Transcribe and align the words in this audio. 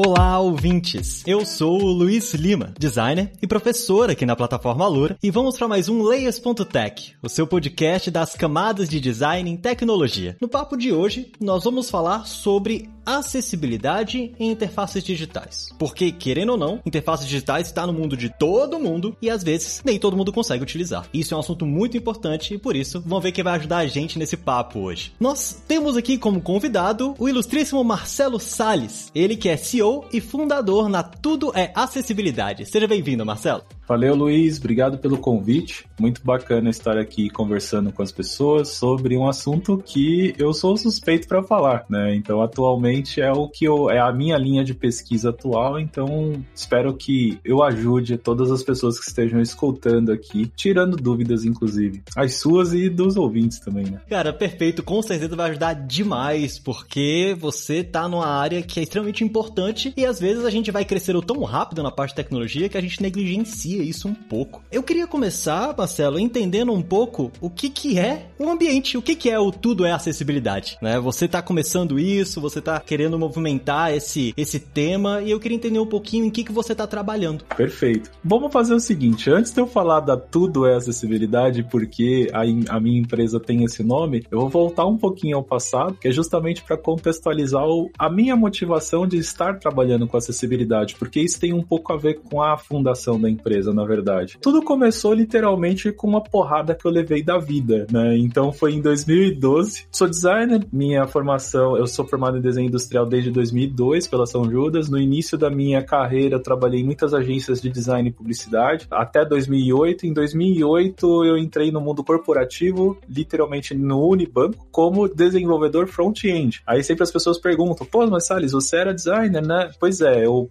Olá, 0.00 0.38
ouvintes! 0.38 1.24
Eu 1.26 1.44
sou 1.44 1.82
o 1.82 1.90
Luiz 1.90 2.32
Lima, 2.32 2.72
designer 2.78 3.32
e 3.42 3.48
professor 3.48 4.08
aqui 4.08 4.24
na 4.24 4.36
plataforma 4.36 4.84
Alura, 4.84 5.18
e 5.20 5.28
vamos 5.28 5.58
para 5.58 5.66
mais 5.66 5.88
um 5.88 6.04
Layers.tech, 6.04 7.16
o 7.20 7.28
seu 7.28 7.48
podcast 7.48 8.08
das 8.08 8.36
camadas 8.36 8.88
de 8.88 9.00
design 9.00 9.50
em 9.50 9.56
tecnologia. 9.56 10.36
No 10.40 10.46
papo 10.46 10.76
de 10.76 10.92
hoje, 10.92 11.32
nós 11.40 11.64
vamos 11.64 11.90
falar 11.90 12.26
sobre 12.26 12.88
acessibilidade 13.04 14.34
em 14.38 14.50
interfaces 14.50 15.02
digitais. 15.02 15.70
Porque, 15.78 16.12
querendo 16.12 16.50
ou 16.50 16.58
não, 16.58 16.80
interfaces 16.84 17.26
digitais 17.26 17.66
está 17.66 17.86
no 17.86 17.92
mundo 17.92 18.16
de 18.16 18.28
todo 18.28 18.78
mundo 18.78 19.16
e 19.20 19.30
às 19.30 19.42
vezes 19.42 19.80
nem 19.82 19.98
todo 19.98 20.16
mundo 20.16 20.30
consegue 20.30 20.62
utilizar. 20.62 21.08
Isso 21.12 21.32
é 21.32 21.36
um 21.36 21.40
assunto 21.40 21.64
muito 21.64 21.96
importante 21.96 22.54
e 22.54 22.58
por 22.58 22.76
isso 22.76 23.02
vamos 23.04 23.22
ver 23.22 23.32
quem 23.32 23.42
vai 23.42 23.56
ajudar 23.56 23.78
a 23.78 23.86
gente 23.86 24.18
nesse 24.18 24.36
papo 24.36 24.80
hoje. 24.80 25.12
Nós 25.18 25.62
temos 25.66 25.96
aqui 25.96 26.18
como 26.18 26.42
convidado 26.42 27.14
o 27.18 27.28
ilustríssimo 27.28 27.82
Marcelo 27.82 28.38
Sales, 28.38 29.10
ele 29.14 29.36
que 29.36 29.48
é 29.48 29.56
CEO 29.56 29.87
CEO 29.88 30.04
e 30.12 30.20
fundador 30.20 30.88
na 30.88 31.02
Tudo 31.02 31.50
é 31.54 31.72
Acessibilidade. 31.74 32.66
Seja 32.66 32.86
bem-vindo, 32.86 33.24
Marcelo. 33.24 33.62
Valeu, 33.88 34.14
Luiz. 34.14 34.58
Obrigado 34.58 34.98
pelo 34.98 35.16
convite. 35.16 35.86
Muito 35.98 36.20
bacana 36.22 36.68
estar 36.68 36.98
aqui 36.98 37.30
conversando 37.30 37.90
com 37.90 38.02
as 38.02 38.12
pessoas 38.12 38.68
sobre 38.68 39.16
um 39.16 39.26
assunto 39.26 39.82
que 39.82 40.34
eu 40.38 40.52
sou 40.52 40.76
suspeito 40.76 41.26
para 41.26 41.42
falar, 41.42 41.86
né? 41.88 42.14
Então, 42.14 42.42
atualmente 42.42 43.22
é 43.22 43.32
o 43.32 43.48
que 43.48 43.64
eu, 43.64 43.88
é 43.88 43.98
a 43.98 44.12
minha 44.12 44.36
linha 44.36 44.62
de 44.62 44.74
pesquisa 44.74 45.30
atual. 45.30 45.80
Então, 45.80 46.44
espero 46.54 46.94
que 46.94 47.40
eu 47.42 47.62
ajude 47.62 48.18
todas 48.18 48.50
as 48.50 48.62
pessoas 48.62 49.00
que 49.00 49.08
estejam 49.08 49.40
escutando 49.40 50.12
aqui, 50.12 50.52
tirando 50.54 50.94
dúvidas, 50.94 51.46
inclusive, 51.46 52.02
as 52.14 52.34
suas 52.34 52.74
e 52.74 52.90
dos 52.90 53.16
ouvintes 53.16 53.58
também, 53.58 53.86
né? 53.86 54.02
Cara, 54.06 54.34
perfeito. 54.34 54.82
Com 54.82 55.00
certeza 55.00 55.34
vai 55.34 55.48
ajudar 55.48 55.72
demais, 55.72 56.58
porque 56.58 57.34
você 57.40 57.82
tá 57.82 58.06
numa 58.06 58.26
área 58.26 58.60
que 58.60 58.80
é 58.80 58.82
extremamente 58.82 59.24
importante 59.24 59.77
e 59.96 60.04
às 60.04 60.18
vezes 60.18 60.44
a 60.44 60.50
gente 60.50 60.70
vai 60.70 60.84
crescendo 60.84 61.22
tão 61.22 61.42
rápido 61.42 61.82
na 61.82 61.90
parte 61.90 62.10
de 62.10 62.16
tecnologia 62.16 62.68
que 62.68 62.76
a 62.76 62.80
gente 62.80 63.02
negligencia 63.02 63.82
isso 63.82 64.08
um 64.08 64.14
pouco. 64.14 64.62
Eu 64.70 64.82
queria 64.82 65.06
começar, 65.06 65.74
Marcelo, 65.76 66.18
entendendo 66.18 66.72
um 66.72 66.82
pouco 66.82 67.30
o 67.40 67.50
que, 67.50 67.70
que 67.70 67.98
é 67.98 68.26
o 68.38 68.48
ambiente, 68.48 68.96
o 68.96 69.02
que, 69.02 69.14
que 69.14 69.30
é 69.30 69.38
o 69.38 69.50
tudo 69.50 69.84
é 69.84 69.92
acessibilidade, 69.92 70.78
né? 70.80 70.98
Você 71.00 71.26
está 71.26 71.42
começando 71.42 71.98
isso, 71.98 72.40
você 72.40 72.58
está 72.58 72.80
querendo 72.80 73.18
movimentar 73.18 73.92
esse, 73.92 74.32
esse 74.36 74.58
tema 74.58 75.22
e 75.22 75.30
eu 75.30 75.40
queria 75.40 75.56
entender 75.56 75.78
um 75.78 75.86
pouquinho 75.86 76.24
em 76.24 76.30
que, 76.30 76.44
que 76.44 76.52
você 76.52 76.72
está 76.72 76.86
trabalhando. 76.86 77.44
Perfeito. 77.56 78.10
Vamos 78.24 78.52
fazer 78.52 78.74
o 78.74 78.80
seguinte, 78.80 79.30
antes 79.30 79.52
de 79.52 79.60
eu 79.60 79.66
falar 79.66 80.00
da 80.00 80.16
tudo 80.16 80.66
é 80.66 80.74
acessibilidade, 80.74 81.62
porque 81.64 82.30
a, 82.32 82.42
a 82.76 82.80
minha 82.80 83.00
empresa 83.00 83.38
tem 83.38 83.64
esse 83.64 83.82
nome, 83.82 84.24
eu 84.30 84.40
vou 84.40 84.48
voltar 84.48 84.86
um 84.86 84.96
pouquinho 84.96 85.36
ao 85.36 85.42
passado, 85.42 85.94
que 86.00 86.08
é 86.08 86.12
justamente 86.12 86.62
para 86.62 86.76
contextualizar 86.76 87.64
o, 87.64 87.90
a 87.98 88.10
minha 88.10 88.36
motivação 88.36 89.06
de 89.06 89.18
estar 89.18 89.58
trabalhando 89.68 90.08
com 90.08 90.16
acessibilidade, 90.16 90.96
porque 90.98 91.20
isso 91.20 91.38
tem 91.38 91.52
um 91.52 91.62
pouco 91.62 91.92
a 91.92 91.96
ver 91.96 92.14
com 92.14 92.42
a 92.42 92.56
fundação 92.56 93.20
da 93.20 93.28
empresa 93.28 93.72
na 93.72 93.84
verdade. 93.84 94.38
Tudo 94.40 94.62
começou 94.62 95.12
literalmente 95.12 95.92
com 95.92 96.08
uma 96.08 96.22
porrada 96.22 96.74
que 96.74 96.86
eu 96.86 96.90
levei 96.90 97.22
da 97.22 97.38
vida, 97.38 97.86
né? 97.90 98.16
Então 98.16 98.50
foi 98.52 98.72
em 98.72 98.80
2012. 98.80 99.86
Sou 99.92 100.08
designer, 100.08 100.66
minha 100.72 101.06
formação, 101.06 101.76
eu 101.76 101.86
sou 101.86 102.06
formado 102.06 102.38
em 102.38 102.40
desenho 102.40 102.68
industrial 102.68 103.04
desde 103.04 103.30
2002 103.30 104.06
pela 104.06 104.26
São 104.26 104.50
Judas. 104.50 104.88
No 104.88 104.98
início 104.98 105.36
da 105.36 105.50
minha 105.50 105.82
carreira, 105.82 106.36
eu 106.36 106.42
trabalhei 106.42 106.80
em 106.80 106.84
muitas 106.84 107.12
agências 107.12 107.60
de 107.60 107.68
design 107.68 108.08
e 108.08 108.12
publicidade, 108.12 108.86
até 108.90 109.24
2008. 109.24 110.06
Em 110.06 110.12
2008, 110.12 111.24
eu 111.24 111.36
entrei 111.36 111.70
no 111.70 111.80
mundo 111.80 112.02
corporativo, 112.02 112.96
literalmente 113.08 113.74
no 113.74 114.08
Unibanco, 114.08 114.66
como 114.70 115.08
desenvolvedor 115.08 115.86
front-end. 115.88 116.62
Aí 116.66 116.82
sempre 116.82 117.02
as 117.02 117.10
pessoas 117.10 117.38
perguntam: 117.38 117.86
pô, 117.86 118.06
mas 118.06 118.26
Salles, 118.26 118.52
você 118.52 118.76
era 118.76 118.94
designer, 118.94 119.46
né? 119.46 119.57
Pois 119.78 120.00
é, 120.00 120.24
eu, 120.24 120.48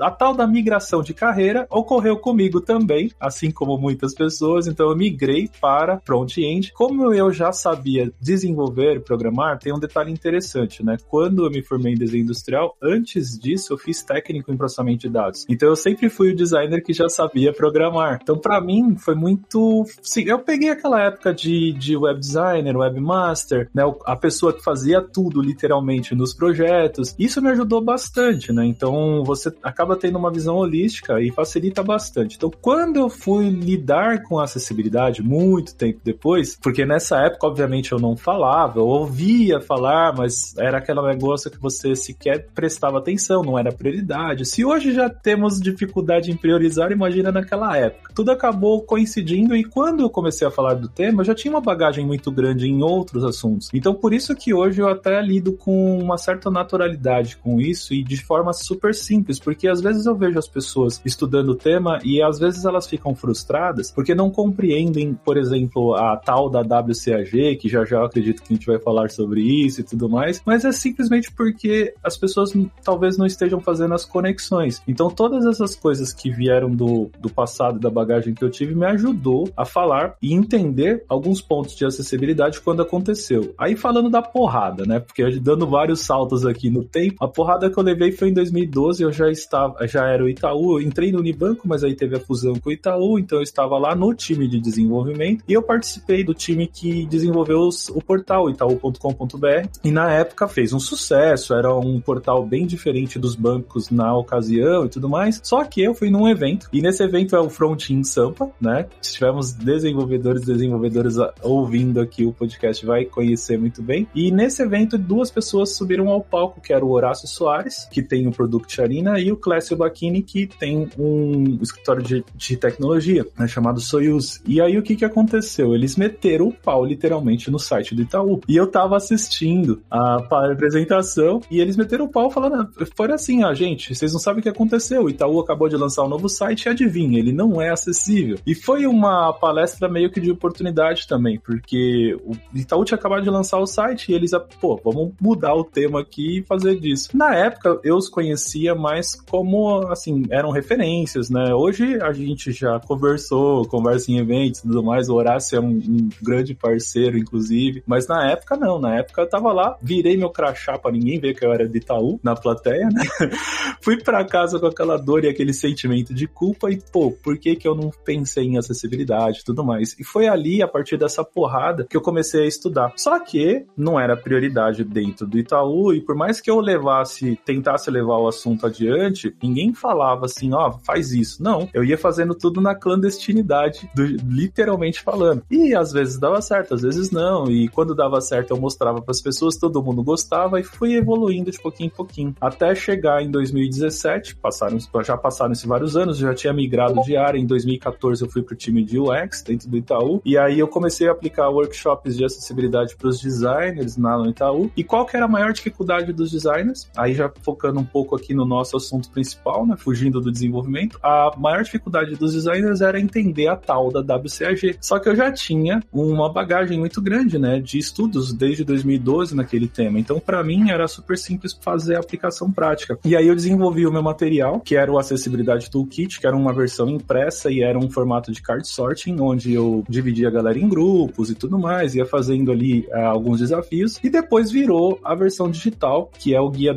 a 0.00 0.10
tal 0.10 0.34
da 0.34 0.46
migração 0.46 1.02
de 1.02 1.14
carreira 1.14 1.66
ocorreu 1.70 2.16
comigo 2.18 2.60
também, 2.60 3.10
assim 3.20 3.50
como 3.50 3.78
muitas 3.78 4.14
pessoas, 4.14 4.66
então 4.66 4.90
eu 4.90 4.96
migrei 4.96 5.48
para 5.60 6.00
front-end. 6.04 6.72
Como 6.72 7.12
eu 7.12 7.32
já 7.32 7.52
sabia 7.52 8.12
desenvolver 8.20 9.00
programar, 9.02 9.58
tem 9.58 9.72
um 9.72 9.78
detalhe 9.78 10.12
interessante, 10.12 10.84
né? 10.84 10.96
Quando 11.08 11.44
eu 11.44 11.50
me 11.50 11.62
formei 11.62 11.94
em 11.94 11.96
desenho 11.96 12.22
industrial, 12.22 12.76
antes 12.82 13.38
disso 13.38 13.72
eu 13.72 13.78
fiz 13.78 14.02
técnico 14.02 14.52
em 14.52 14.56
processamento 14.56 15.00
de 15.00 15.08
dados. 15.08 15.46
Então 15.48 15.68
eu 15.68 15.76
sempre 15.76 16.08
fui 16.08 16.32
o 16.32 16.36
designer 16.36 16.82
que 16.82 16.92
já 16.92 17.08
sabia 17.08 17.52
programar. 17.52 18.18
Então 18.22 18.38
para 18.38 18.60
mim 18.60 18.96
foi 18.96 19.14
muito, 19.14 19.84
sim, 20.02 20.24
eu 20.24 20.38
peguei 20.38 20.70
aquela 20.70 21.02
época 21.02 21.34
de, 21.34 21.72
de 21.72 21.96
web 21.96 22.18
designer, 22.18 22.76
webmaster, 22.76 23.68
né? 23.74 23.82
A 24.04 24.16
pessoa 24.16 24.52
que 24.52 24.62
fazia 24.62 25.00
tudo 25.00 25.40
literalmente 25.40 26.14
nos 26.14 26.34
projetos. 26.34 27.14
Isso 27.18 27.40
me 27.42 27.50
ajudou 27.50 27.80
bastante, 27.80 28.37
né? 28.52 28.64
Então 28.66 29.22
você 29.24 29.52
acaba 29.62 29.96
tendo 29.96 30.18
uma 30.18 30.30
visão 30.30 30.56
holística 30.56 31.20
e 31.20 31.30
facilita 31.30 31.82
bastante. 31.82 32.36
Então 32.36 32.50
quando 32.60 32.96
eu 32.96 33.08
fui 33.08 33.48
lidar 33.48 34.22
com 34.22 34.38
acessibilidade, 34.38 35.22
muito 35.22 35.74
tempo 35.74 36.00
depois, 36.04 36.56
porque 36.60 36.84
nessa 36.84 37.18
época, 37.24 37.46
obviamente, 37.46 37.92
eu 37.92 37.98
não 37.98 38.16
falava, 38.16 38.78
eu 38.78 38.86
ouvia 38.86 39.60
falar, 39.60 40.14
mas 40.16 40.56
era 40.56 40.78
aquele 40.78 41.02
negócio 41.02 41.50
que 41.50 41.60
você 41.60 41.94
sequer 41.94 42.48
prestava 42.54 42.98
atenção, 42.98 43.42
não 43.42 43.58
era 43.58 43.72
prioridade. 43.72 44.44
Se 44.44 44.64
hoje 44.64 44.92
já 44.92 45.08
temos 45.08 45.60
dificuldade 45.60 46.30
em 46.30 46.36
priorizar, 46.36 46.90
imagina 46.92 47.30
naquela 47.32 47.76
época. 47.76 48.12
Tudo 48.14 48.30
acabou 48.30 48.82
coincidindo 48.82 49.56
e 49.56 49.64
quando 49.64 50.02
eu 50.02 50.10
comecei 50.10 50.46
a 50.46 50.50
falar 50.50 50.74
do 50.74 50.88
tema, 50.88 51.20
eu 51.20 51.26
já 51.26 51.34
tinha 51.34 51.52
uma 51.52 51.60
bagagem 51.60 52.06
muito 52.06 52.30
grande 52.30 52.66
em 52.66 52.82
outros 52.82 53.24
assuntos. 53.24 53.70
Então, 53.72 53.94
por 53.94 54.12
isso 54.12 54.34
que 54.34 54.52
hoje 54.52 54.80
eu 54.80 54.88
até 54.88 55.20
lido 55.20 55.52
com 55.52 55.98
uma 55.98 56.18
certa 56.18 56.50
naturalidade 56.50 57.36
com 57.36 57.60
isso 57.60 57.94
e 57.94 58.02
de 58.02 58.16
forma 58.28 58.52
super 58.52 58.94
simples, 58.94 59.38
porque 59.38 59.66
às 59.66 59.80
vezes 59.80 60.04
eu 60.04 60.14
vejo 60.14 60.38
as 60.38 60.46
pessoas 60.46 61.00
estudando 61.04 61.48
o 61.50 61.54
tema 61.54 61.98
e 62.04 62.22
às 62.22 62.38
vezes 62.38 62.66
elas 62.66 62.86
ficam 62.86 63.14
frustradas 63.14 63.90
porque 63.90 64.14
não 64.14 64.30
compreendem, 64.30 65.14
por 65.14 65.38
exemplo, 65.38 65.94
a 65.94 66.14
tal 66.16 66.50
da 66.50 66.60
WCAG, 66.60 67.56
que 67.56 67.68
já 67.68 67.86
já 67.86 68.04
acredito 68.04 68.42
que 68.42 68.52
a 68.52 68.56
gente 68.56 68.66
vai 68.66 68.78
falar 68.78 69.08
sobre 69.10 69.40
isso 69.40 69.80
e 69.80 69.84
tudo 69.84 70.08
mais, 70.10 70.42
mas 70.44 70.64
é 70.64 70.72
simplesmente 70.72 71.32
porque 71.32 71.94
as 72.04 72.18
pessoas 72.18 72.52
talvez 72.84 73.16
não 73.16 73.24
estejam 73.24 73.60
fazendo 73.60 73.94
as 73.94 74.04
conexões. 74.04 74.82
Então, 74.86 75.08
todas 75.08 75.46
essas 75.46 75.74
coisas 75.74 76.12
que 76.12 76.30
vieram 76.30 76.70
do, 76.70 77.10
do 77.18 77.30
passado, 77.30 77.78
da 77.78 77.88
bagagem 77.88 78.34
que 78.34 78.44
eu 78.44 78.50
tive, 78.50 78.74
me 78.74 78.86
ajudou 78.86 79.50
a 79.56 79.64
falar 79.64 80.16
e 80.20 80.34
entender 80.34 81.04
alguns 81.08 81.40
pontos 81.40 81.74
de 81.74 81.86
acessibilidade 81.86 82.60
quando 82.60 82.82
aconteceu. 82.82 83.54
Aí, 83.56 83.76
falando 83.76 84.10
da 84.10 84.20
porrada, 84.20 84.84
né? 84.84 85.00
Porque 85.00 85.38
dando 85.40 85.66
vários 85.66 86.00
saltos 86.00 86.44
aqui 86.44 86.68
no 86.68 86.84
tempo, 86.84 87.24
a 87.24 87.28
porrada 87.28 87.70
que 87.70 87.78
eu 87.78 87.82
levei 87.82 88.12
foi 88.18 88.30
em 88.30 88.34
2012, 88.34 89.02
eu 89.02 89.12
já 89.12 89.30
estava, 89.30 89.86
já 89.86 90.06
era 90.06 90.24
o 90.24 90.28
Itaú, 90.28 90.80
entrei 90.80 91.12
no 91.12 91.20
Unibanco, 91.20 91.68
mas 91.68 91.84
aí 91.84 91.94
teve 91.94 92.16
a 92.16 92.20
fusão 92.20 92.54
com 92.56 92.70
o 92.70 92.72
Itaú, 92.72 93.18
então 93.18 93.38
eu 93.38 93.42
estava 93.42 93.78
lá 93.78 93.94
no 93.94 94.12
time 94.14 94.48
de 94.48 94.60
desenvolvimento 94.60 95.44
e 95.46 95.52
eu 95.52 95.62
participei 95.62 96.24
do 96.24 96.34
time 96.34 96.66
que 96.66 97.06
desenvolveu 97.06 97.60
os, 97.60 97.88
o 97.88 98.00
portal 98.00 98.50
itaú.com.br 98.50 99.68
e 99.84 99.90
na 99.90 100.12
época 100.12 100.48
fez 100.48 100.72
um 100.72 100.80
sucesso, 100.80 101.54
era 101.54 101.74
um 101.74 102.00
portal 102.00 102.44
bem 102.44 102.66
diferente 102.66 103.18
dos 103.18 103.34
bancos 103.34 103.90
na 103.90 104.16
ocasião 104.16 104.86
e 104.86 104.88
tudo 104.88 105.08
mais. 105.08 105.40
Só 105.42 105.64
que 105.64 105.82
eu 105.82 105.94
fui 105.94 106.10
num 106.10 106.28
evento 106.28 106.68
e 106.72 106.82
nesse 106.82 107.02
evento 107.02 107.36
é 107.36 107.40
o 107.40 107.48
Front 107.48 107.90
in 107.90 108.02
Sampa, 108.02 108.50
né? 108.60 108.86
Se 109.00 109.14
tivermos 109.14 109.52
desenvolvedores, 109.52 110.44
desenvolvedoras 110.44 111.16
ouvindo 111.42 112.00
aqui 112.00 112.24
o 112.24 112.32
podcast 112.32 112.84
vai 112.84 113.04
conhecer 113.04 113.58
muito 113.58 113.82
bem. 113.82 114.08
E 114.14 114.30
nesse 114.30 114.62
evento 114.62 114.98
duas 114.98 115.30
pessoas 115.30 115.74
subiram 115.74 116.08
ao 116.08 116.22
palco, 116.22 116.60
que 116.60 116.72
era 116.72 116.84
o 116.84 116.90
Horácio 116.90 117.28
Soares, 117.28 117.88
que 117.90 118.02
tem 118.08 118.26
o 118.26 118.32
Product 118.32 118.80
Arena, 118.80 119.20
e 119.20 119.30
o 119.30 119.36
Clécio 119.36 119.76
Bacchini, 119.76 120.22
que 120.22 120.46
tem 120.46 120.88
um 120.98 121.58
escritório 121.60 122.02
de 122.02 122.24
de 122.34 122.56
tecnologia, 122.56 123.26
né, 123.38 123.46
chamado 123.46 123.80
Soyuz. 123.80 124.40
E 124.46 124.60
aí 124.60 124.78
o 124.78 124.82
que 124.82 124.96
que 124.96 125.04
aconteceu? 125.04 125.74
Eles 125.74 125.96
meteram 125.96 126.48
o 126.48 126.52
pau 126.52 126.84
literalmente 126.84 127.50
no 127.50 127.58
site 127.58 127.94
do 127.94 128.02
Itaú. 128.02 128.40
E 128.48 128.56
eu 128.56 128.66
tava 128.66 128.96
assistindo 128.96 129.82
a 129.90 130.16
apresentação 130.16 131.40
e 131.50 131.60
eles 131.60 131.76
meteram 131.76 132.06
o 132.06 132.08
pau 132.08 132.30
falando, 132.30 132.70
foi 132.96 133.12
assim, 133.12 133.42
ah, 133.42 133.52
gente, 133.54 133.94
vocês 133.94 134.12
não 134.12 134.20
sabem 134.20 134.40
o 134.40 134.42
que 134.42 134.48
aconteceu. 134.48 135.04
O 135.04 135.10
Itaú 135.10 135.40
acabou 135.40 135.68
de 135.68 135.76
lançar 135.76 136.04
um 136.04 136.08
novo 136.08 136.28
site 136.28 136.64
e 136.64 136.68
adivinha, 136.68 137.18
ele 137.18 137.32
não 137.32 137.60
é 137.60 137.70
acessível. 137.70 138.38
E 138.46 138.54
foi 138.54 138.86
uma 138.86 139.32
palestra 139.32 139.88
meio 139.88 140.10
que 140.10 140.20
de 140.20 140.30
oportunidade 140.30 141.06
também, 141.06 141.38
porque 141.38 142.16
o 142.24 142.32
Itaú 142.54 142.84
tinha 142.84 142.98
acabado 142.98 143.22
de 143.22 143.30
lançar 143.30 143.58
o 143.58 143.66
site 143.66 144.12
e 144.12 144.14
eles, 144.14 144.30
pô, 144.60 144.80
vamos 144.82 145.12
mudar 145.20 145.54
o 145.54 145.64
tema 145.64 146.00
aqui 146.00 146.38
e 146.38 146.42
fazer 146.42 146.78
disso. 146.78 147.10
Na 147.14 147.34
época, 147.34 147.80
eu 147.82 147.97
os 147.98 148.08
conhecia 148.08 148.74
mais 148.74 149.14
como, 149.14 149.86
assim, 149.88 150.24
eram 150.30 150.50
referências, 150.50 151.28
né? 151.28 151.52
Hoje 151.54 152.00
a 152.00 152.12
gente 152.12 152.52
já 152.52 152.80
conversou, 152.80 153.66
conversa 153.66 154.10
em 154.10 154.18
eventos 154.18 154.60
e 154.60 154.62
tudo 154.62 154.82
mais. 154.82 155.08
O 155.08 155.14
Horácio 155.14 155.56
é 155.56 155.60
um, 155.60 155.70
um, 155.70 156.08
grande 156.22 156.54
parceiro, 156.54 157.18
inclusive. 157.18 157.82
Mas 157.86 158.06
na 158.06 158.30
época, 158.30 158.56
não. 158.56 158.78
Na 158.78 158.96
época 158.96 159.22
eu 159.22 159.28
tava 159.28 159.52
lá, 159.52 159.76
virei 159.82 160.16
meu 160.16 160.30
crachá 160.30 160.78
pra 160.78 160.92
ninguém 160.92 161.20
ver 161.20 161.34
que 161.34 161.44
eu 161.44 161.52
era 161.52 161.68
de 161.68 161.78
Itaú, 161.78 162.18
na 162.22 162.34
plateia, 162.34 162.88
né? 162.88 163.04
Fui 163.82 163.96
pra 164.02 164.24
casa 164.24 164.58
com 164.58 164.66
aquela 164.66 164.96
dor 164.96 165.24
e 165.24 165.28
aquele 165.28 165.52
sentimento 165.52 166.14
de 166.14 166.26
culpa 166.26 166.70
e, 166.70 166.78
pô, 166.92 167.10
por 167.10 167.36
que 167.38 167.56
que 167.56 167.66
eu 167.66 167.74
não 167.74 167.90
pensei 168.04 168.44
em 168.44 168.58
acessibilidade 168.58 169.40
e 169.40 169.44
tudo 169.44 169.64
mais? 169.64 169.98
E 169.98 170.04
foi 170.04 170.28
ali, 170.28 170.62
a 170.62 170.68
partir 170.68 170.96
dessa 170.96 171.24
porrada, 171.24 171.86
que 171.88 171.96
eu 171.96 172.00
comecei 172.00 172.44
a 172.44 172.46
estudar. 172.46 172.92
Só 172.96 173.18
que 173.18 173.64
não 173.76 173.98
era 173.98 174.16
prioridade 174.16 174.84
dentro 174.84 175.26
do 175.26 175.38
Itaú 175.38 175.92
e 175.92 176.00
por 176.00 176.14
mais 176.14 176.40
que 176.40 176.50
eu 176.50 176.60
levasse, 176.60 177.38
tentasse 177.44 177.87
levar 177.90 178.18
o 178.18 178.28
assunto 178.28 178.66
adiante, 178.66 179.34
ninguém 179.42 179.72
falava 179.72 180.26
assim, 180.26 180.52
ó, 180.52 180.68
oh, 180.68 180.72
faz 180.84 181.12
isso. 181.12 181.42
Não, 181.42 181.68
eu 181.72 181.84
ia 181.84 181.98
fazendo 181.98 182.34
tudo 182.34 182.60
na 182.60 182.74
clandestinidade, 182.74 183.90
do, 183.94 184.04
literalmente 184.04 185.00
falando. 185.00 185.42
E 185.50 185.74
às 185.74 185.92
vezes 185.92 186.18
dava 186.18 186.40
certo, 186.40 186.74
às 186.74 186.82
vezes 186.82 187.10
não. 187.10 187.50
E 187.50 187.68
quando 187.68 187.94
dava 187.94 188.20
certo, 188.20 188.50
eu 188.50 188.60
mostrava 188.60 189.00
para 189.00 189.12
as 189.12 189.20
pessoas, 189.20 189.56
todo 189.56 189.82
mundo 189.82 190.02
gostava 190.02 190.60
e 190.60 190.64
fui 190.64 190.94
evoluindo 190.94 191.50
de 191.50 191.58
pouquinho 191.58 191.88
em 191.88 191.90
pouquinho. 191.90 192.34
Até 192.40 192.74
chegar 192.74 193.22
em 193.22 193.30
2017, 193.30 194.36
passaram, 194.36 194.78
já 195.04 195.16
passaram-se 195.16 195.66
vários 195.66 195.96
anos, 195.96 196.18
já 196.18 196.34
tinha 196.34 196.52
migrado 196.52 197.00
de 197.02 197.16
área. 197.16 197.38
Em 197.38 197.46
2014 197.46 198.22
eu 198.22 198.30
fui 198.30 198.42
pro 198.42 198.56
time 198.56 198.84
de 198.84 198.98
UX 198.98 199.42
dentro 199.42 199.68
do 199.68 199.76
Itaú. 199.76 200.20
E 200.24 200.36
aí 200.36 200.58
eu 200.58 200.68
comecei 200.68 201.08
a 201.08 201.12
aplicar 201.12 201.48
workshops 201.48 202.16
de 202.16 202.24
acessibilidade 202.24 202.96
para 202.96 203.08
os 203.08 203.20
designers 203.20 203.96
no 203.96 204.28
Itaú. 204.28 204.70
E 204.76 204.84
qual 204.84 205.06
que 205.06 205.16
era 205.16 205.26
a 205.26 205.28
maior 205.28 205.52
dificuldade 205.52 206.12
dos 206.12 206.30
designers? 206.30 206.88
Aí 206.96 207.14
já 207.14 207.30
focando 207.42 207.77
um 207.78 207.84
pouco 207.84 208.16
aqui 208.16 208.34
no 208.34 208.44
nosso 208.44 208.76
assunto 208.76 209.10
principal, 209.10 209.66
né, 209.66 209.76
fugindo 209.76 210.20
do 210.20 210.30
desenvolvimento, 210.30 210.98
a 211.02 211.32
maior 211.36 211.62
dificuldade 211.62 212.16
dos 212.16 212.32
designers 212.32 212.80
era 212.80 213.00
entender 213.00 213.48
a 213.48 213.56
tal 213.56 213.90
da 213.90 214.00
WCAG. 214.00 214.76
Só 214.80 214.98
que 214.98 215.08
eu 215.08 215.16
já 215.16 215.32
tinha 215.32 215.82
uma 215.92 216.30
bagagem 216.32 216.78
muito 216.78 217.00
grande, 217.00 217.38
né, 217.38 217.60
de 217.60 217.78
estudos 217.78 218.32
desde 218.32 218.64
2012 218.64 219.34
naquele 219.34 219.68
tema. 219.68 219.98
Então, 219.98 220.20
para 220.20 220.42
mim 220.42 220.70
era 220.70 220.86
super 220.88 221.16
simples 221.16 221.58
fazer 221.60 221.96
a 221.96 222.00
aplicação 222.00 222.50
prática. 222.50 222.98
E 223.04 223.16
aí 223.16 223.26
eu 223.26 223.34
desenvolvi 223.34 223.86
o 223.86 223.92
meu 223.92 224.02
material, 224.02 224.60
que 224.60 224.76
era 224.76 224.90
o 224.90 224.98
Acessibilidade 224.98 225.70
Toolkit, 225.70 226.20
que 226.20 226.26
era 226.26 226.36
uma 226.36 226.52
versão 226.52 226.88
impressa 226.88 227.50
e 227.50 227.62
era 227.62 227.78
um 227.78 227.90
formato 227.90 228.32
de 228.32 228.42
card 228.42 228.66
sorting, 228.66 229.16
onde 229.20 229.52
eu 229.52 229.84
dividia 229.88 230.28
a 230.28 230.30
galera 230.30 230.58
em 230.58 230.68
grupos 230.68 231.30
e 231.30 231.34
tudo 231.34 231.58
mais, 231.58 231.94
ia 231.94 232.06
fazendo 232.06 232.50
ali 232.50 232.86
uh, 232.88 233.06
alguns 233.06 233.40
desafios. 233.40 233.98
E 234.02 234.10
depois 234.10 234.50
virou 234.50 234.98
a 235.04 235.14
versão 235.14 235.50
digital, 235.50 236.10
que 236.18 236.34
é 236.34 236.40
o 236.40 236.50
guia 236.50 236.74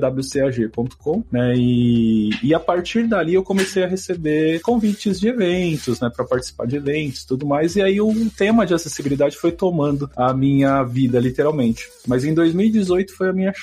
WCAG.com, 0.91 1.23
né? 1.31 1.53
E, 1.55 2.29
e 2.43 2.53
a 2.53 2.59
partir 2.59 3.07
dali 3.07 3.33
eu 3.33 3.43
comecei 3.43 3.83
a 3.83 3.87
receber 3.87 4.59
convites 4.61 5.19
de 5.19 5.27
eventos, 5.27 5.99
né, 5.99 6.09
para 6.09 6.25
participar 6.25 6.65
de 6.67 6.77
eventos, 6.77 7.25
tudo 7.25 7.45
mais. 7.45 7.75
E 7.75 7.81
aí 7.81 8.01
o 8.01 8.13
tema 8.29 8.65
de 8.65 8.73
acessibilidade 8.73 9.37
foi 9.37 9.51
tomando 9.51 10.09
a 10.15 10.33
minha 10.33 10.83
vida 10.83 11.19
literalmente. 11.19 11.89
Mas 12.07 12.23
em 12.25 12.33
2018 12.33 13.13
foi 13.13 13.29
a 13.29 13.33
minha 13.33 13.53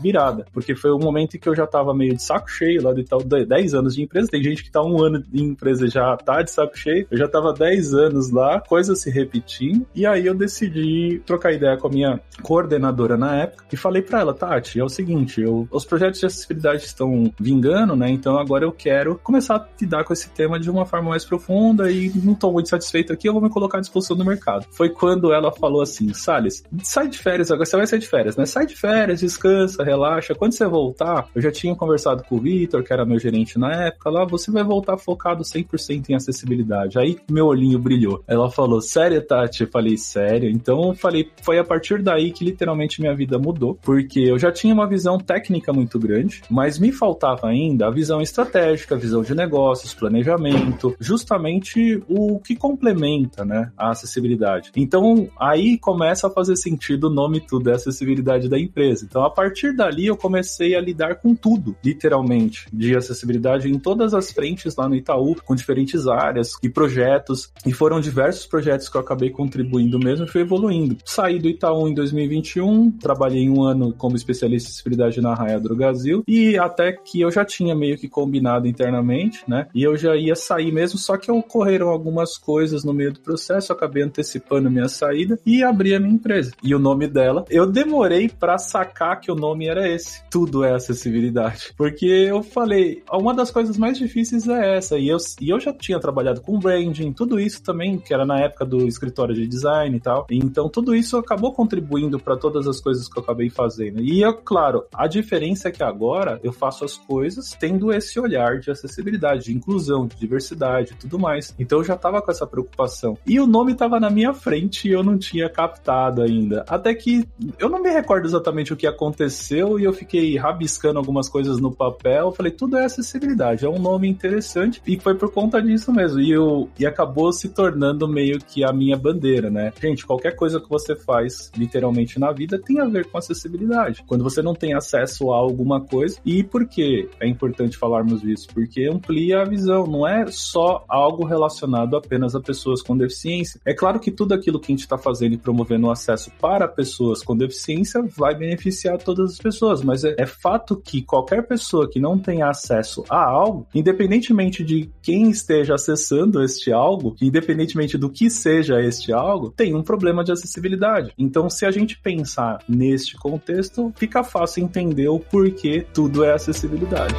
virada, 0.00 0.46
porque 0.52 0.74
foi 0.74 0.90
o 0.90 0.98
momento 0.98 1.36
em 1.36 1.40
que 1.40 1.48
eu 1.48 1.54
já 1.54 1.66
tava 1.66 1.94
meio 1.94 2.14
de 2.14 2.22
saco 2.22 2.50
cheio 2.50 2.82
lá 2.82 2.92
de 2.92 3.04
tal 3.04 3.22
10 3.22 3.74
anos 3.74 3.94
de 3.94 4.02
empresa. 4.02 4.28
Tem 4.28 4.42
gente 4.42 4.62
que 4.62 4.70
tá 4.70 4.82
um 4.82 5.02
ano 5.02 5.22
de 5.22 5.42
empresa 5.42 5.88
já 5.88 6.16
tá 6.16 6.42
de 6.42 6.50
saco 6.50 6.76
cheio. 6.76 7.06
Eu 7.10 7.18
já 7.18 7.28
tava 7.28 7.52
10 7.52 7.94
anos 7.94 8.30
lá, 8.30 8.60
coisas 8.60 9.00
se 9.00 9.10
repetindo. 9.10 9.86
E 9.94 10.06
aí 10.06 10.26
eu 10.26 10.34
decidi 10.34 11.20
trocar 11.26 11.52
ideia 11.52 11.76
com 11.76 11.88
a 11.88 11.90
minha 11.90 12.20
coordenadora 12.42 13.16
na 13.16 13.36
época 13.36 13.64
e 13.72 13.76
falei 13.76 14.02
para 14.02 14.20
ela, 14.20 14.34
Tati, 14.34 14.78
é 14.78 14.84
o 14.84 14.88
seguinte, 14.88 15.40
eu, 15.40 15.68
os 15.70 15.84
projetos 15.84 16.20
de 16.20 16.26
acessibilidade 16.26 16.67
estão 16.74 17.32
vingando, 17.38 17.96
né? 17.96 18.10
Então 18.10 18.38
agora 18.38 18.64
eu 18.64 18.72
quero 18.72 19.18
começar 19.22 19.56
a 19.56 19.68
lidar 19.80 20.04
com 20.04 20.12
esse 20.12 20.30
tema 20.30 20.58
de 20.58 20.70
uma 20.70 20.86
forma 20.86 21.10
mais 21.10 21.24
profunda 21.24 21.90
e 21.90 22.10
não 22.22 22.34
tô 22.34 22.52
muito 22.52 22.68
satisfeito 22.68 23.12
aqui, 23.12 23.28
eu 23.28 23.32
vou 23.32 23.42
me 23.42 23.50
colocar 23.50 23.78
à 23.78 23.80
disposição 23.80 24.16
do 24.16 24.24
mercado. 24.24 24.66
Foi 24.70 24.88
quando 24.88 25.32
ela 25.32 25.52
falou 25.52 25.82
assim, 25.82 26.12
Salles, 26.12 26.62
sai 26.82 27.08
de 27.08 27.18
férias 27.18 27.50
agora, 27.50 27.66
você 27.66 27.76
vai 27.76 27.86
sair 27.86 27.98
de 27.98 28.08
férias, 28.08 28.36
né? 28.36 28.46
Sai 28.46 28.66
de 28.66 28.76
férias, 28.76 29.20
descansa, 29.20 29.82
relaxa. 29.82 30.34
Quando 30.34 30.52
você 30.52 30.66
voltar, 30.66 31.28
eu 31.34 31.42
já 31.42 31.50
tinha 31.50 31.74
conversado 31.74 32.22
com 32.24 32.36
o 32.36 32.40
Vitor, 32.40 32.82
que 32.82 32.92
era 32.92 33.04
meu 33.04 33.18
gerente 33.18 33.58
na 33.58 33.86
época, 33.86 34.10
lá, 34.10 34.24
você 34.24 34.50
vai 34.50 34.64
voltar 34.64 34.96
focado 34.96 35.42
100% 35.42 36.10
em 36.10 36.14
acessibilidade. 36.14 36.98
Aí 36.98 37.18
meu 37.30 37.46
olhinho 37.46 37.78
brilhou. 37.78 38.22
Ela 38.26 38.50
falou, 38.50 38.80
sério, 38.80 39.20
Tati? 39.22 39.62
Eu 39.62 39.70
falei, 39.70 39.96
sério. 39.96 40.48
Então, 40.48 40.88
eu 40.88 40.94
falei, 40.94 41.30
foi 41.42 41.58
a 41.58 41.64
partir 41.64 42.02
daí 42.02 42.32
que 42.32 42.44
literalmente 42.44 43.00
minha 43.00 43.14
vida 43.14 43.38
mudou, 43.38 43.78
porque 43.82 44.20
eu 44.20 44.38
já 44.38 44.50
tinha 44.50 44.74
uma 44.74 44.86
visão 44.86 45.18
técnica 45.18 45.72
muito 45.72 45.98
grande, 45.98 46.42
mas 46.58 46.76
me 46.76 46.90
faltava 46.90 47.46
ainda 47.46 47.86
a 47.86 47.90
visão 47.90 48.20
estratégica, 48.20 48.96
a 48.96 48.98
visão 48.98 49.22
de 49.22 49.32
negócios, 49.32 49.94
planejamento, 49.94 50.92
justamente 50.98 52.02
o 52.08 52.40
que 52.40 52.56
complementa, 52.56 53.44
né, 53.44 53.70
a 53.78 53.90
acessibilidade. 53.90 54.72
Então, 54.74 55.28
aí 55.38 55.78
começa 55.78 56.26
a 56.26 56.30
fazer 56.30 56.56
sentido 56.56 57.04
o 57.04 57.14
nome 57.14 57.40
tudo, 57.40 57.70
é 57.70 57.74
acessibilidade 57.74 58.48
da 58.48 58.58
empresa. 58.58 59.06
Então, 59.08 59.22
a 59.22 59.30
partir 59.30 59.72
dali, 59.72 60.06
eu 60.06 60.16
comecei 60.16 60.74
a 60.74 60.80
lidar 60.80 61.20
com 61.20 61.32
tudo, 61.32 61.76
literalmente, 61.84 62.66
de 62.72 62.96
acessibilidade 62.96 63.70
em 63.70 63.78
todas 63.78 64.12
as 64.12 64.32
frentes 64.32 64.74
lá 64.74 64.88
no 64.88 64.96
Itaú, 64.96 65.36
com 65.44 65.54
diferentes 65.54 66.08
áreas 66.08 66.54
e 66.60 66.68
projetos, 66.68 67.52
e 67.64 67.72
foram 67.72 68.00
diversos 68.00 68.46
projetos 68.46 68.88
que 68.88 68.96
eu 68.96 69.00
acabei 69.00 69.30
contribuindo 69.30 69.96
mesmo 69.96 70.24
e 70.24 70.28
fui 70.28 70.40
evoluindo. 70.40 70.96
Saí 71.04 71.38
do 71.38 71.48
Itaú 71.48 71.86
em 71.86 71.94
2021, 71.94 72.90
trabalhei 72.90 73.48
um 73.48 73.62
ano 73.62 73.92
como 73.92 74.16
especialista 74.16 74.68
em 74.68 74.70
acessibilidade 74.70 75.20
na 75.20 75.34
Raia 75.34 75.60
Drogazil, 75.60 76.24
e 76.26 76.47
até 76.56 76.92
que 76.92 77.20
eu 77.20 77.30
já 77.30 77.44
tinha 77.44 77.74
meio 77.74 77.98
que 77.98 78.08
combinado 78.08 78.68
internamente, 78.68 79.42
né, 79.48 79.66
e 79.74 79.82
eu 79.82 79.96
já 79.96 80.14
ia 80.16 80.36
sair 80.36 80.72
mesmo, 80.72 80.98
só 80.98 81.16
que 81.16 81.30
ocorreram 81.30 81.88
algumas 81.88 82.38
coisas 82.38 82.84
no 82.84 82.94
meio 82.94 83.12
do 83.12 83.20
processo, 83.20 83.72
eu 83.72 83.76
acabei 83.76 84.02
antecipando 84.02 84.70
minha 84.70 84.88
saída 84.88 85.38
e 85.44 85.62
abri 85.62 85.94
a 85.94 86.00
minha 86.00 86.14
empresa. 86.14 86.52
E 86.62 86.74
o 86.74 86.78
nome 86.78 87.06
dela, 87.08 87.44
eu 87.50 87.66
demorei 87.66 88.28
para 88.28 88.58
sacar 88.58 89.20
que 89.20 89.30
o 89.30 89.34
nome 89.34 89.66
era 89.66 89.88
esse. 89.88 90.22
Tudo 90.30 90.64
é 90.64 90.74
acessibilidade. 90.74 91.72
Porque 91.76 92.06
eu 92.06 92.42
falei, 92.42 93.02
uma 93.12 93.34
das 93.34 93.50
coisas 93.50 93.76
mais 93.76 93.98
difíceis 93.98 94.46
é 94.48 94.76
essa. 94.76 94.98
E 94.98 95.08
eu, 95.08 95.18
e 95.40 95.50
eu 95.50 95.60
já 95.60 95.72
tinha 95.72 95.98
trabalhado 95.98 96.40
com 96.40 96.58
branding, 96.58 97.12
tudo 97.12 97.40
isso 97.40 97.62
também, 97.62 97.98
que 97.98 98.12
era 98.12 98.24
na 98.24 98.40
época 98.40 98.64
do 98.64 98.86
escritório 98.86 99.34
de 99.34 99.46
design 99.46 99.96
e 99.96 100.00
tal. 100.00 100.26
Então 100.30 100.68
tudo 100.68 100.94
isso 100.94 101.16
acabou 101.16 101.52
contribuindo 101.52 102.18
para 102.18 102.36
todas 102.36 102.66
as 102.66 102.80
coisas 102.80 103.08
que 103.08 103.18
eu 103.18 103.22
acabei 103.22 103.50
fazendo. 103.50 104.00
E 104.00 104.22
eu, 104.22 104.34
claro, 104.34 104.84
a 104.92 105.06
diferença 105.06 105.68
é 105.68 105.72
que 105.72 105.82
agora 105.82 106.37
eu 106.42 106.52
faço 106.52 106.84
as 106.84 106.96
coisas 106.96 107.56
tendo 107.58 107.92
esse 107.92 108.18
olhar 108.18 108.58
de 108.58 108.70
acessibilidade, 108.70 109.44
de 109.44 109.56
inclusão, 109.56 110.06
de 110.06 110.16
diversidade 110.16 110.92
e 110.92 110.96
tudo 110.96 111.18
mais. 111.18 111.54
Então 111.58 111.78
eu 111.78 111.84
já 111.84 111.96
tava 111.96 112.20
com 112.22 112.30
essa 112.30 112.46
preocupação. 112.46 113.16
E 113.26 113.38
o 113.40 113.46
nome 113.46 113.74
tava 113.74 114.00
na 114.00 114.10
minha 114.10 114.32
frente 114.32 114.88
e 114.88 114.92
eu 114.92 115.02
não 115.02 115.18
tinha 115.18 115.48
captado 115.48 116.22
ainda. 116.22 116.64
Até 116.68 116.94
que 116.94 117.26
eu 117.58 117.68
não 117.68 117.82
me 117.82 117.90
recordo 117.90 118.26
exatamente 118.26 118.72
o 118.72 118.76
que 118.76 118.86
aconteceu 118.86 119.78
e 119.78 119.84
eu 119.84 119.92
fiquei 119.92 120.36
rabiscando 120.36 120.98
algumas 120.98 121.28
coisas 121.28 121.58
no 121.58 121.74
papel. 121.74 122.32
Falei, 122.32 122.52
tudo 122.52 122.76
é 122.76 122.84
acessibilidade, 122.84 123.64
é 123.64 123.68
um 123.68 123.78
nome 123.78 124.08
interessante 124.08 124.82
e 124.86 124.98
foi 124.98 125.14
por 125.14 125.32
conta 125.32 125.60
disso 125.62 125.92
mesmo. 125.92 126.20
E, 126.20 126.30
eu, 126.30 126.68
e 126.78 126.86
acabou 126.86 127.32
se 127.32 127.48
tornando 127.48 128.08
meio 128.08 128.38
que 128.38 128.64
a 128.64 128.72
minha 128.72 128.96
bandeira, 128.96 129.50
né? 129.50 129.72
Gente, 129.80 130.06
qualquer 130.06 130.34
coisa 130.34 130.60
que 130.60 130.68
você 130.68 130.94
faz 130.96 131.50
literalmente 131.56 132.18
na 132.18 132.32
vida 132.32 132.58
tem 132.58 132.80
a 132.80 132.84
ver 132.84 133.06
com 133.06 133.18
acessibilidade. 133.18 134.04
Quando 134.06 134.24
você 134.24 134.42
não 134.42 134.54
tem 134.54 134.74
acesso 134.74 135.32
a 135.32 135.36
alguma 135.36 135.80
coisa, 135.80 136.18
e 136.28 136.42
por 136.42 136.66
que 136.66 137.08
é 137.18 137.26
importante 137.26 137.78
falarmos 137.78 138.20
disso? 138.20 138.48
Porque 138.52 138.84
amplia 138.84 139.40
a 139.40 139.44
visão, 139.46 139.86
não 139.86 140.06
é 140.06 140.26
só 140.26 140.84
algo 140.86 141.24
relacionado 141.24 141.96
apenas 141.96 142.34
a 142.34 142.40
pessoas 142.40 142.82
com 142.82 142.94
deficiência. 142.94 143.58
É 143.64 143.72
claro 143.72 143.98
que 143.98 144.10
tudo 144.10 144.34
aquilo 144.34 144.60
que 144.60 144.70
a 144.70 144.74
gente 144.74 144.82
está 144.82 144.98
fazendo 144.98 145.32
e 145.32 145.38
promovendo 145.38 145.86
o 145.86 145.90
acesso 145.90 146.30
para 146.38 146.68
pessoas 146.68 147.22
com 147.22 147.34
deficiência 147.34 148.02
vai 148.14 148.34
beneficiar 148.34 148.98
todas 148.98 149.32
as 149.32 149.38
pessoas, 149.38 149.82
mas 149.82 150.04
é, 150.04 150.16
é 150.18 150.26
fato 150.26 150.76
que 150.76 151.00
qualquer 151.00 151.46
pessoa 151.46 151.88
que 151.88 151.98
não 151.98 152.18
tenha 152.18 152.50
acesso 152.50 153.02
a 153.08 153.24
algo, 153.24 153.66
independentemente 153.74 154.62
de 154.62 154.90
quem 155.00 155.30
esteja 155.30 155.76
acessando 155.76 156.44
este 156.44 156.70
algo, 156.70 157.16
independentemente 157.22 157.96
do 157.96 158.10
que 158.10 158.28
seja 158.28 158.82
este 158.82 159.14
algo, 159.14 159.50
tem 159.50 159.74
um 159.74 159.82
problema 159.82 160.22
de 160.22 160.32
acessibilidade. 160.32 161.10
Então, 161.16 161.48
se 161.48 161.64
a 161.64 161.70
gente 161.70 161.98
pensar 161.98 162.58
neste 162.68 163.16
contexto, 163.16 163.90
fica 163.96 164.22
fácil 164.22 164.62
entender 164.62 165.08
o 165.08 165.18
porquê 165.18 165.86
tudo 165.94 166.17
é 166.24 166.32
acessibilidade. 166.32 167.14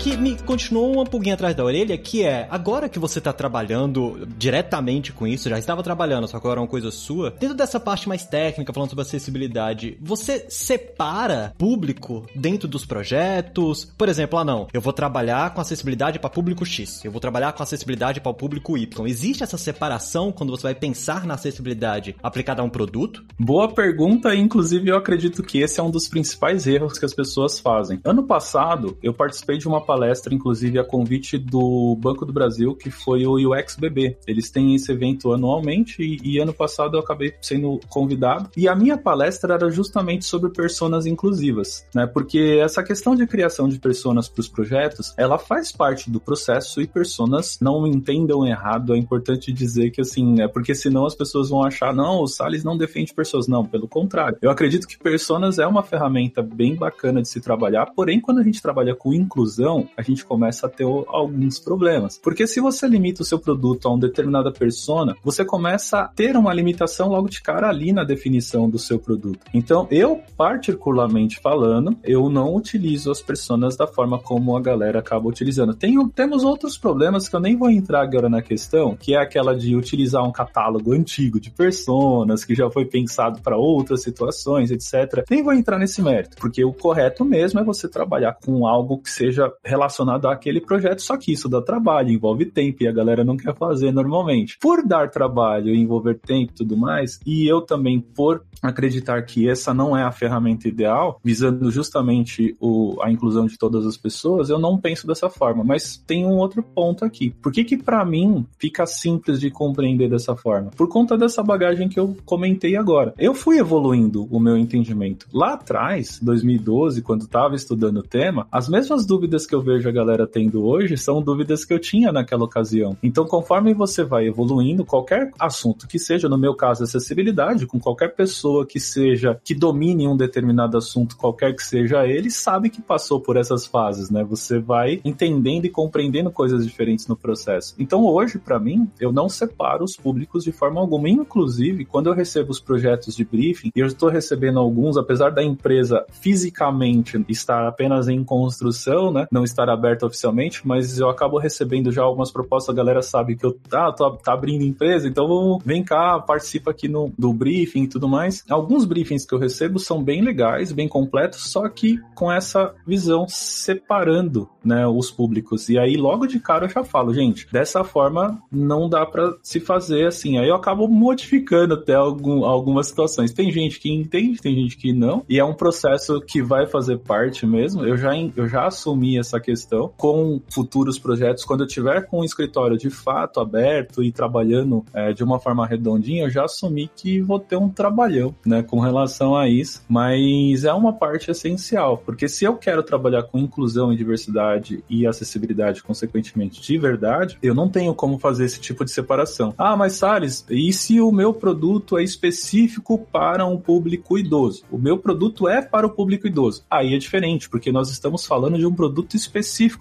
Que 0.00 0.16
me 0.16 0.34
continuou 0.34 0.94
uma 0.94 1.04
pulguinha 1.04 1.34
atrás 1.34 1.54
da 1.54 1.62
orelha, 1.62 1.96
que 1.98 2.24
é, 2.24 2.48
agora 2.50 2.88
que 2.88 2.98
você 2.98 3.20
tá 3.20 3.34
trabalhando 3.34 4.26
diretamente 4.38 5.12
com 5.12 5.26
isso, 5.26 5.50
já 5.50 5.58
estava 5.58 5.82
trabalhando, 5.82 6.26
só 6.26 6.40
que 6.40 6.46
agora 6.46 6.58
é 6.58 6.62
uma 6.62 6.68
coisa 6.68 6.90
sua, 6.90 7.32
dentro 7.38 7.54
dessa 7.54 7.78
parte 7.78 8.08
mais 8.08 8.24
técnica, 8.24 8.72
falando 8.72 8.88
sobre 8.88 9.02
acessibilidade, 9.02 9.98
você 10.00 10.46
separa 10.48 11.52
público 11.58 12.24
dentro 12.34 12.66
dos 12.66 12.86
projetos? 12.86 13.84
Por 13.84 14.08
exemplo, 14.08 14.38
ah 14.38 14.44
não, 14.44 14.68
eu 14.72 14.80
vou 14.80 14.94
trabalhar 14.94 15.52
com 15.52 15.60
acessibilidade 15.60 16.18
para 16.18 16.30
público 16.30 16.64
X, 16.64 17.04
eu 17.04 17.12
vou 17.12 17.20
trabalhar 17.20 17.52
com 17.52 17.62
acessibilidade 17.62 18.22
para 18.22 18.30
o 18.30 18.34
público 18.34 18.78
Y. 18.78 19.06
Existe 19.06 19.42
essa 19.42 19.58
separação 19.58 20.32
quando 20.32 20.48
você 20.48 20.62
vai 20.62 20.74
pensar 20.74 21.26
na 21.26 21.34
acessibilidade 21.34 22.16
aplicada 22.22 22.62
a 22.62 22.64
um 22.64 22.70
produto? 22.70 23.22
Boa 23.38 23.68
pergunta, 23.68 24.34
inclusive 24.34 24.88
eu 24.88 24.96
acredito 24.96 25.42
que 25.42 25.58
esse 25.58 25.78
é 25.78 25.82
um 25.82 25.90
dos 25.90 26.08
principais 26.08 26.66
erros 26.66 26.98
que 26.98 27.04
as 27.04 27.12
pessoas 27.12 27.60
fazem. 27.60 28.00
Ano 28.02 28.22
passado, 28.22 28.96
eu 29.02 29.12
participei 29.12 29.58
de 29.58 29.68
uma 29.68 29.89
palestra, 29.90 30.32
inclusive 30.32 30.78
a 30.78 30.84
convite 30.84 31.36
do 31.36 31.96
Banco 31.96 32.24
do 32.24 32.32
Brasil, 32.32 32.76
que 32.76 32.92
foi 32.92 33.26
o 33.26 33.34
UXBB. 33.50 34.18
Eles 34.24 34.48
têm 34.48 34.76
esse 34.76 34.92
evento 34.92 35.32
anualmente 35.32 36.00
e, 36.00 36.20
e 36.22 36.38
ano 36.38 36.54
passado 36.54 36.96
eu 36.96 37.00
acabei 37.00 37.34
sendo 37.42 37.80
convidado. 37.88 38.48
E 38.56 38.68
a 38.68 38.76
minha 38.76 38.96
palestra 38.96 39.54
era 39.54 39.68
justamente 39.68 40.24
sobre 40.24 40.50
personas 40.50 41.06
inclusivas, 41.06 41.84
né? 41.92 42.06
Porque 42.06 42.60
essa 42.62 42.84
questão 42.84 43.16
de 43.16 43.26
criação 43.26 43.68
de 43.68 43.80
personas 43.80 44.28
para 44.28 44.40
os 44.40 44.48
projetos, 44.48 45.12
ela 45.16 45.38
faz 45.38 45.72
parte 45.72 46.08
do 46.08 46.20
processo 46.20 46.80
e 46.80 46.86
personas 46.86 47.58
não 47.60 47.84
entendam 47.84 48.46
errado. 48.46 48.94
É 48.94 48.96
importante 48.96 49.52
dizer 49.52 49.90
que 49.90 50.02
assim, 50.02 50.40
é 50.40 50.46
porque 50.46 50.72
senão 50.72 51.04
as 51.04 51.16
pessoas 51.16 51.48
vão 51.48 51.64
achar, 51.64 51.92
não, 51.92 52.22
o 52.22 52.28
Salles 52.28 52.62
não 52.62 52.78
defende 52.78 53.12
pessoas. 53.12 53.48
Não, 53.48 53.66
pelo 53.66 53.88
contrário. 53.88 54.38
Eu 54.40 54.50
acredito 54.50 54.86
que 54.86 54.96
personas 54.96 55.58
é 55.58 55.66
uma 55.66 55.82
ferramenta 55.82 56.42
bem 56.42 56.76
bacana 56.76 57.20
de 57.20 57.28
se 57.28 57.40
trabalhar, 57.40 57.86
porém, 57.86 58.20
quando 58.20 58.38
a 58.38 58.44
gente 58.44 58.62
trabalha 58.62 58.94
com 58.94 59.12
inclusão, 59.12 59.79
a 59.96 60.02
gente 60.02 60.24
começa 60.24 60.66
a 60.66 60.70
ter 60.70 60.84
alguns 60.84 61.58
problemas. 61.58 62.18
Porque 62.18 62.46
se 62.46 62.60
você 62.60 62.86
limita 62.86 63.22
o 63.22 63.24
seu 63.24 63.38
produto 63.38 63.86
a 63.86 63.90
uma 63.90 64.00
determinada 64.00 64.52
persona, 64.52 65.16
você 65.22 65.44
começa 65.44 66.00
a 66.00 66.08
ter 66.08 66.36
uma 66.36 66.52
limitação 66.52 67.08
logo 67.08 67.28
de 67.28 67.42
cara 67.42 67.68
ali 67.68 67.92
na 67.92 68.04
definição 68.04 68.68
do 68.68 68.78
seu 68.78 68.98
produto. 68.98 69.40
Então, 69.52 69.86
eu, 69.90 70.20
particularmente 70.36 71.40
falando, 71.40 71.96
eu 72.04 72.28
não 72.28 72.54
utilizo 72.54 73.10
as 73.10 73.22
personas 73.22 73.76
da 73.76 73.86
forma 73.86 74.18
como 74.18 74.56
a 74.56 74.60
galera 74.60 74.98
acaba 74.98 75.28
utilizando. 75.28 75.74
Tem, 75.74 75.96
temos 76.08 76.44
outros 76.44 76.76
problemas 76.76 77.28
que 77.28 77.36
eu 77.36 77.40
nem 77.40 77.56
vou 77.56 77.70
entrar 77.70 78.02
agora 78.02 78.28
na 78.28 78.42
questão, 78.42 78.96
que 78.96 79.14
é 79.14 79.18
aquela 79.18 79.54
de 79.56 79.76
utilizar 79.76 80.24
um 80.24 80.32
catálogo 80.32 80.92
antigo 80.92 81.40
de 81.40 81.50
personas 81.50 82.44
que 82.44 82.54
já 82.54 82.70
foi 82.70 82.84
pensado 82.84 83.40
para 83.40 83.56
outras 83.56 84.02
situações, 84.02 84.70
etc. 84.70 85.24
Nem 85.30 85.42
vou 85.42 85.52
entrar 85.52 85.78
nesse 85.78 86.02
mérito, 86.02 86.36
porque 86.36 86.64
o 86.64 86.72
correto 86.72 87.24
mesmo 87.24 87.60
é 87.60 87.64
você 87.64 87.88
trabalhar 87.88 88.36
com 88.44 88.66
algo 88.66 88.98
que 88.98 89.10
seja 89.10 89.52
relacionado 89.70 90.28
àquele 90.28 90.60
projeto, 90.60 91.00
só 91.00 91.16
que 91.16 91.32
isso 91.32 91.48
dá 91.48 91.62
trabalho, 91.62 92.10
envolve 92.10 92.44
tempo 92.46 92.82
e 92.82 92.88
a 92.88 92.92
galera 92.92 93.24
não 93.24 93.36
quer 93.36 93.54
fazer 93.56 93.92
normalmente. 93.92 94.58
Por 94.60 94.86
dar 94.86 95.10
trabalho, 95.10 95.74
envolver 95.74 96.18
tempo 96.18 96.52
e 96.52 96.56
tudo 96.56 96.76
mais, 96.76 97.20
e 97.24 97.46
eu 97.46 97.60
também 97.60 98.00
por 98.00 98.42
acreditar 98.62 99.22
que 99.22 99.48
essa 99.48 99.72
não 99.72 99.96
é 99.96 100.02
a 100.02 100.12
ferramenta 100.12 100.68
ideal, 100.68 101.18
visando 101.24 101.70
justamente 101.70 102.56
o, 102.60 102.96
a 103.02 103.10
inclusão 103.10 103.46
de 103.46 103.56
todas 103.56 103.86
as 103.86 103.96
pessoas, 103.96 104.50
eu 104.50 104.58
não 104.58 104.78
penso 104.78 105.06
dessa 105.06 105.30
forma. 105.30 105.64
Mas 105.64 105.96
tem 105.96 106.26
um 106.26 106.36
outro 106.36 106.62
ponto 106.62 107.04
aqui. 107.04 107.30
Por 107.42 107.52
que 107.52 107.64
que 107.64 107.76
para 107.76 108.04
mim 108.04 108.46
fica 108.58 108.84
simples 108.86 109.40
de 109.40 109.50
compreender 109.50 110.10
dessa 110.10 110.36
forma? 110.36 110.70
Por 110.76 110.88
conta 110.88 111.16
dessa 111.16 111.42
bagagem 111.42 111.88
que 111.88 111.98
eu 111.98 112.16
comentei 112.24 112.76
agora. 112.76 113.14
Eu 113.18 113.34
fui 113.34 113.58
evoluindo 113.58 114.26
o 114.30 114.38
meu 114.38 114.56
entendimento. 114.56 115.26
Lá 115.32 115.54
atrás, 115.54 116.18
2012, 116.20 117.02
quando 117.02 117.22
estava 117.22 117.54
estudando 117.54 117.98
o 117.98 118.02
tema, 118.02 118.46
as 118.50 118.68
mesmas 118.68 119.06
dúvidas 119.06 119.46
que 119.46 119.54
eu 119.54 119.59
vejo 119.60 119.88
a 119.88 119.92
galera 119.92 120.26
tendo 120.26 120.64
hoje 120.64 120.96
são 120.96 121.22
dúvidas 121.22 121.64
que 121.64 121.72
eu 121.72 121.78
tinha 121.78 122.12
naquela 122.12 122.44
ocasião. 122.44 122.96
Então, 123.02 123.24
conforme 123.24 123.74
você 123.74 124.04
vai 124.04 124.26
evoluindo, 124.26 124.84
qualquer 124.84 125.30
assunto 125.38 125.86
que 125.86 125.98
seja, 125.98 126.28
no 126.28 126.38
meu 126.38 126.54
caso, 126.54 126.84
acessibilidade, 126.84 127.66
com 127.66 127.78
qualquer 127.78 128.14
pessoa 128.14 128.66
que 128.66 128.80
seja, 128.80 129.38
que 129.44 129.54
domine 129.54 130.06
um 130.06 130.16
determinado 130.16 130.76
assunto, 130.76 131.16
qualquer 131.16 131.54
que 131.54 131.62
seja 131.62 132.06
ele, 132.06 132.30
sabe 132.30 132.70
que 132.70 132.80
passou 132.80 133.20
por 133.20 133.36
essas 133.36 133.66
fases, 133.66 134.10
né? 134.10 134.24
Você 134.24 134.58
vai 134.58 135.00
entendendo 135.04 135.64
e 135.64 135.70
compreendendo 135.70 136.30
coisas 136.30 136.64
diferentes 136.66 137.06
no 137.06 137.16
processo. 137.16 137.74
Então, 137.78 138.04
hoje, 138.04 138.38
para 138.38 138.58
mim, 138.58 138.88
eu 139.00 139.12
não 139.12 139.28
separo 139.28 139.84
os 139.84 139.96
públicos 139.96 140.44
de 140.44 140.52
forma 140.52 140.80
alguma. 140.80 141.08
Inclusive, 141.08 141.84
quando 141.84 142.08
eu 142.08 142.14
recebo 142.14 142.50
os 142.50 142.60
projetos 142.60 143.14
de 143.16 143.24
briefing, 143.24 143.70
e 143.74 143.80
eu 143.80 143.86
estou 143.86 144.08
recebendo 144.08 144.58
alguns, 144.58 144.96
apesar 144.96 145.30
da 145.30 145.42
empresa 145.42 146.04
fisicamente 146.10 147.24
estar 147.28 147.66
apenas 147.66 148.08
em 148.08 148.22
construção, 148.24 149.12
né? 149.12 149.26
Não 149.30 149.44
estar 149.50 149.68
aberta 149.68 150.06
oficialmente, 150.06 150.66
mas 150.66 150.98
eu 150.98 151.08
acabo 151.08 151.38
recebendo 151.38 151.92
já 151.92 152.02
algumas 152.02 152.30
propostas, 152.30 152.72
a 152.72 152.76
galera 152.76 153.02
sabe 153.02 153.36
que 153.36 153.44
eu 153.44 153.56
ah, 153.72 153.92
tô, 153.92 154.10
tá 154.12 154.32
abrindo 154.32 154.64
empresa, 154.64 155.08
então 155.08 155.58
vem 155.64 155.82
cá, 155.82 156.18
participa 156.18 156.70
aqui 156.70 156.88
no, 156.88 157.12
do 157.18 157.32
briefing 157.32 157.84
e 157.84 157.88
tudo 157.88 158.08
mais. 158.08 158.44
Alguns 158.48 158.84
briefings 158.84 159.24
que 159.24 159.34
eu 159.34 159.38
recebo 159.38 159.78
são 159.78 160.02
bem 160.02 160.22
legais, 160.22 160.72
bem 160.72 160.88
completos, 160.88 161.50
só 161.50 161.68
que 161.68 161.98
com 162.14 162.30
essa 162.30 162.74
visão 162.86 163.26
separando 163.28 164.48
né, 164.64 164.86
os 164.86 165.10
públicos. 165.10 165.68
E 165.68 165.78
aí, 165.78 165.96
logo 165.96 166.26
de 166.26 166.38
cara, 166.38 166.66
eu 166.66 166.70
já 166.70 166.84
falo, 166.84 167.14
gente, 167.14 167.46
dessa 167.50 167.82
forma 167.82 168.40
não 168.50 168.88
dá 168.88 169.06
para 169.06 169.34
se 169.42 169.60
fazer 169.60 170.06
assim. 170.06 170.38
Aí 170.38 170.48
eu 170.48 170.54
acabo 170.54 170.86
modificando 170.86 171.74
até 171.74 171.94
algum, 171.94 172.44
algumas 172.44 172.88
situações. 172.88 173.32
Tem 173.32 173.50
gente 173.50 173.80
que 173.80 173.92
entende, 173.92 174.40
tem 174.40 174.54
gente 174.54 174.76
que 174.76 174.92
não, 174.92 175.24
e 175.28 175.38
é 175.38 175.44
um 175.44 175.54
processo 175.54 176.20
que 176.20 176.42
vai 176.42 176.66
fazer 176.66 176.98
parte 176.98 177.46
mesmo. 177.46 177.84
Eu 177.84 177.96
já, 177.96 178.10
eu 178.36 178.48
já 178.48 178.66
assumi 178.66 179.18
essa 179.18 179.39
questão 179.40 179.92
com 179.96 180.40
futuros 180.48 180.98
projetos. 180.98 181.44
Quando 181.44 181.62
eu 181.62 181.66
tiver 181.66 182.06
com 182.06 182.20
o 182.20 182.24
escritório 182.24 182.76
de 182.76 182.90
fato 182.90 183.40
aberto 183.40 184.02
e 184.02 184.12
trabalhando 184.12 184.84
é, 184.92 185.12
de 185.12 185.24
uma 185.24 185.38
forma 185.38 185.66
redondinha, 185.66 186.24
eu 186.24 186.30
já 186.30 186.44
assumi 186.44 186.90
que 186.94 187.20
vou 187.20 187.38
ter 187.38 187.56
um 187.56 187.68
trabalhão, 187.68 188.34
né, 188.44 188.62
com 188.62 188.80
relação 188.80 189.36
a 189.36 189.48
isso. 189.48 189.82
Mas 189.88 190.64
é 190.64 190.72
uma 190.72 190.92
parte 190.92 191.30
essencial, 191.30 191.98
porque 191.98 192.28
se 192.28 192.44
eu 192.44 192.56
quero 192.56 192.82
trabalhar 192.82 193.24
com 193.24 193.38
inclusão 193.38 193.92
e 193.92 193.96
diversidade 193.96 194.84
e 194.88 195.06
acessibilidade, 195.06 195.82
consequentemente, 195.82 196.60
de 196.60 196.78
verdade, 196.78 197.38
eu 197.42 197.54
não 197.54 197.68
tenho 197.68 197.94
como 197.94 198.18
fazer 198.18 198.44
esse 198.44 198.60
tipo 198.60 198.84
de 198.84 198.90
separação. 198.90 199.54
Ah, 199.56 199.76
mas 199.76 199.94
Salles, 199.94 200.44
e 200.50 200.72
se 200.72 201.00
o 201.00 201.10
meu 201.10 201.32
produto 201.32 201.98
é 201.98 202.02
específico 202.02 202.98
para 203.10 203.46
um 203.46 203.56
público 203.56 204.18
idoso? 204.18 204.64
O 204.70 204.78
meu 204.78 204.98
produto 204.98 205.48
é 205.48 205.62
para 205.62 205.86
o 205.86 205.90
público 205.90 206.26
idoso. 206.26 206.64
Aí 206.70 206.94
é 206.94 206.98
diferente, 206.98 207.48
porque 207.48 207.72
nós 207.72 207.90
estamos 207.90 208.26
falando 208.26 208.58
de 208.58 208.66
um 208.66 208.74
produto 208.74 209.16
específico 209.16 209.29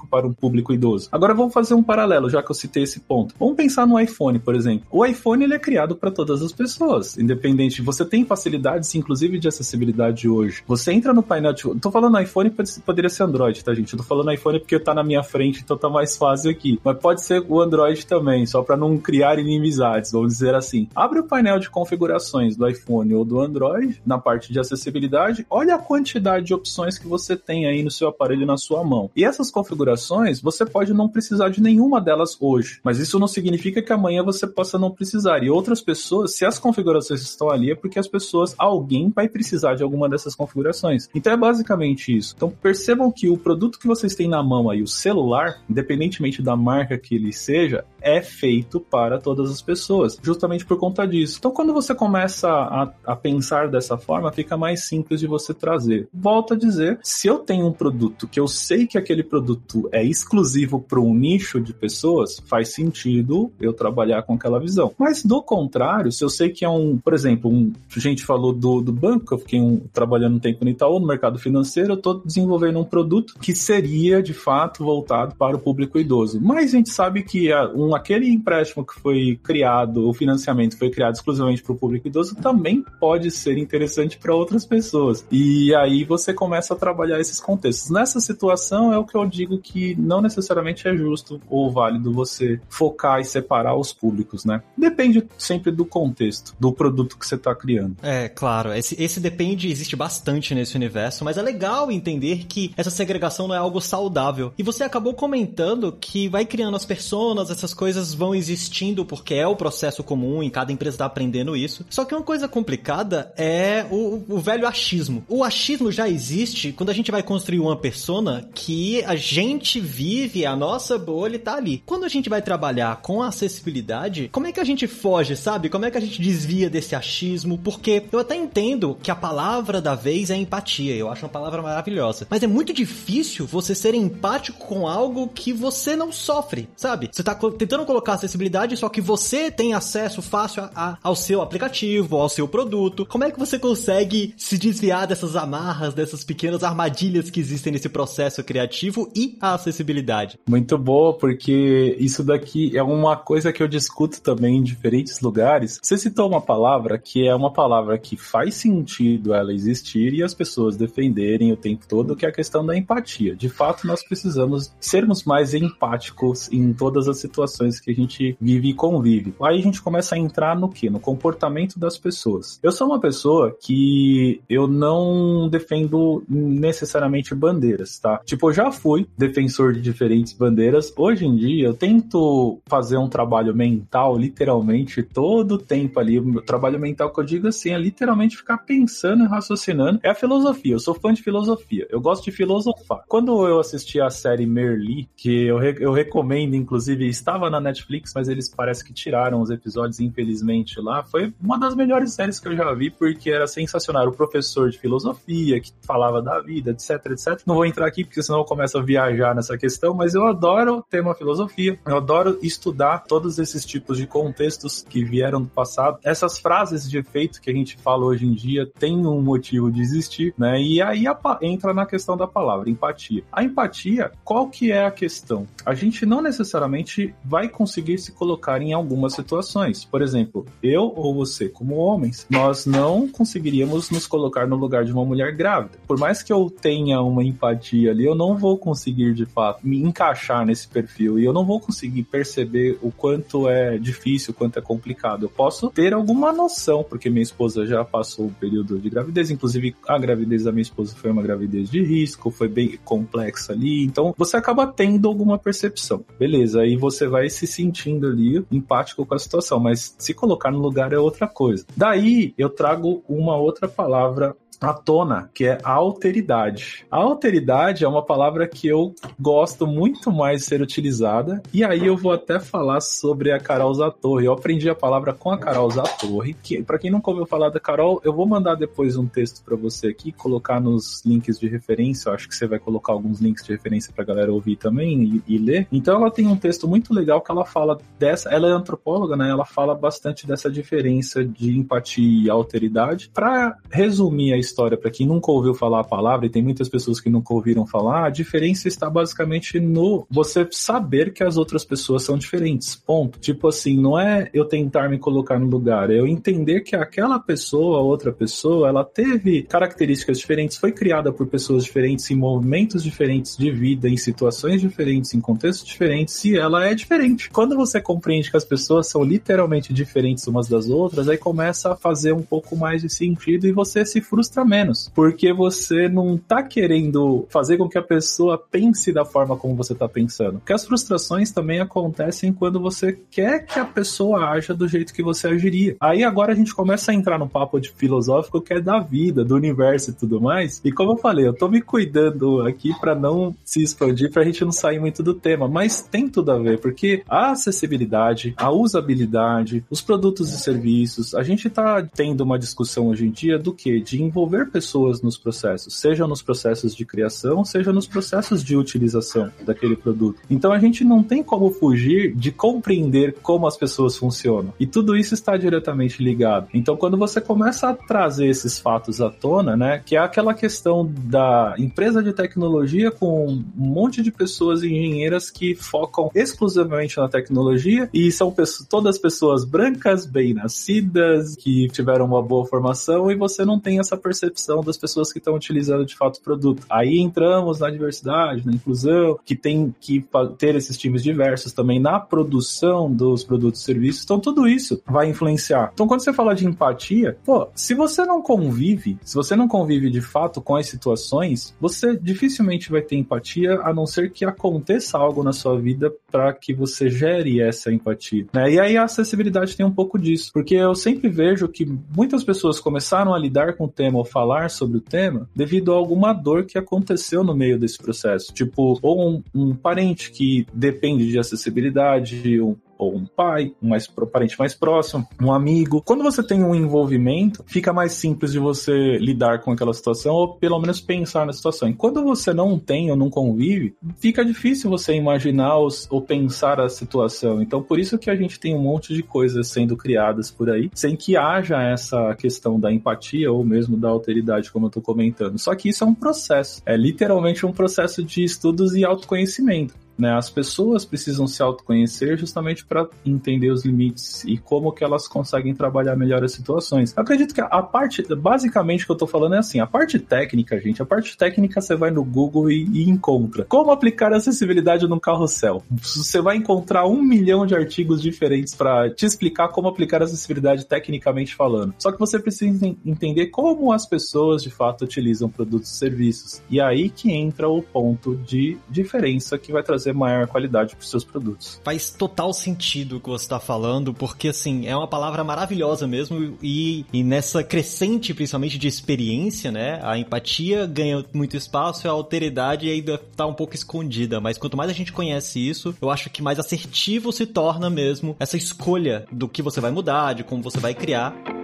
para 0.08 0.28
um 0.28 0.34
público 0.34 0.74
idoso. 0.74 1.10
Agora 1.12 1.34
vamos 1.34 1.54
fazer 1.54 1.74
um 1.74 1.84
paralelo, 1.84 2.30
já 2.30 2.42
que 2.42 2.52
eu 2.52 2.56
citei 2.56 2.84
esse 2.84 3.00
ponto. 3.00 3.34
Vamos 3.40 3.56
pensar 3.56 3.86
no 3.86 4.00
iPhone, 4.00 4.40
por 4.40 4.56
exemplo. 4.56 4.86
O 4.92 5.06
iPhone 5.06 5.44
ele 5.44 5.54
é 5.54 5.60
criado 5.60 5.96
para 5.96 6.12
todas 6.12 6.42
as 6.42 6.52
pessoas, 6.52 7.18
independente. 7.18 7.82
Você 7.82 8.06
tem 8.06 8.26
facilidades, 8.26 8.94
inclusive 8.96 9.40
de 9.40 9.48
acessibilidade 9.48 10.28
hoje. 10.28 10.64
Você 10.68 10.92
entra 10.92 11.14
no 11.14 11.24
painel 11.24 11.54
de. 11.54 11.64
Tô 11.80 11.92
falando 11.92 12.20
iPhone, 12.20 12.52
poderia 12.86 13.10
ser 13.10 13.24
Android, 13.24 13.64
tá, 13.64 13.74
gente? 13.74 13.94
Eu 13.94 13.98
tô 14.00 14.04
falando 14.04 14.32
iPhone 14.32 14.60
porque 14.60 14.80
tá 14.80 14.94
na 14.94 15.04
minha 15.04 15.24
frente, 15.24 15.62
então 15.64 15.78
tá 15.78 15.90
mais 15.90 16.18
fácil 16.18 16.52
aqui. 16.52 16.80
Mas 16.84 16.98
pode 16.98 17.24
ser 17.24 17.44
o 17.48 17.62
Android 17.62 18.06
também, 18.06 18.46
só 18.46 18.62
para 18.62 18.78
não 18.78 18.98
criar 18.98 19.40
inimizades, 19.40 20.12
vamos 20.12 20.34
dizer 20.34 20.56
assim. 20.56 20.88
Abre 20.96 21.20
o 21.20 21.24
painel 21.24 21.60
de 21.60 21.70
configurações 21.70 22.56
do 22.56 22.68
iPhone 22.68 23.14
ou 23.14 23.26
do 23.26 23.40
Android, 23.40 24.02
na 24.06 24.18
parte 24.18 24.52
de 24.52 24.60
acessibilidade, 24.60 25.46
olha 25.50 25.76
a 25.76 25.80
quantidade 25.80 26.46
de 26.46 26.54
opções 26.54 26.98
que 26.98 27.08
você 27.08 27.36
tem 27.36 27.68
aí 27.68 27.84
no 27.84 27.92
seu 27.92 28.08
aparelho 28.08 28.46
na 28.46 28.58
sua 28.58 28.84
mão. 28.84 29.10
E 29.16 29.24
essas 29.40 29.52
configurações, 29.52 30.42
você 30.42 30.66
pode 30.66 30.94
não 30.94 31.08
precisar 31.08 31.50
de 31.50 31.62
nenhuma 31.62 32.02
delas 32.02 32.38
hoje, 32.40 32.80
mas 32.84 33.00
isso 33.00 33.18
não 33.18 33.28
significa 33.28 33.82
que 33.82 33.94
amanhã 33.94 34.22
você 34.22 34.46
possa 34.46 34.78
não 34.78 34.92
precisar. 34.92 35.44
E 35.44 35.50
outras 35.50 35.82
pessoas, 35.82 36.36
se 36.36 36.46
as 36.46 36.60
configurações 36.60 37.22
estão 37.22 37.50
ali, 37.50 37.72
é 37.72 37.76
porque 37.76 37.98
as 37.98 38.08
pessoas, 38.08 38.54
alguém 38.58 39.10
vai 39.10 39.30
precisar 39.30 39.76
de 39.76 39.84
alguma 39.84 40.10
dessas 40.10 40.36
configurações. 40.36 41.10
Então 41.16 41.32
é 41.32 41.38
basicamente 41.38 42.16
isso. 42.16 42.34
Então 42.36 42.50
percebam 42.50 43.12
que 43.12 43.30
o 43.30 43.38
produto 43.38 43.80
que 43.80 43.88
vocês 43.88 44.14
têm 44.14 44.28
na 44.28 44.44
mão 44.44 44.70
aí, 44.70 44.82
o 44.82 44.88
celular, 44.88 45.62
independentemente 45.70 46.42
da 46.42 46.56
marca 46.56 46.98
que 46.98 47.16
ele 47.16 47.32
seja, 47.32 47.86
é 48.02 48.22
feito 48.22 48.80
para 48.80 49.20
todas 49.20 49.52
as 49.52 49.62
pessoas, 49.62 50.18
justamente 50.22 50.66
por 50.66 50.78
conta 50.78 51.06
disso. 51.06 51.38
Então, 51.38 51.52
quando 51.52 51.74
você 51.74 51.94
começa 51.94 52.50
a, 52.50 52.92
a, 53.06 53.16
pensar 53.16 53.70
dessa 53.70 53.98
forma, 53.98 54.32
fica 54.32 54.58
mais 54.58 54.84
simples 54.84 55.20
de 55.20 55.28
você 55.28 55.54
trazer. 55.54 56.08
Volto 56.14 56.54
a 56.54 56.58
dizer, 56.58 57.00
se 57.04 57.28
eu 57.28 57.40
tenho 57.40 57.68
um 57.68 57.72
produto 57.72 58.28
que 58.28 58.40
eu 58.40 58.48
sei 58.48 58.88
que 58.88 58.98
aquele 58.98 59.19
produto 59.24 59.90
é 59.92 60.04
exclusivo 60.04 60.80
para 60.80 61.00
um 61.00 61.14
nicho 61.14 61.60
de 61.60 61.74
pessoas, 61.74 62.42
faz 62.46 62.74
sentido 62.74 63.52
eu 63.60 63.74
trabalhar 63.74 64.24
com 64.24 64.34
aquela 64.34 64.60
visão. 64.60 64.94
Mas 64.98 65.24
do 65.24 65.42
contrário, 65.42 66.12
se 66.12 66.24
eu 66.24 66.30
sei 66.30 66.50
que 66.50 66.66
é 66.66 66.70
um, 66.70 66.98
por 66.98 67.14
exemplo, 67.14 67.52
um, 67.52 67.72
a 67.96 68.00
gente 68.00 68.24
falou 68.24 68.54
do, 68.54 68.82
do 68.82 68.92
banco, 68.92 69.34
eu 69.34 69.38
fiquei 69.38 69.60
um, 69.60 69.82
trabalhando 69.94 70.36
um 70.36 70.40
tempo 70.40 70.64
no 70.64 70.72
Itaú, 70.72 71.00
no 71.00 71.08
mercado 71.08 71.40
financeiro, 71.40 71.94
eu 71.94 71.98
estou 71.98 72.20
desenvolvendo 72.20 72.80
um 72.80 72.84
produto 72.84 73.36
que 73.40 73.56
seria 73.56 74.22
de 74.22 74.34
fato 74.34 74.84
voltado 74.84 75.36
para 75.36 75.56
o 75.56 75.60
público 75.60 76.00
idoso. 76.00 76.40
Mas 76.42 76.74
a 76.74 76.78
gente 76.78 76.90
sabe 76.90 77.24
que 77.24 77.52
a, 77.52 77.70
um, 77.70 77.96
aquele 77.96 78.30
empréstimo 78.30 78.86
que 78.86 79.00
foi 79.00 79.40
criado, 79.44 80.08
o 80.08 80.14
financiamento 80.14 80.78
foi 80.78 80.90
criado 80.90 81.16
exclusivamente 81.16 81.62
para 81.62 81.74
o 81.74 81.78
público 81.78 82.08
idoso, 82.08 82.36
também 82.36 82.84
pode 83.00 83.32
ser 83.32 83.58
interessante 83.58 84.18
para 84.18 84.34
outras 84.34 84.66
pessoas. 84.66 85.26
E 85.32 85.74
aí 85.76 86.04
você 86.04 86.34
começa 86.34 86.74
a 86.74 86.78
trabalhar 86.78 87.20
esses 87.20 87.40
contextos. 87.40 87.90
Nessa 87.90 88.20
situação 88.20 88.94
é 88.94 88.98
o 88.98 89.06
que 89.10 89.18
eu 89.18 89.26
digo 89.26 89.58
que 89.58 89.96
não 89.96 90.22
necessariamente 90.22 90.88
é 90.88 90.96
justo 90.96 91.42
ou 91.50 91.72
válido 91.72 92.14
você 92.14 92.60
focar 92.70 93.20
e 93.20 93.26
separar 93.26 93.76
os 93.76 93.92
públicos, 93.92 94.46
né? 94.46 94.62
Depende 94.78 95.28
sempre 95.38 95.72
do 95.72 95.86
contexto, 95.86 96.56
do 96.60 96.72
produto 96.72 97.18
que 97.18 97.26
você 97.26 97.36
está 97.36 97.54
criando. 97.56 97.98
É, 98.02 98.30
claro. 98.30 98.74
Esse, 98.74 99.02
esse 99.02 99.20
depende, 99.20 99.70
existe 99.70 99.96
bastante 99.96 100.54
nesse 100.54 100.76
universo, 100.76 101.26
mas 101.26 101.38
é 101.38 101.42
legal 101.42 101.92
entender 101.92 102.46
que 102.48 102.72
essa 102.78 102.90
segregação 102.90 103.48
não 103.48 103.56
é 103.56 103.58
algo 103.58 103.82
saudável. 103.82 104.54
E 104.58 104.64
você 104.64 104.84
acabou 104.84 105.14
comentando 105.14 105.92
que 106.00 106.28
vai 106.28 106.46
criando 106.46 106.76
as 106.76 106.86
personas, 106.86 107.50
essas 107.50 107.74
coisas 107.74 108.14
vão 108.14 108.36
existindo 108.36 109.06
porque 109.06 109.34
é 109.34 109.48
o 109.48 109.56
processo 109.56 110.04
comum 110.04 110.44
e 110.44 110.50
cada 110.50 110.72
empresa 110.72 110.96
está 110.96 111.06
aprendendo 111.06 111.56
isso. 111.56 111.86
Só 111.90 112.06
que 112.06 112.14
uma 112.14 112.24
coisa 112.24 112.48
complicada 112.48 113.34
é 113.38 113.86
o, 113.90 114.24
o 114.28 114.40
velho 114.40 114.68
achismo. 114.68 115.24
O 115.28 115.44
achismo 115.44 115.92
já 115.92 116.08
existe 116.08 116.72
quando 116.72 116.90
a 116.90 116.94
gente 116.94 117.12
vai 117.12 117.24
construir 117.24 117.60
uma 117.60 117.76
persona 117.76 118.48
que 118.54 118.99
a 119.06 119.16
gente 119.16 119.80
vive, 119.80 120.46
a 120.46 120.56
nossa 120.56 120.98
bolha 120.98 121.40
tá 121.40 121.56
ali. 121.56 121.84
Quando 121.86 122.06
a 122.06 122.10
gente 122.10 122.30
vai 122.30 122.42
trabalhar 122.42 122.98
com 123.02 123.22
acessibilidade, 123.22 124.30
como 124.32 124.48
é 124.48 124.52
que 124.52 124.60
a 124.60 124.64
gente 124.64 124.88
foge, 124.88 125.36
sabe? 125.36 125.70
Como 125.70 125.86
é 125.86 125.92
que 125.92 125.98
a 125.98 126.02
gente 126.02 126.22
desvia 126.22 126.70
desse 126.70 126.96
achismo? 126.96 127.58
Porque 127.58 128.04
eu 128.12 128.20
até 128.20 128.36
entendo 128.36 128.98
que 129.02 129.12
a 129.12 129.16
palavra 129.16 129.82
da 129.82 129.96
vez 129.96 130.30
é 130.30 130.36
empatia, 130.36 130.96
eu 130.96 131.10
acho 131.10 131.26
uma 131.26 131.30
palavra 131.30 131.62
maravilhosa. 131.62 132.28
Mas 132.30 132.44
é 132.44 132.48
muito 132.48 132.74
difícil 132.74 133.46
você 133.46 133.76
ser 133.76 133.94
empático 133.94 134.66
com 134.66 134.88
algo 134.88 135.28
que 135.28 135.54
você 135.54 135.96
não 135.96 136.12
sofre, 136.12 136.70
sabe? 136.76 137.10
Você 137.12 137.24
tá 137.24 137.36
tentando 137.36 137.86
colocar 137.86 138.14
acessibilidade, 138.14 138.78
só 138.78 138.90
que 138.90 139.02
você 139.02 139.52
tem 139.52 139.74
acesso 139.74 140.22
fácil 140.22 140.64
a, 140.64 140.72
a, 140.76 140.98
ao 141.04 141.16
seu 141.16 141.42
aplicativo, 141.42 142.18
ao 142.18 142.30
seu 142.30 142.48
produto. 142.48 143.06
Como 143.06 143.24
é 143.24 143.32
que 143.32 143.40
você 143.40 143.60
consegue 143.60 144.34
se 144.38 144.58
desviar 144.58 145.08
dessas 145.08 145.36
amarras, 145.36 145.94
dessas 145.94 146.24
pequenas 146.24 146.64
armadilhas 146.64 147.30
que 147.30 147.40
existem 147.40 147.74
nesse 147.74 147.90
processo 147.90 148.44
criativo 148.44 148.89
e 149.16 149.38
a 149.42 149.54
acessibilidade? 149.54 150.40
Muito 150.48 150.78
boa, 150.78 151.18
porque 151.18 151.96
isso 152.00 152.24
daqui 152.24 152.78
é 152.78 152.84
uma 152.84 153.16
coisa 153.18 153.52
que 153.52 153.62
eu 153.62 153.68
discuto 153.68 154.22
também 154.22 154.58
em 154.58 154.64
diferentes 154.64 155.22
lugares. 155.22 155.80
Você 155.82 155.98
citou 155.98 156.28
uma 156.28 156.42
palavra 156.42 156.98
que 156.98 157.28
é 157.28 157.36
uma 157.36 157.52
palavra 157.52 157.98
que 157.98 158.18
faz 158.18 158.56
sentido 158.56 159.34
ela 159.34 159.54
existir 159.54 160.14
e 160.14 160.24
as 160.24 160.34
pessoas 160.34 160.78
defenderem 160.78 161.52
o 161.52 161.58
tempo 161.58 161.86
todo, 161.88 162.16
que 162.16 162.26
é 162.26 162.30
a 162.30 162.34
questão 162.34 162.66
da 162.66 162.78
empatia. 162.78 163.36
De 163.36 163.50
fato, 163.50 163.86
nós 163.86 164.04
precisamos 164.04 164.74
sermos 164.80 165.24
mais 165.24 165.54
empáticos 165.54 166.52
em 166.52 166.74
todas 166.74 167.08
as 167.08 167.18
situações 167.18 167.80
que 167.80 167.92
a 167.92 167.94
gente 167.94 168.38
vive 168.40 168.70
e 168.70 168.74
convive. 168.74 169.34
Aí 169.42 169.60
a 169.60 169.62
gente 169.62 169.82
começa 169.82 170.16
a 170.16 170.18
entrar 170.18 170.58
no 170.58 170.70
que? 170.70 170.90
No 170.90 171.00
comportamento 171.00 171.80
das 171.80 171.98
pessoas. 171.98 172.60
Eu 172.64 172.72
sou 172.72 172.88
uma 172.88 173.00
pessoa 173.00 173.56
que 173.62 174.42
eu 174.50 174.68
não 174.68 175.50
defendo 175.50 176.24
necessariamente 176.28 177.36
bandeiras, 177.36 178.00
tá? 178.00 178.20
Tipo, 178.26 178.50
eu 178.50 178.54
já 178.54 178.72
fui 178.80 179.08
defensor 179.18 179.74
de 179.74 179.82
diferentes 179.82 180.34
bandeiras. 180.34 180.94
Hoje 180.98 181.26
em 181.26 181.36
dia, 181.36 181.68
eu 181.68 181.74
tento 181.74 182.62
fazer 182.68 182.98
um 182.98 183.10
trabalho 183.10 183.54
mental, 183.54 184.18
literalmente, 184.18 185.04
todo 185.04 185.54
o 185.54 185.58
tempo 185.58 186.00
ali. 186.00 186.20
O 186.20 186.42
trabalho 186.42 186.80
mental 186.80 187.12
que 187.12 187.20
eu 187.20 187.24
digo 187.24 187.48
assim 187.48 187.72
é 187.72 187.78
literalmente 187.78 188.38
ficar 188.38 188.60
pensando 188.60 189.24
e 189.24 189.28
raciocinando. 189.28 190.00
É 190.02 190.10
a 190.10 190.16
filosofia. 190.16 190.74
Eu 190.74 190.80
sou 190.80 190.94
fã 190.94 191.14
de 191.14 191.22
filosofia. 191.22 191.88
Eu 191.90 192.00
gosto 192.00 192.24
de 192.24 192.32
filosofar. 192.32 193.04
Quando 193.08 193.48
eu 193.48 193.60
assisti 193.60 194.00
a 194.00 194.10
série 194.10 194.46
Merli, 194.46 195.10
que 195.16 195.46
eu, 195.46 195.58
re 195.58 195.76
eu 195.80 195.92
recomendo, 195.92 196.56
inclusive, 196.56 197.08
estava 197.08 197.50
na 197.50 197.60
Netflix, 197.60 198.14
mas 198.16 198.28
eles 198.28 198.50
parece 198.50 198.84
que 198.84 198.94
tiraram 198.94 199.42
os 199.42 199.50
episódios, 199.50 200.00
infelizmente, 200.00 200.80
lá. 200.80 201.04
Foi 201.04 201.34
uma 201.42 201.58
das 201.58 201.76
melhores 201.76 202.14
séries 202.14 202.40
que 202.40 202.48
eu 202.48 202.56
já 202.56 202.74
vi, 202.74 202.90
porque 202.90 203.30
era 203.30 203.48
sensacional. 203.48 204.08
O 204.08 204.12
professor 204.12 204.70
de 204.70 204.78
filosofia 204.78 205.60
que 205.60 205.72
falava 205.82 206.22
da 206.22 206.40
vida, 206.40 206.72
etc, 206.72 207.06
etc. 207.12 207.42
Não 207.46 207.56
vou 207.56 207.66
entrar 207.66 207.88
aqui, 207.88 208.04
porque 208.04 208.22
senão 208.24 208.40
eu 208.40 208.46
começo 208.46 208.69
a 208.76 208.82
viajar 208.82 209.36
nessa 209.36 209.58
questão, 209.58 209.94
mas 209.94 210.14
eu 210.14 210.28
adoro 210.28 210.78
o 210.78 210.84
tema 210.84 211.16
filosofia. 211.16 211.80
Eu 211.86 211.98
adoro 211.98 212.38
estudar 212.42 213.04
todos 213.08 213.40
esses 213.40 213.66
tipos 213.66 213.98
de 213.98 214.08
contextos 214.08 214.86
que 214.88 215.04
vieram 215.04 215.42
do 215.42 215.48
passado. 215.48 216.00
Essas 216.04 216.40
frases 216.40 216.90
de 216.90 216.98
efeito 216.98 217.42
que 217.42 217.50
a 217.50 217.54
gente 217.54 217.78
fala 217.78 218.06
hoje 218.06 218.26
em 218.26 218.34
dia 218.34 218.70
têm 218.80 219.06
um 219.06 219.22
motivo 219.22 219.72
de 219.72 219.82
existir, 219.82 220.34
né? 220.38 220.62
E 220.62 220.82
aí 220.82 221.06
entra 221.42 221.74
na 221.74 221.86
questão 221.86 222.16
da 222.16 222.28
palavra, 222.28 222.70
empatia. 222.70 223.24
A 223.32 223.44
empatia, 223.44 224.12
qual 224.24 224.50
que 224.50 224.72
é 224.72 224.86
a 224.86 224.92
questão? 224.92 225.48
A 225.66 225.74
gente 225.74 226.06
não 226.06 226.22
necessariamente 226.22 227.14
vai 227.24 227.48
conseguir 227.50 227.98
se 227.98 228.12
colocar 228.12 228.62
em 228.62 228.74
algumas 228.74 229.14
situações. 229.14 229.86
Por 229.86 230.02
exemplo, 230.02 230.46
eu 230.62 230.94
ou 230.96 231.14
você, 231.14 231.50
como 231.50 231.76
homens, 231.76 232.28
nós 232.30 232.66
não 232.66 233.08
conseguiríamos 233.08 233.90
nos 233.90 234.08
colocar 234.08 234.48
no 234.48 234.56
lugar 234.56 234.84
de 234.86 234.92
uma 234.92 235.06
mulher 235.06 235.36
grávida. 235.36 235.78
Por 235.88 235.98
mais 235.98 236.22
que 236.22 236.32
eu 236.32 236.50
tenha 236.50 237.02
uma 237.02 237.24
empatia 237.24 237.92
ali, 237.92 238.06
eu 238.06 238.16
não 238.16 238.38
vou 238.38 238.58
conseguir 238.60 239.14
de 239.14 239.26
fato 239.26 239.66
me 239.66 239.82
encaixar 239.82 240.46
nesse 240.46 240.68
perfil 240.68 241.18
e 241.18 241.26
eu 241.26 241.34
não 241.34 241.46
vou 241.46 241.60
conseguir 241.60 242.04
perceber 242.04 242.78
o 242.82 242.92
quanto 242.92 243.50
é 243.50 243.78
difícil, 243.78 244.32
o 244.32 244.34
quanto 244.36 244.60
é 244.60 244.62
complicado. 244.62 245.26
Eu 245.26 245.30
posso 245.30 245.70
ter 245.70 245.94
alguma 245.94 246.32
noção, 246.32 246.84
porque 246.84 247.10
minha 247.10 247.24
esposa 247.24 247.66
já 247.66 247.84
passou 247.84 248.26
um 248.26 248.34
período 248.34 248.78
de 248.78 248.90
gravidez, 248.90 249.32
inclusive 249.32 249.76
a 249.88 249.98
gravidez 249.98 250.44
da 250.44 250.52
minha 250.52 250.62
esposa 250.62 250.96
foi 250.96 251.10
uma 251.10 251.22
gravidez 251.22 251.70
de 251.70 251.82
risco, 251.84 252.30
foi 252.30 252.48
bem 252.48 252.78
complexa 252.84 253.54
ali, 253.54 253.84
então 253.84 254.14
você 254.18 254.38
acaba 254.38 254.68
tendo 254.68 255.08
alguma 255.08 255.38
percepção. 255.38 256.04
Beleza, 256.20 256.62
aí 256.62 256.76
você 256.76 257.08
vai 257.08 257.30
se 257.30 257.48
sentindo 257.48 258.08
ali 258.08 258.46
empático 258.52 259.06
com 259.06 259.16
a 259.16 259.20
situação, 259.20 259.60
mas 259.60 259.96
se 259.98 260.14
colocar 260.14 260.52
no 260.52 260.60
lugar 260.60 260.94
é 260.94 261.00
outra 261.00 261.28
coisa. 261.28 261.66
Daí 261.76 262.34
eu 262.38 262.50
trago 262.50 263.04
uma 263.08 263.38
outra 263.38 263.68
palavra 263.68 264.36
à 264.60 264.74
tona, 264.74 265.30
que 265.34 265.46
é 265.46 265.58
a 265.64 265.72
alteridade. 265.72 266.86
A 266.92 266.98
alteridade 266.98 267.84
é 267.84 267.88
uma 267.88 268.04
palavra 268.04 268.48
que 268.48 268.68
eu 268.68 268.94
gosto 269.20 269.66
muito 269.66 270.12
mais 270.12 270.42
de 270.42 270.46
ser 270.46 270.62
utilizada, 270.62 271.42
e 271.54 271.64
aí 271.64 271.86
eu 271.86 271.96
vou 271.96 272.12
até 272.12 272.40
falar 272.40 272.82
sobre 272.82 273.32
a 273.32 273.40
Carol 273.40 273.74
Zatorre. 273.74 274.26
Eu 274.26 274.34
aprendi 274.34 274.70
a 274.70 274.76
palavra 274.76 275.14
com 275.14 275.32
a 275.32 275.38
Carol 275.38 275.70
Zatorre, 275.72 276.36
que 276.42 276.62
para 276.62 276.78
quem 276.78 276.92
nunca 276.92 277.10
ouviu 277.10 277.26
falar 277.26 277.50
da 277.50 277.60
Carol, 277.60 278.02
eu 278.04 278.14
vou 278.14 278.26
mandar 278.26 278.56
depois 278.56 278.98
um 278.98 279.08
texto 279.08 279.44
para 279.44 279.56
você 279.56 279.88
aqui, 279.88 280.12
colocar 280.12 280.60
nos 280.60 281.04
links 281.06 281.40
de 281.40 281.48
referência, 281.48 282.10
eu 282.10 282.14
acho 282.14 282.28
que 282.28 282.36
você 282.36 282.48
vai 282.48 282.60
colocar 282.60 282.94
alguns 282.94 283.20
links 283.20 283.46
de 283.46 283.52
referência 283.52 283.94
pra 283.94 284.04
galera 284.04 284.32
ouvir 284.32 284.56
também 284.56 285.22
e, 285.28 285.36
e 285.36 285.38
ler. 285.38 285.68
Então 285.72 285.96
ela 285.96 286.12
tem 286.12 286.28
um 286.28 286.36
texto 286.36 286.68
muito 286.68 286.94
legal 286.94 287.22
que 287.22 287.32
ela 287.32 287.46
fala 287.46 287.78
dessa, 287.98 288.30
ela 288.30 288.48
é 288.48 288.52
antropóloga, 288.52 289.16
né? 289.16 289.30
Ela 289.30 289.46
fala 289.46 289.76
bastante 289.76 290.28
dessa 290.28 290.50
diferença 290.50 291.24
de 291.24 291.58
empatia 291.58 292.26
e 292.26 292.30
alteridade. 292.30 293.10
Para 293.14 293.58
resumir 293.70 294.34
a 294.34 294.38
história 294.50 294.78
para 294.78 294.92
quem 294.92 295.08
nunca 295.08 295.32
ouviu 295.32 295.54
falar 295.54 295.82
a 295.82 295.84
palavra, 295.84 296.26
e 296.26 296.30
tem 296.30 296.42
muitas 296.42 296.68
pessoas 296.68 297.00
que 297.00 297.10
nunca 297.10 297.34
ouviram 297.34 297.66
falar, 297.66 298.06
a 298.06 298.10
diferença 298.10 298.68
está 298.68 298.90
basicamente 298.90 299.60
no 299.60 300.06
você 300.10 300.48
saber 300.52 301.14
que 301.14 301.24
as 301.24 301.38
outras 301.38 301.64
pessoas 301.64 302.04
são 302.04 302.18
diferentes. 302.18 302.76
Ponto. 302.76 303.20
Tipo 303.20 303.48
assim, 303.48 303.78
não 303.80 304.00
é 304.00 304.30
eu 304.34 304.46
tentar 304.46 304.90
me 304.90 304.98
colocar 304.98 305.40
no 305.40 305.48
lugar, 305.48 305.90
é 305.90 306.00
eu 306.00 306.08
entender 306.08 306.62
que 306.62 306.76
aquela 306.76 307.20
pessoa, 307.20 307.80
outra 307.80 308.12
pessoa, 308.12 308.68
ela 308.68 308.84
teve 308.84 309.44
características 309.44 310.20
diferentes, 310.20 310.58
foi 310.58 310.72
criada 310.72 311.12
por 311.12 311.28
pessoas 311.28 311.64
diferentes, 311.64 312.10
em 312.10 312.16
movimentos 312.16 312.84
diferentes 312.84 313.38
de 313.38 313.52
vida, 313.52 313.88
em 313.88 313.98
situações 313.98 314.62
diferentes, 314.62 315.14
em 315.14 315.22
contextos 315.22 315.68
diferentes, 315.68 316.24
e 316.26 316.38
ela 316.38 316.66
é 316.66 316.74
diferente. 316.74 317.30
Quando 317.30 317.56
você 317.56 317.80
compreende 317.80 318.32
que 318.32 318.38
as 318.38 318.46
pessoas 318.46 318.88
são 318.88 319.04
literalmente 319.04 319.74
diferentes 319.74 320.26
umas 320.28 320.48
das 320.48 320.70
outras, 320.70 321.08
aí 321.08 321.18
começa 321.18 321.72
a 321.72 321.76
fazer 321.76 322.14
um 322.14 322.22
pouco 322.22 322.56
mais 322.56 322.82
de 322.82 322.90
sentido 322.90 323.48
e 323.48 323.52
você 323.52 323.86
se 323.86 324.02
frustra 324.02 324.39
menos, 324.46 324.92
porque 324.94 325.34
você 325.34 325.88
não 325.88 326.18
tá 326.18 326.44
querendo 326.44 327.26
fazer 327.30 327.58
com 327.58 327.70
que 327.70 327.78
a 327.78 327.84
pessoa 327.84 328.38
pense 328.38 328.92
da 328.92 329.06
forma 329.06 329.38
como 329.38 329.56
você 329.56 329.76
tá 329.76 329.88
pensando. 329.88 330.40
Porque 330.40 330.54
as 330.54 330.66
frustrações 330.66 331.32
também 331.32 331.60
acontecem 331.60 332.34
quando 332.34 332.60
você 332.60 332.98
quer 333.10 333.46
que 333.46 333.60
a 333.60 333.66
pessoa 333.66 334.30
haja 334.30 334.54
do 334.54 334.68
jeito 334.68 334.94
que 334.94 335.04
você 335.04 335.28
agiria. 335.28 335.76
Aí 335.80 336.04
agora 336.04 336.34
a 336.34 336.36
gente 336.36 336.54
começa 336.54 336.92
a 336.92 336.96
entrar 336.96 337.18
no 337.18 337.30
papo 337.30 337.60
de 337.60 337.70
filosófico 337.72 338.42
que 338.42 338.54
é 338.54 338.62
da 338.62 338.80
vida, 338.80 339.24
do 339.24 339.36
universo 339.36 339.92
e 339.92 339.94
tudo 339.94 340.22
mais. 340.22 340.62
E 340.64 340.72
como 340.72 340.94
eu 340.94 340.98
falei, 340.98 341.28
eu 341.28 341.34
tô 341.34 341.48
me 341.48 341.62
cuidando 341.62 342.42
aqui 342.42 342.78
para 342.80 342.96
não 342.96 343.36
se 343.44 343.62
expandir, 343.62 344.12
pra 344.12 344.24
gente 344.24 344.44
não 344.44 344.52
sair 344.52 344.80
muito 344.80 345.02
do 345.02 345.14
tema, 345.14 345.48
mas 345.48 345.82
tem 345.82 346.08
tudo 346.08 346.32
a 346.32 346.38
ver, 346.38 346.60
porque 346.60 347.04
a 347.08 347.32
acessibilidade, 347.32 348.34
a 348.38 348.52
usabilidade, 348.52 349.64
os 349.70 349.82
produtos 349.82 350.32
e 350.34 350.40
serviços, 350.40 351.16
a 351.16 351.24
gente 351.24 351.50
tá 351.50 351.82
tendo 351.82 352.22
uma 352.22 352.38
discussão 352.38 352.88
hoje 352.88 353.06
em 353.06 353.12
dia 353.12 353.38
do 353.38 353.54
que? 353.54 353.80
De 353.80 354.02
envolver 354.02 354.29
pessoas 354.52 355.02
nos 355.02 355.18
processos, 355.18 355.76
seja 355.80 356.08
nos 356.08 356.22
processos 356.22 356.76
de 356.76 356.86
criação, 356.86 357.44
seja 357.44 357.72
nos 357.72 357.88
processos 357.88 358.44
de 358.44 358.56
utilização 358.56 359.32
daquele 359.46 359.76
produto. 359.76 360.20
Então 360.30 360.52
a 360.52 360.60
gente 360.60 360.84
não 360.84 361.04
tem 361.04 361.24
como 361.24 361.52
fugir 361.52 362.14
de 362.16 362.32
compreender 362.32 363.16
como 363.22 363.48
as 363.48 363.58
pessoas 363.58 363.98
funcionam. 363.98 364.54
E 364.60 364.66
tudo 364.66 364.96
isso 364.96 365.14
está 365.14 365.38
diretamente 365.38 366.04
ligado. 366.04 366.48
Então 366.54 366.78
quando 366.78 366.98
você 366.98 367.20
começa 367.20 367.70
a 367.70 367.74
trazer 367.74 368.28
esses 368.28 368.60
fatos 368.60 369.02
à 369.02 369.10
tona, 369.10 369.56
né, 369.56 369.82
que 369.86 369.96
é 369.96 370.00
aquela 370.00 370.34
questão 370.34 370.90
da 371.06 371.56
empresa 371.58 372.02
de 372.02 372.14
tecnologia 372.14 372.92
com 372.92 373.28
um 373.28 373.44
monte 373.56 374.02
de 374.02 374.12
pessoas 374.12 374.64
engenheiras 374.64 375.30
que 375.30 375.56
focam 375.56 376.10
exclusivamente 376.14 376.98
na 376.98 377.08
tecnologia 377.08 377.90
e 377.94 378.12
são 378.12 378.32
pessoas, 378.32 378.68
todas 378.68 378.98
pessoas 378.98 379.46
brancas, 379.46 380.06
bem 380.06 380.34
nascidas, 380.34 381.36
que 381.36 381.68
tiveram 381.70 382.06
uma 382.06 382.22
boa 382.22 382.46
formação 382.46 383.12
e 383.12 383.16
você 383.16 383.44
não 383.46 383.60
tem 383.60 383.80
essa 383.80 383.98
percepção 383.98 384.19
percepção 384.20 384.62
das 384.62 384.78
pessoas 384.78 385.12
que 385.12 385.20
estão 385.20 385.36
utilizando 385.36 385.86
de 385.86 385.96
fato 385.96 386.18
o 386.18 386.22
produto. 386.22 386.66
Aí 386.70 387.00
entramos 387.00 387.60
na 387.60 387.70
diversidade, 387.70 388.46
na 388.46 388.54
inclusão, 388.54 389.18
que 389.24 389.36
tem 389.36 389.74
que 389.80 390.06
ter 390.38 390.56
esses 390.56 390.78
times 390.78 391.02
diversos 391.02 391.54
também 391.54 391.80
na 391.80 392.00
produção 392.00 392.92
dos 392.92 393.24
produtos 393.24 393.62
e 393.62 393.64
serviços. 393.64 394.04
Então, 394.04 394.20
tudo 394.20 394.48
isso 394.48 394.82
vai 394.86 395.10
influenciar. 395.10 395.72
Então, 395.74 395.88
quando 395.88 396.02
você 396.02 396.12
fala 396.12 396.36
de 396.36 396.46
empatia, 396.46 397.18
pô, 397.24 397.48
se 397.56 397.74
você 397.74 398.06
não 398.06 398.22
convive, 398.22 398.98
se 399.04 399.16
você 399.16 399.36
não 399.36 399.48
convive 399.48 399.90
de 399.90 400.02
fato 400.02 400.42
com 400.42 400.56
as 400.56 400.68
situações, 400.68 401.56
você 401.60 401.96
dificilmente 401.96 402.70
vai 402.70 402.82
ter 402.82 402.96
empatia, 402.96 403.60
a 403.64 403.74
não 403.74 403.86
ser 403.86 404.12
que 404.12 404.26
aconteça 404.26 404.98
algo 404.98 405.24
na 405.24 405.32
sua 405.32 405.60
vida 405.60 405.94
para 406.12 406.34
que 406.34 406.54
você 406.54 406.90
gere 406.90 407.42
essa 407.42 407.72
empatia. 407.72 408.26
Né? 408.34 408.54
E 408.54 408.60
aí 408.60 408.78
a 408.78 408.84
acessibilidade 408.84 409.56
tem 409.56 409.66
um 409.66 409.72
pouco 409.72 409.98
disso, 409.98 410.32
porque 410.34 410.56
eu 410.56 410.76
sempre 410.76 411.10
vejo 411.10 411.48
que 411.48 411.66
muitas 411.96 412.24
pessoas 412.24 412.60
começaram 412.60 413.14
a 413.14 413.20
lidar 413.20 413.54
com 413.54 413.66
o 413.66 413.70
tema 413.70 414.00
falar 414.10 414.50
sobre 414.50 414.78
o 414.78 414.82
tema 414.82 415.30
devido 415.36 415.74
a 415.74 415.76
alguma 415.76 416.14
dor 416.14 416.46
que 416.46 416.58
aconteceu 416.58 417.24
no 417.24 417.36
meio 417.36 417.60
desse 417.60 417.78
processo. 417.78 418.34
Tipo, 418.34 418.80
ou 418.82 419.10
um, 419.10 419.24
um 419.34 419.56
parente 419.56 420.12
que 420.12 420.46
depende 420.54 421.10
de 421.10 421.20
acessibilidade, 421.20 422.42
um, 422.42 422.56
ou 422.80 422.96
um 422.96 423.06
pai, 423.06 423.54
um 423.62 423.68
mais, 423.68 423.86
parente 423.88 424.40
mais 424.40 424.56
próximo, 424.56 425.06
um 425.22 425.32
amigo. 425.34 425.84
Quando 425.86 426.02
você 426.02 426.24
tem 426.24 426.42
um 426.42 426.56
envolvimento, 426.56 427.44
fica 427.46 427.74
mais 427.74 427.92
simples 427.92 428.32
de 428.32 428.40
você 428.40 428.98
lidar 428.98 429.42
com 429.42 429.52
aquela 429.52 429.74
situação 429.74 430.16
ou 430.16 430.36
pelo 430.36 430.60
menos 430.60 430.80
pensar 430.80 431.26
na 431.26 431.34
situação. 431.34 431.68
E 431.68 431.74
quando 431.74 432.02
você 432.02 432.34
não 432.34 432.58
tem 432.58 432.90
ou 432.90 432.96
não 432.96 433.10
convive, 433.10 433.76
fica 433.98 434.24
difícil 434.24 434.70
você 434.70 434.94
imaginar 434.94 435.58
ou, 435.58 435.68
ou 435.90 436.02
pensar 436.02 436.62
a 436.62 436.70
situação. 436.70 437.42
Então, 437.42 437.62
por 437.62 437.78
isso 437.78 437.98
que 437.98 438.10
a 438.10 438.16
gente 438.16 438.40
tem 438.40 438.56
um 438.56 438.62
monte 438.62 438.94
de 438.94 439.04
coisas 439.04 439.48
sendo 439.48 439.76
criadas 439.76 440.32
por 440.32 440.50
aí, 440.50 440.72
sem 440.74 440.96
que 440.96 441.18
haja 441.18 441.62
essa 441.62 442.16
questão 442.16 442.58
da 442.58 442.72
empatia 442.72 443.30
ou 443.32 443.44
mesmo 443.44 443.76
da 443.76 443.90
alteridade, 443.90 444.52
como 444.52 444.68
eu 444.68 444.70
tô 444.70 444.82
comentando. 444.82 445.38
Só 445.38 445.54
que 445.54 445.68
isso 445.68 445.84
é 445.84 445.88
um 445.88 445.94
processo, 445.94 446.62
é 446.66 446.78
literalmente 446.78 447.46
um 447.46 447.52
processo 447.52 448.02
de 448.02 448.24
estudos 448.24 448.74
e 448.74 448.86
autoconhecimento. 448.86 449.74
Né? 450.00 450.14
As 450.14 450.30
pessoas 450.30 450.86
precisam 450.86 451.28
se 451.28 451.42
autoconhecer 451.44 452.18
justamente 452.18 452.66
para 452.66 452.88
entender 453.06 453.52
os 453.52 453.66
limites 453.66 454.24
e 454.24 454.38
como 454.38 454.72
que 454.72 454.84
elas 454.84 455.08
conseguem 455.08 455.54
trabalhar 455.54 455.96
melhor 455.96 456.24
as 456.24 456.32
situações. 456.32 456.94
Eu 456.96 457.04
acredito 457.04 457.34
que 457.34 457.42
a 457.42 457.62
parte, 457.62 458.04
basicamente, 458.16 458.86
que 458.86 458.92
eu 458.92 458.96
tô 458.96 459.06
falando 459.06 459.36
é 459.36 459.40
assim, 459.40 459.60
a 459.60 459.68
parte 459.68 460.00
técnica, 460.00 460.60
gente, 460.60 460.82
a 460.82 460.86
parte 460.86 461.18
técnica 461.18 461.60
você 461.60 461.76
vai 461.76 461.92
no 461.92 462.04
Google 462.04 462.50
e, 462.50 462.66
e 462.72 462.90
encontra. 462.90 463.44
Como 463.46 463.72
aplicar 463.72 464.14
acessibilidade 464.14 464.88
no 464.88 465.00
carrossel? 465.00 465.62
Você 465.70 466.22
vai 466.22 466.38
encontrar 466.38 466.88
um 466.88 467.02
milhão 467.02 467.46
de 467.46 467.56
artigos 467.56 468.02
diferentes 468.02 468.56
para 468.56 468.90
te 468.90 469.06
explicar 469.06 469.50
como 469.50 469.68
aplicar 469.68 470.02
acessibilidade 470.02 470.66
tecnicamente 470.66 471.36
falando. 471.36 471.74
Só 471.78 471.92
que 471.92 472.00
você 472.00 472.18
precisa 472.20 472.66
entender 472.86 473.28
como 473.28 473.74
as 473.74 473.86
pessoas 473.86 474.42
de 474.42 474.50
fato 474.50 474.86
utilizam 474.86 475.30
produtos 475.30 475.72
e 475.72 475.76
serviços. 475.76 476.42
E 476.50 476.62
aí 476.62 476.90
que 476.90 477.12
entra 477.12 477.50
o 477.50 477.62
ponto 477.62 478.16
de 478.16 478.58
diferença 478.70 479.38
que 479.38 479.52
vai 479.52 479.64
trazer 479.64 479.89
maior 479.94 480.28
qualidade 480.28 480.76
para 480.76 480.84
os 480.84 480.90
seus 480.90 481.04
produtos. 481.04 481.60
Faz 481.64 481.92
total 481.92 482.34
sentido 482.34 482.98
o 482.98 483.00
que 483.00 483.10
você 483.10 483.26
está 483.26 483.40
falando, 483.40 483.94
porque 483.94 484.30
assim, 484.30 484.68
é 484.68 484.76
uma 484.76 484.88
palavra 484.88 485.24
maravilhosa 485.24 485.88
mesmo 485.88 486.38
e, 486.42 486.86
e 486.92 487.04
nessa 487.04 487.44
crescente, 487.44 488.14
principalmente 488.14 488.58
de 488.58 488.68
experiência, 488.68 489.52
né? 489.52 489.80
A 489.84 489.98
empatia 489.98 490.66
ganha 490.66 491.04
muito 491.14 491.36
espaço 491.36 491.86
e 491.86 491.88
a 491.88 491.92
alteridade 491.92 492.70
ainda 492.70 492.96
está 492.96 493.26
um 493.26 493.34
pouco 493.34 493.56
escondida, 493.56 494.20
mas 494.20 494.38
quanto 494.38 494.58
mais 494.58 494.70
a 494.70 494.74
gente 494.74 494.92
conhece 494.92 495.40
isso, 495.40 495.76
eu 495.82 495.90
acho 495.90 496.10
que 496.10 496.22
mais 496.22 496.40
assertivo 496.40 497.12
se 497.12 497.26
torna 497.26 497.70
mesmo 497.70 498.16
essa 498.20 498.38
escolha 498.38 499.06
do 499.12 499.28
que 499.28 499.42
você 499.42 499.60
vai 499.62 499.72
mudar, 499.72 500.14
de 500.14 500.24
como 500.24 500.44
você 500.44 500.60
vai 500.60 500.74
criar. 500.74 501.39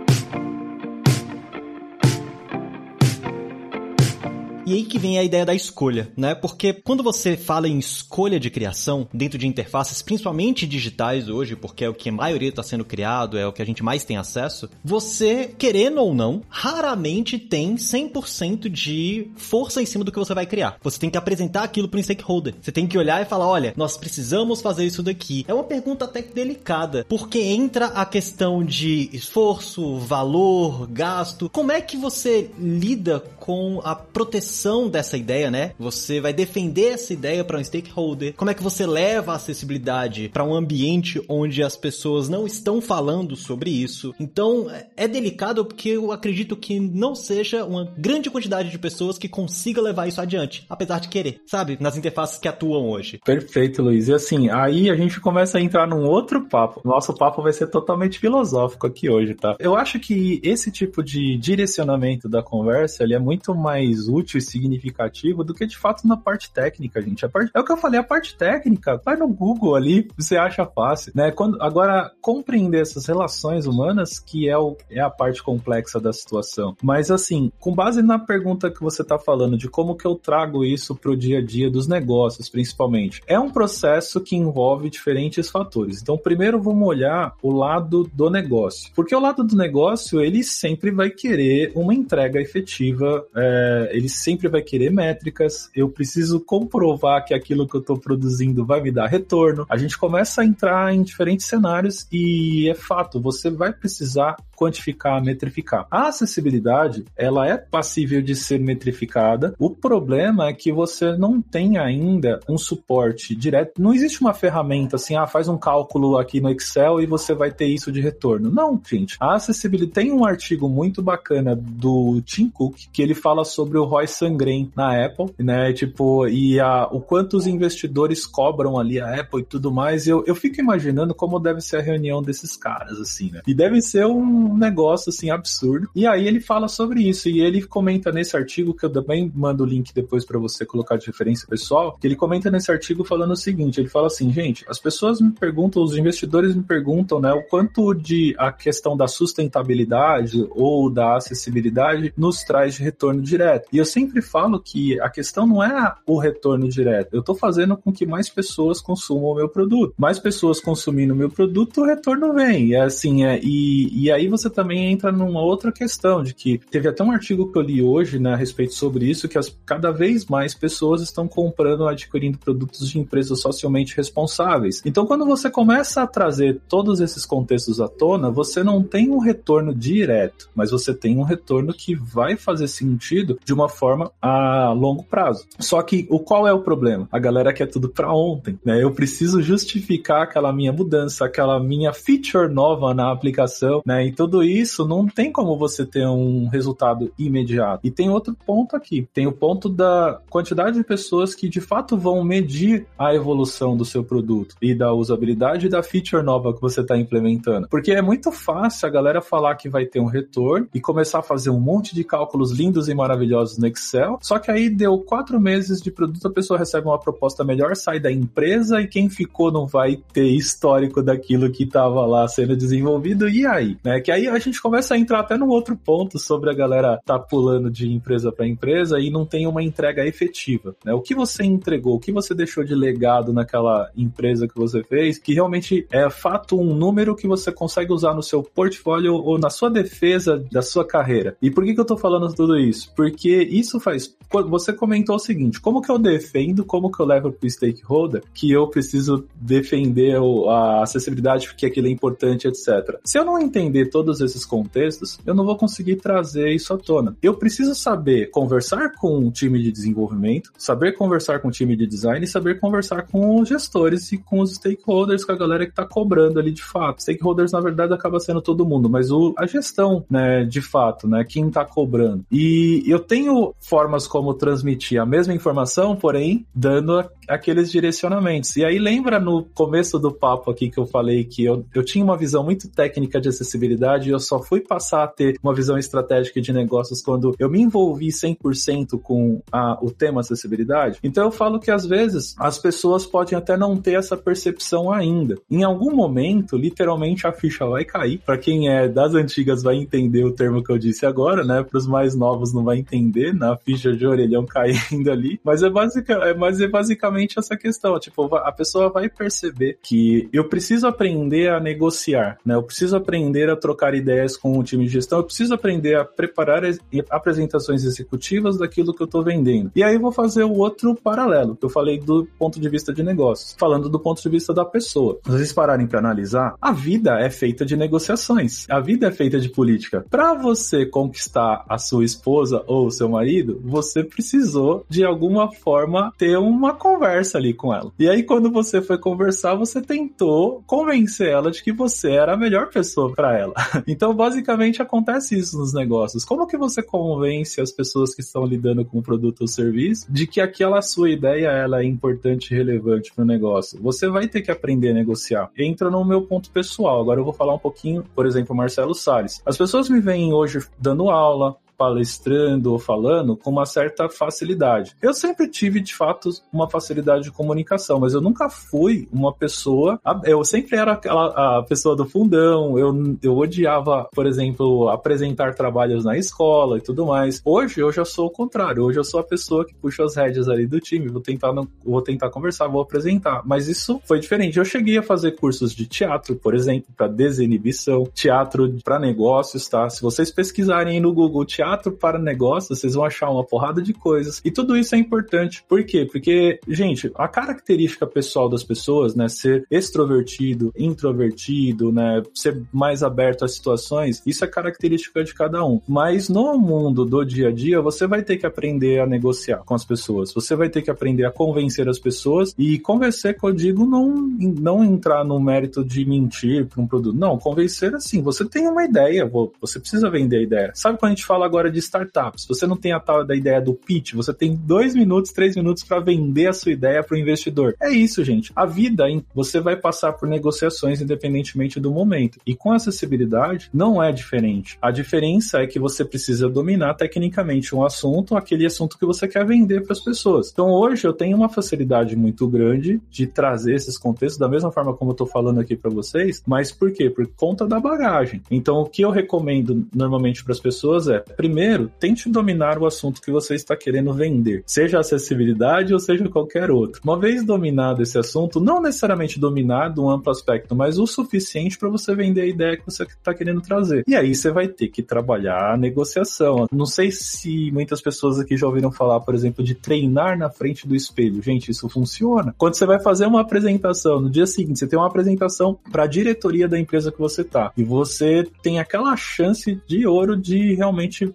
E 4.67 4.73
aí 4.73 4.83
que 4.83 4.97
vem 4.97 5.19
a 5.19 5.23
ideia 5.23 5.45
da 5.45 5.53
escolha, 5.53 6.11
né? 6.17 6.33
Porque 6.33 6.73
quando 6.73 7.03
você 7.03 7.37
fala 7.37 7.67
em 7.67 7.77
escolha 7.77 8.39
de 8.39 8.49
criação 8.49 9.07
dentro 9.13 9.37
de 9.37 9.45
interfaces, 9.45 10.01
principalmente 10.01 10.65
digitais 10.65 11.29
hoje, 11.29 11.55
porque 11.55 11.85
é 11.85 11.89
o 11.89 11.93
que 11.93 12.09
a 12.09 12.11
maioria 12.11 12.49
está 12.49 12.63
sendo 12.63 12.83
criado, 12.83 13.37
é 13.37 13.45
o 13.45 13.53
que 13.53 13.61
a 13.61 13.65
gente 13.65 13.83
mais 13.83 14.03
tem 14.03 14.17
acesso, 14.17 14.67
você, 14.83 15.53
querendo 15.55 16.01
ou 16.01 16.15
não, 16.15 16.41
raramente 16.49 17.37
tem 17.37 17.75
100% 17.75 18.67
de 18.67 19.29
força 19.35 19.83
em 19.83 19.85
cima 19.85 20.03
do 20.03 20.11
que 20.11 20.17
você 20.17 20.33
vai 20.33 20.47
criar. 20.47 20.77
Você 20.81 20.97
tem 20.97 21.11
que 21.11 21.17
apresentar 21.17 21.61
aquilo 21.61 21.87
para 21.87 21.99
um 21.99 22.03
stakeholder. 22.03 22.55
Você 22.59 22.71
tem 22.71 22.87
que 22.87 22.97
olhar 22.97 23.21
e 23.21 23.25
falar, 23.25 23.47
olha, 23.47 23.71
nós 23.77 23.95
precisamos 23.95 24.61
fazer 24.61 24.83
isso 24.83 25.03
daqui. 25.03 25.45
É 25.47 25.53
uma 25.53 25.63
pergunta 25.63 26.05
até 26.05 26.23
delicada, 26.23 27.05
porque 27.07 27.39
entra 27.39 27.85
a 27.87 28.03
questão 28.03 28.63
de 28.65 29.11
esforço, 29.13 29.99
valor, 29.99 30.87
gasto. 30.87 31.51
Como 31.51 31.71
é 31.71 31.81
que 31.81 31.97
você 31.97 32.49
lida 32.57 33.19
com 33.39 33.79
a 33.83 33.93
proteção 33.93 34.54
dessa 34.89 35.17
ideia, 35.17 35.51
né? 35.51 35.73
Você 35.77 36.19
vai 36.19 36.33
defender 36.33 36.93
essa 36.93 37.13
ideia 37.13 37.43
para 37.43 37.59
um 37.59 37.63
stakeholder. 37.63 38.33
Como 38.35 38.49
é 38.49 38.53
que 38.53 38.63
você 38.63 38.85
leva 38.85 39.33
a 39.33 39.35
acessibilidade 39.35 40.29
para 40.29 40.43
um 40.43 40.55
ambiente 40.55 41.21
onde 41.27 41.61
as 41.61 41.75
pessoas 41.75 42.29
não 42.29 42.45
estão 42.45 42.81
falando 42.81 43.35
sobre 43.35 43.69
isso? 43.69 44.13
Então, 44.19 44.67
é 44.95 45.07
delicado 45.07 45.65
porque 45.65 45.89
eu 45.89 46.11
acredito 46.11 46.55
que 46.55 46.79
não 46.79 47.13
seja 47.13 47.65
uma 47.65 47.85
grande 47.97 48.29
quantidade 48.29 48.69
de 48.69 48.79
pessoas 48.79 49.17
que 49.17 49.27
consiga 49.27 49.81
levar 49.81 50.07
isso 50.07 50.21
adiante, 50.21 50.65
apesar 50.69 50.99
de 50.99 51.09
querer, 51.09 51.41
sabe? 51.45 51.77
Nas 51.79 51.97
interfaces 51.97 52.37
que 52.37 52.47
atuam 52.47 52.89
hoje. 52.89 53.19
Perfeito, 53.23 53.81
Luiz. 53.81 54.07
E 54.07 54.13
assim, 54.13 54.49
aí 54.49 54.89
a 54.89 54.95
gente 54.95 55.19
começa 55.19 55.57
a 55.57 55.61
entrar 55.61 55.87
num 55.87 56.05
outro 56.05 56.47
papo. 56.47 56.81
Nosso 56.83 57.13
papo 57.13 57.41
vai 57.41 57.53
ser 57.53 57.67
totalmente 57.67 58.19
filosófico 58.19 58.87
aqui 58.87 59.09
hoje, 59.09 59.33
tá? 59.33 59.55
Eu 59.59 59.75
acho 59.75 59.99
que 59.99 60.39
esse 60.43 60.71
tipo 60.71 61.03
de 61.03 61.37
direcionamento 61.37 62.29
da 62.29 62.41
conversa, 62.41 63.03
ele 63.03 63.13
é 63.13 63.19
muito 63.19 63.53
mais 63.53 64.07
útil 64.07 64.37
significativo 64.45 65.43
do 65.43 65.53
que 65.53 65.65
de 65.65 65.77
fato 65.77 66.07
na 66.07 66.17
parte 66.17 66.51
técnica, 66.51 67.01
gente. 67.01 67.27
Parte, 67.27 67.51
é 67.53 67.59
o 67.59 67.63
que 67.63 67.71
eu 67.71 67.77
falei, 67.77 67.99
a 67.99 68.03
parte 68.03 68.37
técnica, 68.37 69.01
vai 69.03 69.15
no 69.15 69.27
Google 69.27 69.75
ali, 69.75 70.07
você 70.17 70.37
acha 70.37 70.65
fácil, 70.65 71.11
né? 71.15 71.31
Quando, 71.31 71.61
agora, 71.61 72.11
compreender 72.21 72.81
essas 72.81 73.05
relações 73.05 73.65
humanas 73.65 74.19
que 74.19 74.49
é, 74.49 74.57
o, 74.57 74.77
é 74.89 74.99
a 74.99 75.09
parte 75.09 75.41
complexa 75.43 75.99
da 75.99 76.13
situação. 76.13 76.75
Mas 76.81 77.11
assim, 77.11 77.51
com 77.59 77.73
base 77.73 78.01
na 78.01 78.19
pergunta 78.19 78.71
que 78.71 78.81
você 78.81 79.01
está 79.01 79.17
falando 79.17 79.57
de 79.57 79.69
como 79.69 79.95
que 79.95 80.05
eu 80.05 80.15
trago 80.15 80.63
isso 80.63 80.95
para 80.95 81.11
o 81.11 81.17
dia 81.17 81.39
a 81.39 81.41
dia 81.43 81.69
dos 81.69 81.87
negócios, 81.87 82.49
principalmente, 82.49 83.21
é 83.27 83.39
um 83.39 83.49
processo 83.49 84.21
que 84.21 84.35
envolve 84.35 84.89
diferentes 84.89 85.49
fatores. 85.49 86.01
Então, 86.01 86.17
primeiro 86.17 86.61
vamos 86.61 86.87
olhar 86.87 87.33
o 87.41 87.51
lado 87.51 88.09
do 88.13 88.29
negócio, 88.29 88.91
porque 88.95 89.15
o 89.15 89.19
lado 89.19 89.43
do 89.43 89.55
negócio 89.55 90.21
ele 90.21 90.43
sempre 90.43 90.91
vai 90.91 91.09
querer 91.09 91.71
uma 91.75 91.93
entrega 91.93 92.39
efetiva, 92.39 93.25
é, 93.35 93.89
ele 93.93 94.09
sempre 94.09 94.34
sempre 94.35 94.49
vai 94.49 94.61
querer 94.61 94.91
métricas, 94.91 95.69
eu 95.73 95.89
preciso 95.89 96.41
comprovar 96.41 97.23
que 97.23 97.33
aquilo 97.33 97.65
que 97.67 97.75
eu 97.75 97.79
estou 97.79 97.97
produzindo 97.97 98.65
vai 98.65 98.81
me 98.81 98.91
dar 98.91 99.07
retorno. 99.07 99.65
A 99.69 99.77
gente 99.77 99.97
começa 99.97 100.41
a 100.41 100.45
entrar 100.45 100.93
em 100.93 101.03
diferentes 101.03 101.45
cenários 101.45 102.05
e 102.11 102.69
é 102.69 102.75
fato, 102.75 103.21
você 103.21 103.49
vai 103.49 103.71
precisar 103.71 104.35
quantificar, 104.55 105.23
metrificar. 105.23 105.87
A 105.89 106.07
acessibilidade, 106.07 107.05
ela 107.15 107.47
é 107.47 107.57
passível 107.57 108.21
de 108.21 108.35
ser 108.35 108.59
metrificada. 108.59 109.53
O 109.59 109.69
problema 109.69 110.47
é 110.47 110.53
que 110.53 110.71
você 110.71 111.15
não 111.15 111.41
tem 111.41 111.77
ainda 111.77 112.39
um 112.47 112.57
suporte 112.57 113.35
direto. 113.35 113.81
Não 113.81 113.93
existe 113.93 114.21
uma 114.21 114.33
ferramenta 114.33 114.95
assim, 114.95 115.15
ah, 115.15 115.27
faz 115.27 115.47
um 115.47 115.57
cálculo 115.57 116.17
aqui 116.17 116.41
no 116.41 116.49
Excel 116.49 117.01
e 117.01 117.05
você 117.05 117.33
vai 117.33 117.51
ter 117.51 117.67
isso 117.67 117.91
de 117.91 118.01
retorno. 118.01 118.49
Não, 118.49 118.81
gente. 118.85 119.17
A 119.19 119.35
acessibilidade 119.35 119.91
tem 119.91 120.11
um 120.11 120.25
artigo 120.25 120.67
muito 120.67 121.01
bacana 121.01 121.55
do 121.55 122.21
Tim 122.21 122.49
Cook 122.49 122.75
que 122.91 123.01
ele 123.01 123.13
fala 123.13 123.45
sobre 123.45 123.77
o 123.77 123.83
ROI 123.83 124.07
sangrem 124.25 124.71
na 124.75 125.05
Apple, 125.05 125.27
né? 125.37 125.71
Tipo, 125.73 126.27
e 126.27 126.59
a, 126.59 126.87
o 126.87 126.99
quanto 126.99 127.37
os 127.37 127.45
investidores 127.47 128.25
cobram 128.25 128.77
ali 128.79 128.99
a 128.99 129.21
Apple 129.21 129.41
e 129.41 129.45
tudo 129.45 129.71
mais. 129.71 130.07
Eu, 130.07 130.23
eu 130.25 130.35
fico 130.35 130.59
imaginando 130.59 131.13
como 131.13 131.39
deve 131.39 131.61
ser 131.61 131.77
a 131.77 131.81
reunião 131.81 132.21
desses 132.21 132.57
caras, 132.57 132.99
assim, 132.99 133.31
né? 133.31 133.41
E 133.47 133.53
deve 133.53 133.81
ser 133.81 134.05
um 134.05 134.55
negócio, 134.57 135.09
assim, 135.09 135.29
absurdo. 135.29 135.89
E 135.95 136.07
aí 136.07 136.27
ele 136.27 136.39
fala 136.39 136.67
sobre 136.67 137.01
isso. 137.01 137.29
E 137.29 137.41
ele 137.41 137.61
comenta 137.61 138.11
nesse 138.11 138.35
artigo, 138.35 138.73
que 138.73 138.85
eu 138.85 138.89
também 138.89 139.31
mando 139.35 139.63
o 139.63 139.67
link 139.67 139.93
depois 139.93 140.25
para 140.25 140.39
você 140.39 140.65
colocar 140.65 140.97
de 140.97 141.05
referência 141.07 141.47
pessoal, 141.47 141.97
que 141.99 142.07
ele 142.07 142.15
comenta 142.15 142.49
nesse 142.49 142.71
artigo 142.71 143.03
falando 143.03 143.31
o 143.31 143.37
seguinte: 143.37 143.79
ele 143.79 143.89
fala 143.89 144.07
assim, 144.07 144.31
gente, 144.31 144.65
as 144.67 144.79
pessoas 144.79 145.21
me 145.21 145.31
perguntam, 145.31 145.83
os 145.83 145.95
investidores 145.95 146.55
me 146.55 146.63
perguntam, 146.63 147.19
né, 147.19 147.31
o 147.31 147.43
quanto 147.43 147.93
de 147.93 148.35
a 148.37 148.51
questão 148.51 148.97
da 148.97 149.07
sustentabilidade 149.07 150.45
ou 150.51 150.89
da 150.89 151.17
acessibilidade 151.17 152.13
nos 152.17 152.43
traz 152.43 152.75
de 152.75 152.83
retorno 152.83 153.21
direto. 153.21 153.67
E 153.71 153.77
eu 153.77 153.85
sempre 153.85 154.14
falo 154.21 154.59
que 154.59 154.99
a 154.99 155.09
questão 155.09 155.45
não 155.45 155.63
é 155.63 155.93
o 156.05 156.17
retorno 156.17 156.67
direto. 156.67 157.13
Eu 157.13 157.19
estou 157.19 157.35
fazendo 157.35 157.77
com 157.77 157.91
que 157.91 158.05
mais 158.05 158.29
pessoas 158.29 158.81
consumam 158.81 159.31
o 159.31 159.35
meu 159.35 159.49
produto. 159.49 159.93
Mais 159.97 160.19
pessoas 160.19 160.59
consumindo 160.59 161.13
o 161.13 161.17
meu 161.17 161.29
produto, 161.29 161.81
o 161.81 161.85
retorno 161.85 162.33
vem. 162.33 162.73
É 162.73 162.81
assim, 162.81 163.23
é, 163.23 163.39
e, 163.41 163.89
e 163.93 164.11
aí 164.11 164.27
você 164.27 164.49
também 164.49 164.91
entra 164.91 165.11
numa 165.11 165.41
outra 165.41 165.71
questão 165.71 166.23
de 166.23 166.33
que 166.33 166.57
teve 166.69 166.87
até 166.87 167.03
um 167.03 167.11
artigo 167.11 167.51
que 167.51 167.57
eu 167.57 167.61
li 167.61 167.81
hoje 167.81 168.19
né, 168.19 168.33
a 168.33 168.35
respeito 168.35 168.73
sobre 168.73 169.09
isso, 169.09 169.27
que 169.27 169.37
as, 169.37 169.55
cada 169.65 169.91
vez 169.91 170.25
mais 170.25 170.53
pessoas 170.53 171.01
estão 171.01 171.27
comprando, 171.27 171.87
adquirindo 171.87 172.37
produtos 172.37 172.89
de 172.89 172.99
empresas 172.99 173.39
socialmente 173.39 173.95
responsáveis. 173.95 174.81
Então, 174.85 175.05
quando 175.05 175.25
você 175.25 175.49
começa 175.49 176.01
a 176.01 176.07
trazer 176.07 176.59
todos 176.67 176.99
esses 176.99 177.25
contextos 177.25 177.79
à 177.79 177.87
tona, 177.87 178.29
você 178.29 178.63
não 178.63 178.83
tem 178.83 179.09
um 179.09 179.19
retorno 179.19 179.73
direto, 179.73 180.49
mas 180.55 180.71
você 180.71 180.93
tem 180.93 181.17
um 181.17 181.23
retorno 181.23 181.73
que 181.73 181.95
vai 181.95 182.35
fazer 182.35 182.67
sentido 182.67 183.39
de 183.43 183.53
uma 183.53 183.69
forma 183.69 184.04
a 184.21 184.71
longo 184.71 185.03
prazo. 185.03 185.45
Só 185.59 185.81
que 185.81 186.07
o 186.09 186.19
qual 186.19 186.47
é 186.47 186.53
o 186.53 186.61
problema? 186.61 187.07
A 187.11 187.19
galera 187.19 187.53
quer 187.53 187.67
tudo 187.67 187.89
para 187.89 188.13
ontem, 188.13 188.59
né? 188.63 188.81
Eu 188.81 188.91
preciso 188.91 189.41
justificar 189.41 190.23
aquela 190.23 190.51
minha 190.51 190.71
mudança, 190.71 191.25
aquela 191.25 191.59
minha 191.59 191.93
feature 191.93 192.51
nova 192.51 192.93
na 192.93 193.11
aplicação, 193.11 193.81
né? 193.85 194.05
E 194.05 194.11
tudo 194.11 194.43
isso 194.43 194.85
não 194.85 195.07
tem 195.07 195.31
como 195.31 195.57
você 195.57 195.85
ter 195.85 196.05
um 196.07 196.47
resultado 196.47 197.11
imediato. 197.17 197.81
E 197.83 197.91
tem 197.91 198.09
outro 198.09 198.35
ponto 198.45 198.75
aqui, 198.75 199.07
tem 199.13 199.27
o 199.27 199.31
ponto 199.31 199.69
da 199.69 200.19
quantidade 200.29 200.77
de 200.77 200.83
pessoas 200.83 201.33
que 201.33 201.49
de 201.49 201.61
fato 201.61 201.97
vão 201.97 202.23
medir 202.23 202.85
a 202.97 203.13
evolução 203.13 203.75
do 203.75 203.85
seu 203.85 204.03
produto 204.03 204.55
e 204.61 204.73
da 204.73 204.93
usabilidade 204.93 205.69
da 205.69 205.81
feature 205.83 206.23
nova 206.23 206.53
que 206.53 206.61
você 206.61 206.81
está 206.81 206.97
implementando. 206.97 207.67
Porque 207.69 207.91
é 207.91 208.01
muito 208.01 208.31
fácil 208.31 208.87
a 208.87 208.91
galera 208.91 209.21
falar 209.21 209.55
que 209.55 209.69
vai 209.69 209.85
ter 209.85 209.99
um 209.99 210.05
retorno 210.05 210.67
e 210.73 210.79
começar 210.79 211.19
a 211.19 211.23
fazer 211.23 211.49
um 211.49 211.59
monte 211.59 211.95
de 211.95 212.03
cálculos 212.03 212.51
lindos 212.51 212.89
e 212.89 212.93
maravilhosos 212.93 213.57
no 213.57 213.67
Excel, 213.67 213.84
só 214.21 214.39
que 214.39 214.51
aí 214.51 214.69
deu 214.69 214.97
quatro 214.99 215.39
meses 215.39 215.81
de 215.81 215.91
produto, 215.91 216.27
a 216.27 216.31
pessoa 216.31 216.59
recebe 216.59 216.87
uma 216.87 216.99
proposta 216.99 217.43
melhor, 217.43 217.75
sai 217.75 217.99
da 217.99 218.11
empresa 218.11 218.81
e 218.81 218.87
quem 218.87 219.09
ficou 219.09 219.51
não 219.51 219.65
vai 219.65 219.97
ter 220.13 220.27
histórico 220.27 221.01
daquilo 221.01 221.51
que 221.51 221.63
estava 221.63 222.05
lá 222.05 222.27
sendo 222.27 222.55
desenvolvido, 222.55 223.29
e 223.29 223.45
aí? 223.45 223.77
Né? 223.83 223.99
Que 223.99 224.11
aí 224.11 224.27
a 224.27 224.39
gente 224.39 224.61
começa 224.61 224.93
a 224.93 224.97
entrar 224.97 225.19
até 225.19 225.37
num 225.37 225.49
outro 225.49 225.75
ponto 225.75 226.17
sobre 226.17 226.49
a 226.49 226.53
galera 226.53 226.99
tá 227.05 227.19
pulando 227.19 227.69
de 227.69 227.91
empresa 227.91 228.31
para 228.31 228.47
empresa 228.47 228.99
e 228.99 229.09
não 229.09 229.25
tem 229.25 229.47
uma 229.47 229.63
entrega 229.63 230.05
efetiva. 230.05 230.75
Né? 230.83 230.93
O 230.93 231.01
que 231.01 231.15
você 231.15 231.43
entregou, 231.43 231.95
o 231.95 231.99
que 231.99 232.11
você 232.11 232.33
deixou 232.33 232.63
de 232.63 232.75
legado 232.75 233.33
naquela 233.33 233.89
empresa 233.95 234.47
que 234.47 234.55
você 234.55 234.83
fez, 234.83 235.17
que 235.17 235.33
realmente 235.33 235.85
é 235.91 236.09
fato 236.09 236.59
um 236.59 236.73
número 236.73 237.15
que 237.15 237.27
você 237.27 237.51
consegue 237.51 237.91
usar 237.91 238.13
no 238.13 238.23
seu 238.23 238.41
portfólio 238.43 239.15
ou 239.15 239.37
na 239.37 239.49
sua 239.49 239.69
defesa 239.69 240.43
da 240.51 240.61
sua 240.61 240.85
carreira. 240.85 241.37
E 241.41 241.49
por 241.49 241.63
que, 241.63 241.73
que 241.73 241.79
eu 241.79 241.85
tô 241.85 241.97
falando 241.97 242.33
tudo 242.33 242.57
isso? 242.57 242.91
Porque 242.95 243.43
isso 243.43 243.74
faz. 243.79 244.15
Você 244.49 244.73
comentou 244.73 245.15
o 245.15 245.19
seguinte: 245.19 245.59
como 245.59 245.81
que 245.81 245.91
eu 245.91 245.97
defendo, 245.97 246.65
como 246.65 246.91
que 246.91 246.99
eu 246.99 247.05
levo 247.05 247.31
pro 247.31 247.49
stakeholder 247.49 248.23
que 248.33 248.51
eu 248.51 248.67
preciso 248.67 249.25
defender 249.35 250.17
a 250.49 250.83
acessibilidade, 250.83 251.47
porque 251.47 251.65
aquilo 251.65 251.87
é 251.87 251.91
importante, 251.91 252.47
etc. 252.47 252.99
Se 253.03 253.17
eu 253.17 253.25
não 253.25 253.39
entender 253.39 253.89
todos 253.89 254.21
esses 254.21 254.45
contextos, 254.45 255.19
eu 255.25 255.33
não 255.33 255.45
vou 255.45 255.55
conseguir 255.55 255.97
trazer 255.97 256.49
isso 256.49 256.73
à 256.73 256.77
tona. 256.77 257.15
Eu 257.21 257.35
preciso 257.35 257.75
saber 257.75 258.29
conversar 258.29 258.93
com 258.93 259.27
o 259.27 259.31
time 259.31 259.61
de 259.61 259.71
desenvolvimento, 259.71 260.51
saber 260.57 260.93
conversar 260.93 261.39
com 261.39 261.47
o 261.47 261.51
time 261.51 261.75
de 261.75 261.87
design 261.87 262.23
e 262.23 262.27
saber 262.27 262.59
conversar 262.59 263.03
com 263.03 263.39
os 263.39 263.49
gestores 263.49 264.11
e 264.11 264.17
com 264.17 264.39
os 264.39 264.53
stakeholders, 264.55 265.23
com 265.23 265.31
a 265.31 265.37
galera 265.37 265.65
que 265.65 265.71
está 265.71 265.85
cobrando 265.85 266.39
ali 266.39 266.51
de 266.51 266.63
fato. 266.63 267.01
Stakeholders, 267.01 267.51
na 267.51 267.61
verdade, 267.61 267.93
acaba 267.93 268.19
sendo 268.19 268.41
todo 268.41 268.65
mundo, 268.65 268.89
mas 268.89 269.11
o, 269.11 269.33
a 269.37 269.45
gestão, 269.45 270.05
né, 270.09 270.43
de 270.43 270.61
fato, 270.61 271.07
né, 271.07 271.23
quem 271.23 271.47
está 271.47 271.65
cobrando. 271.65 272.25
E 272.31 272.83
eu 272.87 272.99
tenho 272.99 273.53
formas 273.67 274.07
como 274.07 274.33
transmitir 274.33 275.01
a 275.01 275.05
mesma 275.05 275.33
informação, 275.33 275.95
porém, 275.95 276.45
dando 276.53 276.99
a, 276.99 277.09
aqueles 277.27 277.71
direcionamentos. 277.71 278.55
E 278.55 278.63
aí 278.63 278.77
lembra 278.77 279.19
no 279.19 279.43
começo 279.43 279.97
do 279.99 280.11
papo 280.11 280.51
aqui 280.51 280.69
que 280.69 280.77
eu 280.77 280.85
falei 280.85 281.23
que 281.23 281.43
eu, 281.43 281.65
eu 281.73 281.83
tinha 281.83 282.03
uma 282.03 282.17
visão 282.17 282.43
muito 282.43 282.69
técnica 282.69 283.19
de 283.19 283.29
acessibilidade 283.29 284.09
e 284.09 284.11
eu 284.11 284.19
só 284.19 284.41
fui 284.41 284.61
passar 284.61 285.03
a 285.03 285.07
ter 285.07 285.37
uma 285.41 285.53
visão 285.53 285.77
estratégica 285.77 286.39
de 286.39 286.53
negócios 286.53 287.01
quando 287.01 287.35
eu 287.39 287.49
me 287.49 287.61
envolvi 287.61 288.07
100% 288.07 288.99
com 289.01 289.41
a, 289.51 289.77
o 289.81 289.91
tema 289.91 290.21
acessibilidade. 290.21 290.99
Então 291.03 291.25
eu 291.25 291.31
falo 291.31 291.59
que 291.59 291.71
às 291.71 291.85
vezes 291.85 292.35
as 292.37 292.57
pessoas 292.57 293.05
podem 293.05 293.37
até 293.37 293.57
não 293.57 293.77
ter 293.77 293.93
essa 293.93 294.15
percepção 294.15 294.91
ainda. 294.91 295.35
Em 295.49 295.63
algum 295.63 295.93
momento, 295.93 296.57
literalmente 296.57 297.27
a 297.27 297.31
ficha 297.31 297.65
vai 297.65 297.83
cair. 297.83 298.19
Para 298.25 298.37
quem 298.37 298.69
é 298.69 298.87
das 298.87 299.13
antigas 299.13 299.63
vai 299.63 299.75
entender 299.75 300.23
o 300.23 300.31
termo 300.31 300.63
que 300.63 300.71
eu 300.71 300.77
disse 300.77 301.05
agora, 301.05 301.43
né? 301.43 301.63
Para 301.63 301.77
os 301.77 301.87
mais 301.87 302.15
novos 302.15 302.53
não 302.53 302.63
vai 302.63 302.77
entender, 302.77 303.33
na 303.33 303.54
ficha 303.57 303.93
de 303.93 304.05
orelhão 304.05 304.45
caindo 304.47 305.11
ali. 305.11 305.39
Mas 305.43 305.63
é, 305.63 305.67
é, 305.67 306.33
mas 306.33 306.61
é 306.61 306.67
basicamente 306.67 307.39
essa 307.39 307.55
questão. 307.55 307.99
Tipo, 307.99 308.35
a 308.35 308.51
pessoa 308.51 308.89
vai 308.89 309.09
perceber 309.09 309.77
que 309.81 310.29
eu 310.31 310.47
preciso 310.47 310.87
aprender 310.87 311.49
a 311.49 311.59
negociar, 311.59 312.37
né? 312.45 312.55
Eu 312.55 312.63
preciso 312.63 312.95
aprender 312.95 313.49
a 313.49 313.55
trocar 313.55 313.93
ideias 313.93 314.37
com 314.37 314.57
o 314.57 314.63
time 314.63 314.85
de 314.85 314.91
gestão, 314.91 315.19
eu 315.19 315.23
preciso 315.23 315.53
aprender 315.53 315.95
a 315.95 316.05
preparar 316.05 316.63
apresentações 317.09 317.83
executivas 317.83 318.57
daquilo 318.57 318.93
que 318.93 319.01
eu 319.01 319.05
estou 319.05 319.23
vendendo. 319.23 319.71
E 319.75 319.83
aí 319.83 319.95
eu 319.95 319.99
vou 319.99 320.11
fazer 320.11 320.43
o 320.43 320.53
outro 320.53 320.95
paralelo, 320.95 321.55
que 321.55 321.65
eu 321.65 321.69
falei 321.69 321.99
do 321.99 322.27
ponto 322.37 322.59
de 322.59 322.69
vista 322.69 322.93
de 322.93 323.03
negócios, 323.03 323.55
falando 323.57 323.89
do 323.89 323.99
ponto 323.99 324.21
de 324.21 324.29
vista 324.29 324.53
da 324.53 324.65
pessoa. 324.65 325.19
Se 325.23 325.31
vocês 325.31 325.53
pararem 325.53 325.87
para 325.87 325.99
analisar, 325.99 326.55
a 326.61 326.71
vida 326.71 327.19
é 327.19 327.29
feita 327.29 327.65
de 327.65 327.75
negociações, 327.75 328.65
a 328.69 328.79
vida 328.79 329.07
é 329.07 329.11
feita 329.11 329.39
de 329.39 329.49
política. 329.49 330.05
Para 330.09 330.33
você 330.33 330.85
conquistar 330.85 331.65
a 331.67 331.77
sua 331.77 332.05
esposa 332.05 332.63
ou 332.67 332.87
o 332.87 332.91
seu 332.91 333.09
marido, 333.09 333.44
você 333.53 334.03
precisou 334.03 334.85
de 334.89 335.03
alguma 335.03 335.51
forma 335.51 336.11
ter 336.17 336.37
uma 336.37 336.73
conversa 336.73 337.37
ali 337.37 337.53
com 337.53 337.73
ela. 337.73 337.91
E 337.99 338.09
aí 338.09 338.23
quando 338.23 338.51
você 338.51 338.81
foi 338.81 338.97
conversar, 338.97 339.55
você 339.55 339.81
tentou 339.81 340.63
convencer 340.65 341.29
ela 341.29 341.51
de 341.51 341.63
que 341.63 341.71
você 341.71 342.11
era 342.11 342.33
a 342.33 342.37
melhor 342.37 342.69
pessoa 342.69 343.13
para 343.13 343.37
ela. 343.37 343.53
Então, 343.87 344.13
basicamente 344.15 344.81
acontece 344.81 345.37
isso 345.37 345.57
nos 345.57 345.73
negócios. 345.73 346.25
Como 346.25 346.47
que 346.47 346.57
você 346.57 346.81
convence 346.81 347.61
as 347.61 347.71
pessoas 347.71 348.15
que 348.15 348.21
estão 348.21 348.45
lidando 348.45 348.83
com 348.83 348.97
o 348.97 349.01
produto 349.01 349.41
ou 349.41 349.47
serviço 349.47 350.11
de 350.11 350.25
que 350.25 350.41
aquela 350.41 350.81
sua 350.81 351.09
ideia 351.09 351.49
ela 351.49 351.81
é 351.81 351.85
importante 351.85 352.51
e 352.51 352.57
relevante 352.57 353.13
para 353.13 353.23
o 353.23 353.27
negócio? 353.27 353.79
Você 353.81 354.07
vai 354.09 354.27
ter 354.27 354.41
que 354.41 354.51
aprender 354.51 354.89
a 354.89 354.93
negociar. 354.93 355.51
Entra 355.57 355.89
no 355.89 356.03
meu 356.03 356.23
ponto 356.23 356.49
pessoal. 356.49 357.01
Agora 357.01 357.19
eu 357.19 357.23
vou 357.23 357.33
falar 357.33 357.53
um 357.53 357.59
pouquinho, 357.59 358.03
por 358.15 358.25
exemplo, 358.25 358.55
Marcelo 358.55 358.95
Salles. 358.95 359.41
As 359.45 359.57
pessoas 359.57 359.89
me 359.89 359.99
veem 359.99 360.33
hoje 360.33 360.59
dando 360.79 361.09
aula, 361.09 361.55
palestrando 361.77 362.71
ou 362.71 362.79
falando 362.79 363.35
com 363.35 363.49
uma 363.49 363.65
certa 363.65 364.09
facilidade. 364.09 364.95
Eu 365.01 365.13
sempre 365.13 365.47
tive, 365.47 365.79
de 365.79 365.93
fato, 365.93 366.29
uma 366.51 366.69
facilidade 366.69 367.25
de 367.25 367.31
comunicação, 367.31 367.99
mas 367.99 368.13
eu 368.13 368.21
nunca 368.21 368.49
fui 368.49 369.07
uma 369.11 369.33
pessoa. 369.33 369.99
Eu 370.23 370.43
sempre 370.43 370.77
era 370.77 370.93
aquela 370.93 371.57
a 371.57 371.63
pessoa 371.63 371.95
do 371.95 372.05
fundão, 372.05 372.77
eu, 372.77 373.17
eu 373.21 373.37
odiava, 373.37 374.07
por 374.13 374.25
exemplo, 374.25 374.89
apresentar 374.89 375.53
trabalhos 375.53 376.05
na 376.05 376.17
escola 376.17 376.77
e 376.77 376.81
tudo 376.81 377.05
mais. 377.05 377.41
Hoje 377.43 377.79
eu 377.79 377.91
já 377.91 378.05
sou 378.05 378.27
o 378.27 378.31
contrário, 378.31 378.83
hoje 378.83 378.99
eu 378.99 379.03
sou 379.03 379.19
a 379.19 379.23
pessoa 379.23 379.65
que 379.65 379.73
puxa 379.73 380.03
as 380.03 380.15
rédeas 380.15 380.47
ali 380.47 380.65
do 380.65 380.79
time, 380.79 381.07
vou 381.07 381.21
tentar, 381.21 381.53
não, 381.53 381.67
vou 381.83 382.01
tentar 382.01 382.29
conversar, 382.29 382.67
vou 382.67 382.81
apresentar. 382.81 383.41
Mas 383.45 383.67
isso 383.67 384.01
foi 384.05 384.19
diferente. 384.19 384.57
Eu 384.57 384.65
cheguei 384.65 384.97
a 384.97 385.03
fazer 385.03 385.33
cursos 385.33 385.73
de 385.73 385.85
teatro, 385.85 386.35
por 386.35 386.55
exemplo, 386.55 386.87
para 386.95 387.07
desinibição, 387.07 388.05
teatro 388.13 388.73
para 388.83 388.99
negócios, 388.99 389.67
tá? 389.67 389.89
Se 389.89 390.01
vocês 390.01 390.31
pesquisarem 390.31 390.99
no 390.99 391.13
Google 391.13 391.45
teatro, 391.45 391.64
teatro 391.65 391.91
para 391.91 392.19
negócios, 392.19 392.79
vocês 392.79 392.93
vão 392.93 393.03
achar 393.03 393.29
uma 393.29 393.43
porrada 393.43 393.81
de 393.81 393.93
coisas. 393.93 394.41
E 394.45 394.51
tudo 394.51 394.77
isso 394.77 394.93
é 394.95 394.97
importante. 394.97 395.63
Por 395.67 395.83
quê? 395.83 396.07
Porque, 396.09 396.59
gente, 396.67 397.11
a 397.15 397.27
característica 397.27 398.05
pessoal 398.05 398.47
das 398.47 398.63
pessoas, 398.63 399.15
né, 399.15 399.27
ser 399.27 399.65
extrovertido, 399.71 400.71
introvertido, 400.77 401.91
né, 401.91 402.21
ser 402.33 402.61
mais 402.71 403.01
aberto 403.01 403.43
às 403.43 403.53
situações, 403.53 404.21
isso 404.25 404.45
é 404.45 404.47
característica 404.47 405.23
de 405.23 405.33
cada 405.33 405.65
um. 405.65 405.81
Mas 405.87 406.29
no 406.29 406.57
mundo 406.57 407.03
do 407.03 407.25
dia 407.25 407.49
a 407.49 407.51
dia, 407.51 407.81
você 407.81 408.05
vai 408.05 408.21
ter 408.21 408.37
que 408.37 408.45
aprender 408.45 408.99
a 408.99 409.07
negociar 409.07 409.63
com 409.65 409.73
as 409.73 409.83
pessoas. 409.83 410.33
Você 410.33 410.55
vai 410.55 410.69
ter 410.69 410.81
que 410.81 410.91
aprender 410.91 411.25
a 411.25 411.31
convencer 411.31 411.89
as 411.89 411.97
pessoas 411.97 412.53
e 412.57 412.77
convencer, 412.79 413.37
que 413.37 413.45
eu 413.45 413.51
digo, 413.51 413.85
não, 413.85 414.13
não 414.59 414.83
entrar 414.83 415.23
no 415.23 415.39
mérito 415.39 415.83
de 415.83 416.05
mentir 416.05 416.67
para 416.67 416.81
um 416.81 416.87
produto. 416.87 417.17
Não, 417.17 417.37
convencer 417.37 417.93
assim, 417.95 418.21
você 418.21 418.45
tem 418.45 418.67
uma 418.67 418.83
ideia, 418.83 419.29
você 419.59 419.79
precisa 419.79 420.09
vender 420.09 420.37
a 420.37 420.41
ideia. 420.41 420.71
Sabe 420.75 420.99
quando 420.99 421.13
a 421.13 421.15
gente 421.15 421.25
fala 421.25 421.45
agora 421.55 421.71
de 421.71 421.79
startups. 421.79 422.45
Você 422.47 422.67
não 422.67 422.75
tem 422.75 422.91
a 422.91 422.99
tal 422.99 423.25
da 423.25 423.33
ideia 423.33 423.61
do 423.61 423.73
pitch, 423.73 424.13
você 424.13 424.33
tem 424.33 424.53
dois 424.53 424.93
minutos, 424.93 425.31
três 425.31 425.55
minutos 425.55 425.83
para 425.83 426.01
vender 426.01 426.47
a 426.47 426.53
sua 426.53 426.73
ideia 426.73 427.01
para 427.01 427.15
o 427.15 427.17
investidor. 427.17 427.75
É 427.81 427.89
isso, 427.89 428.23
gente. 428.25 428.51
A 428.53 428.65
vida, 428.65 429.05
você 429.33 429.61
vai 429.61 429.77
passar 429.77 430.13
por 430.13 430.27
negociações 430.27 431.01
independentemente 431.01 431.79
do 431.79 431.91
momento. 431.91 432.39
E 432.45 432.55
com 432.55 432.73
acessibilidade, 432.73 433.69
não 433.73 434.03
é 434.03 434.11
diferente. 434.11 434.77
A 434.81 434.91
diferença 434.91 435.59
é 435.59 435.67
que 435.67 435.79
você 435.79 436.03
precisa 436.03 436.49
dominar 436.49 436.95
tecnicamente 436.95 437.73
um 437.73 437.85
assunto, 437.85 438.35
aquele 438.35 438.65
assunto 438.65 438.97
que 438.97 439.05
você 439.05 439.27
quer 439.27 439.45
vender 439.45 439.83
para 439.83 439.93
as 439.93 440.03
pessoas. 440.03 440.49
Então, 440.51 440.69
hoje 440.69 441.07
eu 441.07 441.13
tenho 441.13 441.37
uma 441.37 441.47
facilidade 441.47 442.15
muito 442.17 442.47
grande 442.47 443.01
de 443.09 443.27
trazer 443.27 443.75
esses 443.75 443.97
contextos 443.97 444.37
da 444.37 444.49
mesma 444.49 444.71
forma 444.71 444.93
como 444.93 445.11
eu 445.11 445.13
estou 445.13 445.27
falando 445.27 445.61
aqui 445.61 445.75
para 445.75 445.91
vocês, 445.91 446.43
mas 446.45 446.71
por 446.71 446.91
quê? 446.91 447.09
Por 447.09 447.27
conta 447.27 447.65
da 447.65 447.79
bagagem. 447.79 448.41
Então, 448.51 448.81
o 448.81 448.89
que 448.89 449.03
eu 449.03 449.09
recomendo 449.09 449.87
normalmente 449.93 450.43
para 450.43 450.51
as 450.51 450.59
pessoas 450.59 451.07
é 451.07 451.19
primeiro, 451.45 451.91
tente 451.99 452.27
dominar 452.27 452.79
o 452.79 452.87
assunto 452.87 453.21
que 453.21 453.29
você 453.29 453.53
está 453.53 453.75
querendo 453.75 454.11
vender, 454.11 454.63
seja 454.65 454.99
acessibilidade 454.99 455.93
ou 455.93 455.99
seja 455.99 456.27
qualquer 456.27 456.71
outro. 456.71 456.99
Uma 457.03 457.19
vez 457.19 457.43
dominado 457.43 458.01
esse 458.01 458.17
assunto, 458.17 458.59
não 458.59 458.81
necessariamente 458.81 459.39
dominado 459.39 460.03
um 460.03 460.09
amplo 460.09 460.31
aspecto, 460.31 460.75
mas 460.75 460.97
o 460.97 461.05
suficiente 461.05 461.77
para 461.77 461.87
você 461.87 462.15
vender 462.15 462.41
a 462.41 462.47
ideia 462.47 462.77
que 462.77 462.85
você 462.85 463.03
está 463.03 463.31
querendo 463.31 463.61
trazer. 463.61 464.03
E 464.07 464.15
aí 464.15 464.33
você 464.33 464.49
vai 464.49 464.67
ter 464.67 464.87
que 464.87 465.03
trabalhar 465.03 465.73
a 465.73 465.77
negociação. 465.77 466.65
Não 466.71 466.87
sei 466.87 467.11
se 467.11 467.71
muitas 467.71 468.01
pessoas 468.01 468.39
aqui 468.39 468.57
já 468.57 468.65
ouviram 468.65 468.91
falar, 468.91 469.19
por 469.19 469.35
exemplo, 469.35 469.63
de 469.63 469.75
treinar 469.75 470.35
na 470.35 470.49
frente 470.49 470.87
do 470.87 470.95
espelho. 470.95 471.43
Gente, 471.43 471.69
isso 471.69 471.87
funciona. 471.87 472.55
Quando 472.57 472.73
você 472.73 472.87
vai 472.87 472.99
fazer 472.99 473.27
uma 473.27 473.41
apresentação, 473.41 474.19
no 474.19 474.31
dia 474.31 474.47
seguinte, 474.47 474.79
você 474.79 474.87
tem 474.87 474.97
uma 474.97 475.07
apresentação 475.07 475.77
para 475.91 476.05
a 476.05 476.07
diretoria 476.07 476.67
da 476.67 476.79
empresa 476.79 477.11
que 477.11 477.19
você 477.19 477.43
tá, 477.43 477.71
e 477.77 477.83
você 477.83 478.47
tem 478.63 478.79
aquela 478.79 479.15
chance 479.15 479.79
de 479.85 480.07
ouro 480.07 480.35
de 480.35 480.73
realmente 480.73 481.34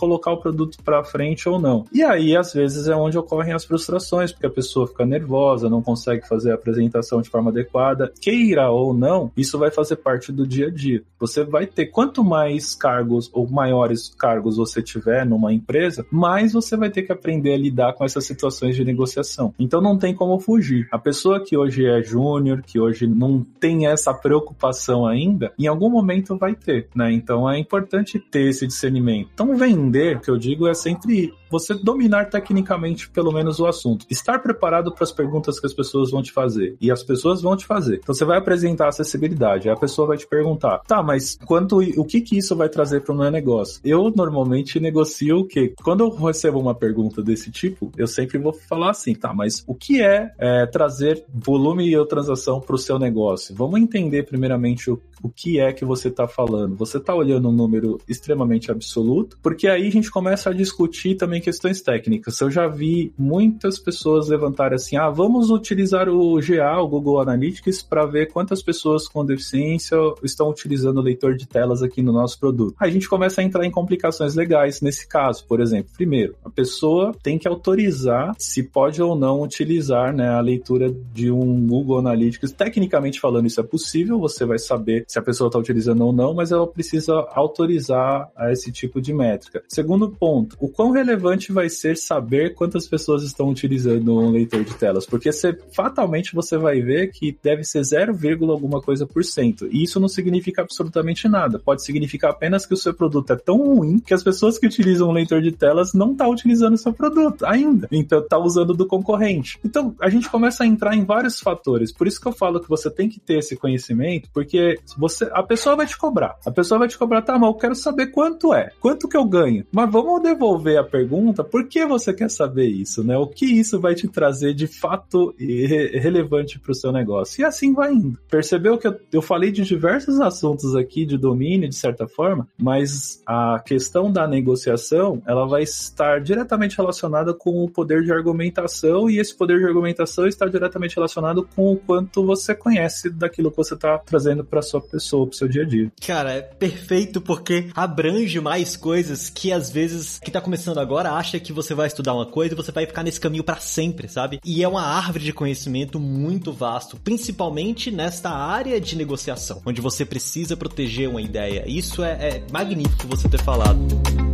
colocar 0.00 0.32
o 0.32 0.38
produto 0.38 0.78
para 0.82 1.04
frente 1.04 1.46
ou 1.46 1.60
não. 1.60 1.84
E 1.92 2.02
aí, 2.02 2.34
às 2.34 2.54
vezes, 2.54 2.88
é 2.88 2.96
onde 2.96 3.18
ocorrem 3.18 3.52
as 3.52 3.66
frustrações, 3.66 4.32
porque 4.32 4.46
a 4.46 4.50
pessoa 4.50 4.86
fica 4.86 5.04
nervosa, 5.04 5.68
não 5.68 5.82
consegue 5.82 6.26
fazer 6.26 6.52
a 6.52 6.54
apresentação 6.54 7.20
de 7.20 7.28
forma 7.28 7.50
adequada. 7.50 8.10
Queira 8.18 8.70
ou 8.70 8.94
não, 8.94 9.30
isso 9.36 9.58
vai 9.58 9.70
fazer 9.70 9.96
parte 9.96 10.32
do 10.32 10.46
dia 10.46 10.68
a 10.68 10.70
dia. 10.70 11.02
Você 11.18 11.44
vai 11.44 11.66
ter 11.66 11.86
quanto 11.86 12.24
mais 12.24 12.74
cargos 12.74 13.28
ou 13.34 13.46
maiores 13.46 14.08
cargos 14.18 14.56
você 14.56 14.82
tiver 14.82 15.26
numa 15.26 15.52
empresa, 15.52 16.06
mais 16.10 16.54
você 16.54 16.76
vai 16.76 16.88
ter 16.88 17.02
que 17.02 17.12
aprender 17.12 17.52
a 17.52 17.58
lidar 17.58 17.92
com 17.92 18.04
essas 18.04 18.24
situações 18.24 18.74
de 18.74 18.84
negociação. 18.84 19.52
Então 19.58 19.82
não 19.82 19.98
tem 19.98 20.14
como 20.14 20.40
fugir. 20.40 20.88
A 20.90 20.98
pessoa 20.98 21.44
que 21.44 21.56
hoje 21.56 21.84
é 21.84 22.02
júnior, 22.02 22.62
que 22.62 22.80
hoje 22.80 23.06
não 23.06 23.44
tem 23.58 23.86
essa 23.86 24.14
preocupação 24.14 25.06
ainda, 25.06 25.52
em 25.58 25.66
algum 25.66 25.90
momento 25.90 26.36
vai 26.36 26.54
ter, 26.54 26.88
né? 26.94 27.12
Então 27.12 27.50
é 27.50 27.58
importante 27.58 28.18
ter 28.18 28.48
esse 28.48 28.66
discernimento. 28.66 29.28
Então 29.34 29.56
vem 29.56 29.89
aprender, 29.90 30.20
que 30.20 30.30
eu 30.30 30.38
digo, 30.38 30.66
é 30.68 30.74
sempre 30.74 31.34
você 31.50 31.74
dominar 31.74 32.30
tecnicamente 32.30 33.10
pelo 33.10 33.32
menos 33.32 33.58
o 33.58 33.66
assunto. 33.66 34.06
Estar 34.08 34.38
preparado 34.38 34.92
para 34.92 35.04
as 35.04 35.12
perguntas 35.12 35.58
que 35.58 35.66
as 35.66 35.72
pessoas 35.72 36.10
vão 36.10 36.22
te 36.22 36.32
fazer. 36.32 36.76
E 36.80 36.90
as 36.90 37.02
pessoas 37.02 37.42
vão 37.42 37.56
te 37.56 37.66
fazer. 37.66 38.00
Então 38.02 38.14
você 38.14 38.24
vai 38.24 38.38
apresentar 38.38 38.88
acessibilidade, 38.88 39.68
aí 39.68 39.74
a 39.74 39.78
pessoa 39.78 40.08
vai 40.08 40.16
te 40.16 40.26
perguntar: 40.26 40.78
tá, 40.86 41.02
mas 41.02 41.38
quanto 41.44 41.78
o 41.78 42.04
que 42.04 42.20
que 42.20 42.38
isso 42.38 42.54
vai 42.56 42.68
trazer 42.68 43.00
para 43.02 43.14
o 43.14 43.18
meu 43.18 43.30
negócio? 43.30 43.80
Eu 43.84 44.12
normalmente 44.14 44.80
negocio 44.80 45.40
o 45.40 45.44
quê? 45.44 45.74
Quando 45.82 46.04
eu 46.04 46.10
recebo 46.10 46.58
uma 46.58 46.74
pergunta 46.74 47.22
desse 47.22 47.50
tipo, 47.50 47.90
eu 47.96 48.06
sempre 48.06 48.38
vou 48.38 48.52
falar 48.52 48.90
assim: 48.90 49.14
tá, 49.14 49.32
mas 49.34 49.64
o 49.66 49.74
que 49.74 50.02
é, 50.02 50.32
é 50.38 50.66
trazer 50.66 51.24
volume 51.32 51.94
e 51.94 52.06
transação 52.06 52.60
para 52.60 52.74
o 52.74 52.78
seu 52.78 52.98
negócio? 52.98 53.54
Vamos 53.54 53.80
entender 53.80 54.24
primeiramente 54.24 54.90
o, 54.90 55.00
o 55.22 55.28
que 55.28 55.60
é 55.60 55.72
que 55.72 55.84
você 55.84 56.08
está 56.08 56.26
falando. 56.26 56.76
Você 56.76 56.98
está 56.98 57.14
olhando 57.14 57.48
um 57.48 57.52
número 57.52 57.98
extremamente 58.08 58.70
absoluto, 58.70 59.38
porque 59.42 59.68
aí 59.68 59.86
a 59.86 59.90
gente 59.90 60.10
começa 60.10 60.50
a 60.50 60.52
discutir 60.52 61.14
também 61.14 61.39
questões 61.40 61.80
técnicas. 61.80 62.40
Eu 62.40 62.50
já 62.50 62.66
vi 62.66 63.12
muitas 63.18 63.78
pessoas 63.78 64.28
levantarem 64.28 64.76
assim: 64.76 64.96
ah, 64.96 65.10
vamos 65.10 65.50
utilizar 65.50 66.08
o 66.08 66.38
GA, 66.40 66.80
o 66.80 66.88
Google 66.88 67.20
Analytics, 67.20 67.82
para 67.82 68.06
ver 68.06 68.32
quantas 68.32 68.62
pessoas 68.62 69.08
com 69.08 69.24
deficiência 69.24 69.96
estão 70.22 70.48
utilizando 70.50 70.98
o 70.98 71.02
leitor 71.02 71.34
de 71.34 71.46
telas 71.46 71.82
aqui 71.82 72.02
no 72.02 72.12
nosso 72.12 72.38
produto. 72.38 72.74
A 72.78 72.88
gente 72.88 73.08
começa 73.08 73.40
a 73.40 73.44
entrar 73.44 73.64
em 73.64 73.70
complicações 73.70 74.34
legais 74.34 74.80
nesse 74.80 75.06
caso. 75.06 75.44
Por 75.46 75.60
exemplo, 75.60 75.90
primeiro, 75.94 76.34
a 76.44 76.50
pessoa 76.50 77.14
tem 77.22 77.38
que 77.38 77.48
autorizar 77.48 78.34
se 78.38 78.62
pode 78.62 79.02
ou 79.02 79.16
não 79.16 79.42
utilizar 79.42 80.14
né, 80.14 80.28
a 80.28 80.40
leitura 80.40 80.94
de 81.12 81.30
um 81.30 81.66
Google 81.66 81.98
Analytics. 81.98 82.52
Tecnicamente 82.52 83.20
falando, 83.20 83.46
isso 83.46 83.60
é 83.60 83.64
possível, 83.64 84.18
você 84.18 84.44
vai 84.44 84.58
saber 84.58 85.04
se 85.06 85.18
a 85.18 85.22
pessoa 85.22 85.48
está 85.48 85.58
utilizando 85.58 86.04
ou 86.04 86.12
não, 86.12 86.34
mas 86.34 86.52
ela 86.52 86.66
precisa 86.66 87.14
autorizar 87.32 88.28
esse 88.50 88.70
tipo 88.72 89.00
de 89.00 89.12
métrica. 89.12 89.62
Segundo 89.68 90.10
ponto, 90.10 90.56
o 90.60 90.68
quão 90.68 90.90
relevante 90.90 91.29
relevante 91.30 91.52
vai 91.52 91.68
ser 91.68 91.96
saber 91.96 92.54
quantas 92.54 92.86
pessoas 92.86 93.22
estão 93.22 93.48
utilizando 93.48 94.18
um 94.18 94.30
leitor 94.30 94.64
de 94.64 94.74
telas, 94.74 95.06
porque 95.06 95.32
você, 95.32 95.56
fatalmente 95.72 96.34
você 96.34 96.56
vai 96.56 96.80
ver 96.80 97.10
que 97.12 97.36
deve 97.42 97.64
ser 97.64 97.84
0, 97.84 98.18
alguma 98.50 98.80
coisa 98.80 99.06
por 99.06 99.24
cento. 99.24 99.68
E 99.70 99.84
isso 99.84 100.00
não 100.00 100.08
significa 100.08 100.62
absolutamente 100.62 101.28
nada. 101.28 101.58
Pode 101.58 101.84
significar 101.84 102.30
apenas 102.30 102.66
que 102.66 102.74
o 102.74 102.76
seu 102.76 102.92
produto 102.92 103.32
é 103.32 103.36
tão 103.36 103.58
ruim 103.58 103.98
que 103.98 104.14
as 104.14 104.22
pessoas 104.22 104.58
que 104.58 104.66
utilizam 104.66 105.08
um 105.08 105.12
leitor 105.12 105.40
de 105.40 105.52
telas 105.52 105.92
não 105.92 106.12
estão 106.12 106.26
tá 106.26 106.32
utilizando 106.32 106.74
o 106.74 106.78
seu 106.78 106.92
produto 106.92 107.44
ainda. 107.46 107.88
Então 107.92 108.26
tá 108.26 108.38
usando 108.38 108.74
do 108.74 108.86
concorrente. 108.86 109.58
Então 109.64 109.94
a 110.00 110.08
gente 110.08 110.28
começa 110.28 110.64
a 110.64 110.66
entrar 110.66 110.94
em 110.94 111.04
vários 111.04 111.40
fatores. 111.40 111.92
Por 111.92 112.06
isso 112.06 112.20
que 112.20 112.26
eu 112.26 112.32
falo 112.32 112.60
que 112.60 112.68
você 112.68 112.90
tem 112.90 113.08
que 113.08 113.20
ter 113.20 113.38
esse 113.38 113.56
conhecimento, 113.56 114.28
porque 114.32 114.78
você 114.98 115.28
a 115.32 115.42
pessoa 115.42 115.76
vai 115.76 115.86
te 115.86 115.96
cobrar. 115.96 116.36
A 116.44 116.50
pessoa 116.50 116.78
vai 116.78 116.88
te 116.88 116.98
cobrar, 116.98 117.22
tá, 117.22 117.38
mas 117.38 117.48
eu 117.48 117.54
quero 117.54 117.74
saber 117.74 118.08
quanto 118.08 118.52
é. 118.52 118.70
Quanto 118.80 119.08
que 119.08 119.16
eu 119.16 119.24
ganho? 119.24 119.64
Mas 119.72 119.90
vamos 119.90 120.22
devolver 120.22 120.78
a 120.78 120.84
pergunta 120.84 121.19
pergunta 121.20 121.44
por 121.44 121.68
que 121.68 121.84
você 121.84 122.12
quer 122.12 122.30
saber 122.30 122.66
isso, 122.66 123.04
né? 123.04 123.16
O 123.16 123.26
que 123.26 123.44
isso 123.44 123.78
vai 123.78 123.94
te 123.94 124.08
trazer 124.08 124.54
de 124.54 124.66
fato 124.66 125.34
relevante 125.38 126.58
para 126.58 126.72
o 126.72 126.74
seu 126.74 126.90
negócio? 126.90 127.42
E 127.42 127.44
assim 127.44 127.74
vai 127.74 127.92
indo. 127.92 128.18
Percebeu 128.30 128.78
que 128.78 128.86
eu, 128.86 128.98
eu 129.12 129.22
falei 129.22 129.52
de 129.52 129.62
diversos 129.62 130.18
assuntos 130.20 130.74
aqui 130.74 131.04
de 131.04 131.18
domínio, 131.18 131.68
de 131.68 131.76
certa 131.76 132.08
forma, 132.08 132.48
mas 132.58 133.22
a 133.26 133.60
questão 133.64 134.10
da 134.10 134.26
negociação, 134.26 135.22
ela 135.26 135.46
vai 135.46 135.62
estar 135.62 136.20
diretamente 136.20 136.76
relacionada 136.76 137.34
com 137.34 137.62
o 137.62 137.68
poder 137.68 138.02
de 138.02 138.12
argumentação 138.12 139.10
e 139.10 139.18
esse 139.18 139.36
poder 139.36 139.58
de 139.58 139.66
argumentação 139.66 140.26
está 140.26 140.46
diretamente 140.46 140.96
relacionado 140.96 141.46
com 141.54 141.72
o 141.72 141.76
quanto 141.76 142.24
você 142.24 142.54
conhece 142.54 143.10
daquilo 143.10 143.50
que 143.50 143.56
você 143.56 143.74
está 143.74 143.98
trazendo 143.98 144.44
para 144.44 144.62
sua 144.62 144.80
pessoa, 144.80 145.26
para 145.26 145.36
seu 145.36 145.48
dia 145.48 145.62
a 145.62 145.66
dia. 145.66 145.92
Cara, 146.06 146.32
é 146.32 146.40
perfeito 146.40 147.20
porque 147.20 147.68
abrange 147.74 148.40
mais 148.40 148.76
coisas 148.76 149.28
que 149.28 149.52
às 149.52 149.70
vezes 149.70 150.18
que 150.18 150.30
tá 150.30 150.40
começando 150.40 150.78
agora 150.78 151.09
acha 151.16 151.40
que 151.40 151.52
você 151.52 151.74
vai 151.74 151.86
estudar 151.86 152.14
uma 152.14 152.26
coisa 152.26 152.54
e 152.54 152.56
você 152.56 152.72
vai 152.72 152.86
ficar 152.86 153.02
nesse 153.02 153.20
caminho 153.20 153.44
para 153.44 153.56
sempre, 153.56 154.08
sabe? 154.08 154.40
E 154.44 154.62
é 154.62 154.68
uma 154.68 154.82
árvore 154.82 155.24
de 155.24 155.32
conhecimento 155.32 155.98
muito 155.98 156.52
vasto, 156.52 156.96
principalmente 156.96 157.90
nesta 157.90 158.30
área 158.30 158.80
de 158.80 158.96
negociação, 158.96 159.62
onde 159.64 159.80
você 159.80 160.04
precisa 160.04 160.56
proteger 160.56 161.08
uma 161.08 161.22
ideia. 161.22 161.64
Isso 161.66 162.02
é, 162.02 162.12
é 162.12 162.42
magnífico 162.50 163.06
você 163.06 163.28
ter 163.28 163.42
falado. 163.42 164.29